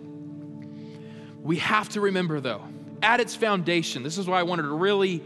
We 1.40 1.56
have 1.58 1.88
to 1.90 2.00
remember, 2.00 2.40
though 2.40 2.64
at 3.02 3.20
its 3.20 3.34
foundation, 3.34 4.02
this 4.02 4.18
is 4.18 4.26
why 4.26 4.40
I 4.40 4.42
wanted 4.42 4.62
to 4.62 4.74
really 4.74 5.22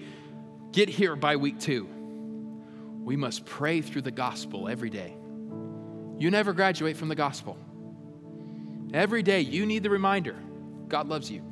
get 0.72 0.88
here 0.88 1.16
by 1.16 1.36
week 1.36 1.58
two. 1.60 1.88
we 3.04 3.16
must 3.16 3.44
pray 3.44 3.80
through 3.82 4.02
the 4.02 4.10
gospel 4.10 4.68
every 4.68 4.90
day. 4.90 5.14
You 6.18 6.30
never 6.30 6.52
graduate 6.52 6.96
from 6.96 7.08
the 7.08 7.14
gospel. 7.14 7.58
Every 8.92 9.22
day, 9.22 9.40
you 9.40 9.66
need 9.66 9.82
the 9.82 9.90
reminder 9.90 10.36
God 10.88 11.08
loves 11.08 11.30
you, 11.30 11.42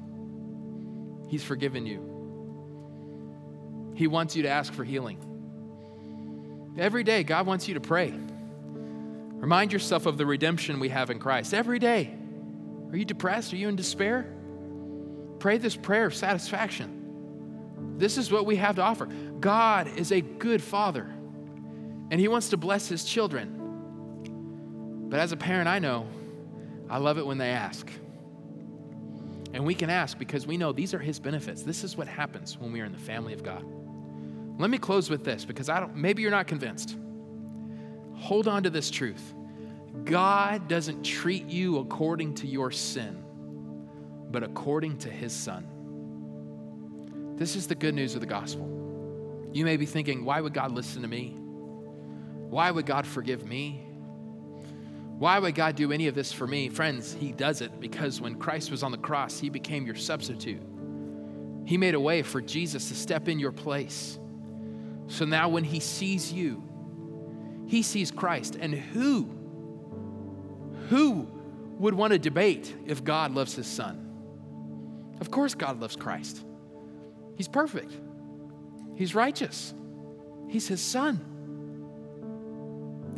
He's 1.29 1.43
forgiven 1.45 1.87
you, 1.87 2.01
He 3.95 4.07
wants 4.07 4.37
you 4.37 4.45
to 4.45 4.49
ask 4.49 4.73
for 4.73 4.85
healing. 4.85 5.19
Every 6.79 7.05
day, 7.05 7.23
God 7.23 7.47
wants 7.47 7.69
you 7.69 7.75
to 7.75 7.81
pray. 7.81 8.15
Remind 8.15 9.73
yourself 9.73 10.07
of 10.07 10.17
the 10.17 10.25
redemption 10.25 10.81
we 10.81 10.89
have 10.89 11.11
in 11.11 11.19
Christ. 11.19 11.53
Every 11.53 11.79
day. 11.79 12.15
Are 12.91 12.97
you 12.97 13.05
depressed? 13.05 13.53
Are 13.53 13.57
you 13.57 13.69
in 13.69 13.77
despair? 13.77 14.33
Pray 15.43 15.59
this 15.59 15.75
prayer 15.75 16.07
of 16.07 16.15
satisfaction. 16.15 17.97
This 17.99 18.17
is 18.17 18.31
what 18.31 18.47
we 18.47 18.55
have 18.55 18.77
to 18.77 18.83
offer. 18.83 19.07
God 19.41 19.89
is 19.89 20.13
a 20.13 20.21
good 20.21 20.63
father, 20.63 21.13
and 22.13 22.21
He 22.21 22.29
wants 22.29 22.51
to 22.51 22.57
bless 22.57 22.87
His 22.87 23.03
children. 23.03 25.09
But 25.09 25.19
as 25.19 25.33
a 25.33 25.37
parent, 25.37 25.67
I 25.67 25.81
know 25.81 26.07
I 26.89 26.99
love 26.99 27.19
it 27.19 27.27
when 27.27 27.39
they 27.39 27.51
ask. 27.51 27.91
And 29.53 29.67
we 29.67 29.75
can 29.75 29.91
ask 29.91 30.17
because 30.17 30.47
we 30.47 30.57
know 30.57 30.71
these 30.71 30.95
are 30.95 31.01
His 31.01 31.19
benefits. 31.19 31.65
This 31.65 31.83
is 31.83 31.97
what 31.97 32.07
happens 32.07 32.57
when 32.57 32.71
we 32.71 32.81
are 32.81 32.85
in 32.85 32.93
the 32.93 32.99
family 32.99 33.33
of 33.33 33.43
God. 33.43 33.65
Let 34.61 34.71
me 34.71 34.79
close 34.79 35.11
with 35.11 35.25
this 35.25 35.45
because 35.45 35.69
I 35.69 35.81
don't, 35.81 35.97
maybe 35.97 36.23
you're 36.23 36.31
not 36.31 36.47
convinced. 36.47 36.97
Hold 38.15 38.47
on 38.47 38.63
to 38.63 38.71
this 38.71 38.93
truth 38.93 39.35
God 40.05 40.69
doesn't 40.69 41.03
treat 41.03 41.47
you 41.47 41.81
according 41.81 42.37
to 42.37 42.47
your 42.47 42.71
sin, 42.71 43.22
but 44.33 44.43
according 44.43 44.99
to 44.99 45.11
His 45.11 45.33
Son. 45.33 45.67
This 47.37 47.55
is 47.57 47.67
the 47.67 47.75
good 47.75 47.95
news 47.95 48.15
of 48.15 48.21
the 48.21 48.27
gospel. 48.27 48.69
You 49.53 49.65
may 49.65 49.77
be 49.77 49.87
thinking, 49.87 50.25
why 50.25 50.41
would 50.41 50.55
God 50.55 50.73
listen 50.73 51.03
to 51.03 51.09
me? 51.09 51.37
Why 52.49 52.71
would 52.71 52.87
God 52.87 53.07
forgive 53.07 53.47
me? 53.47 53.83
Why 55.19 55.39
would 55.39 55.55
God 55.55 55.77
do 55.77 55.93
any 55.93 56.09
of 56.09 56.15
this 56.15 56.33
for 56.33 56.47
me? 56.47 56.69
Friends, 56.69 57.13
He 57.13 57.33
does 57.33 57.61
it 57.61 57.79
because 57.81 58.21
when 58.21 58.37
Christ 58.37 58.71
was 58.71 58.83
on 58.83 58.91
the 58.91 58.99
cross, 58.99 59.39
He 59.39 59.51
became 59.51 59.87
your 59.87 59.95
substitute. 59.95 60.63
He 61.65 61.77
made 61.77 61.95
a 61.95 62.01
way 62.01 62.23
for 62.23 62.41
Jesus 62.41 62.89
to 62.89 62.95
step 62.95 63.29
in 63.29 63.39
your 63.39 63.53
place. 63.53 64.19
So 65.07 65.25
now 65.25 65.49
when 65.49 65.65
He 65.65 65.81
sees 65.81 66.33
you, 66.33 66.63
He 67.67 67.83
sees 67.83 68.11
Christ. 68.11 68.57
And 68.59 68.75
who, 68.75 69.31
who 70.89 71.29
would 71.79 71.95
want 71.95 72.13
to 72.13 72.19
debate 72.19 72.75
if 72.87 73.05
God 73.05 73.33
loves 73.33 73.55
His 73.55 73.67
Son? 73.67 74.12
Of 75.23 75.31
course, 75.31 75.55
God 75.55 75.81
loves 75.81 75.95
Christ. 75.95 76.45
He's 77.37 77.47
perfect, 77.47 77.93
He's 78.97 79.15
righteous, 79.15 79.73
He's 80.49 80.67
His 80.67 80.81
Son. 80.81 81.21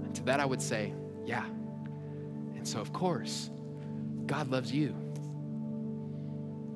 And 0.05 0.15
to 0.15 0.23
that 0.25 0.39
I 0.39 0.45
would 0.45 0.61
say, 0.61 0.93
yeah. 1.25 1.47
And 2.57 2.69
so, 2.69 2.79
of 2.79 2.93
course, 2.93 3.49
God 4.27 4.51
loves 4.51 4.71
you. 4.71 4.95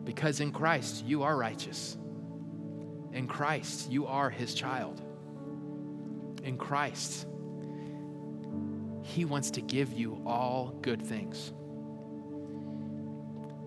Because 0.04 0.40
in 0.40 0.50
Christ, 0.50 1.04
you 1.04 1.24
are 1.24 1.36
righteous. 1.36 1.98
In 3.12 3.26
Christ, 3.26 3.92
you 3.92 4.06
are 4.06 4.30
his 4.30 4.54
child. 4.54 5.02
In 6.42 6.56
Christ, 6.56 7.26
he 9.02 9.26
wants 9.26 9.50
to 9.50 9.60
give 9.60 9.92
you 9.92 10.22
all 10.24 10.74
good 10.80 11.02
things. 11.02 11.52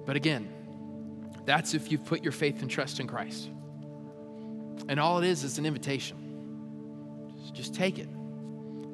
But 0.07 0.15
again, 0.15 0.51
that's 1.45 1.73
if 1.73 1.91
you've 1.91 2.05
put 2.05 2.23
your 2.23 2.31
faith 2.31 2.61
and 2.61 2.69
trust 2.69 2.99
in 2.99 3.07
Christ. 3.07 3.49
And 4.87 4.99
all 4.99 5.19
it 5.19 5.25
is 5.25 5.43
is 5.43 5.57
an 5.57 5.65
invitation. 5.65 6.17
Just, 7.53 7.75
take 7.75 7.99
it 7.99 8.07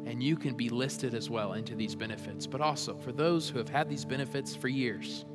and 0.08 0.24
you 0.24 0.38
can 0.38 0.56
be 0.56 0.70
listed 0.70 1.14
as 1.14 1.30
well 1.30 1.54
into 1.54 1.76
these 1.76 1.94
benefits. 1.94 2.48
But 2.48 2.62
also, 2.62 2.96
for 2.96 3.12
those 3.12 3.50
who 3.50 3.58
have 3.58 3.68
had 3.68 3.90
these 3.90 4.06
benefits 4.06 4.56
for 4.56 4.70
years, 4.70 5.26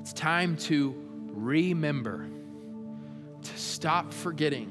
it's 0.00 0.12
time 0.12 0.56
to 0.58 0.94
remember, 1.32 2.28
to 3.42 3.58
stop 3.58 4.12
forgetting, 4.12 4.68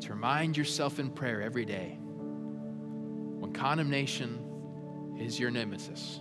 to 0.00 0.10
remind 0.10 0.56
yourself 0.56 0.98
in 0.98 1.10
prayer 1.10 1.40
every 1.40 1.64
day 1.64 1.96
when 2.00 3.52
condemnation 3.52 5.16
is 5.20 5.38
your 5.38 5.52
nemesis. 5.52 6.20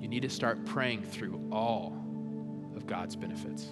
You 0.00 0.08
need 0.08 0.22
to 0.22 0.30
start 0.30 0.64
praying 0.64 1.04
through 1.04 1.48
all 1.52 1.99
God's 2.90 3.14
benefits. 3.14 3.70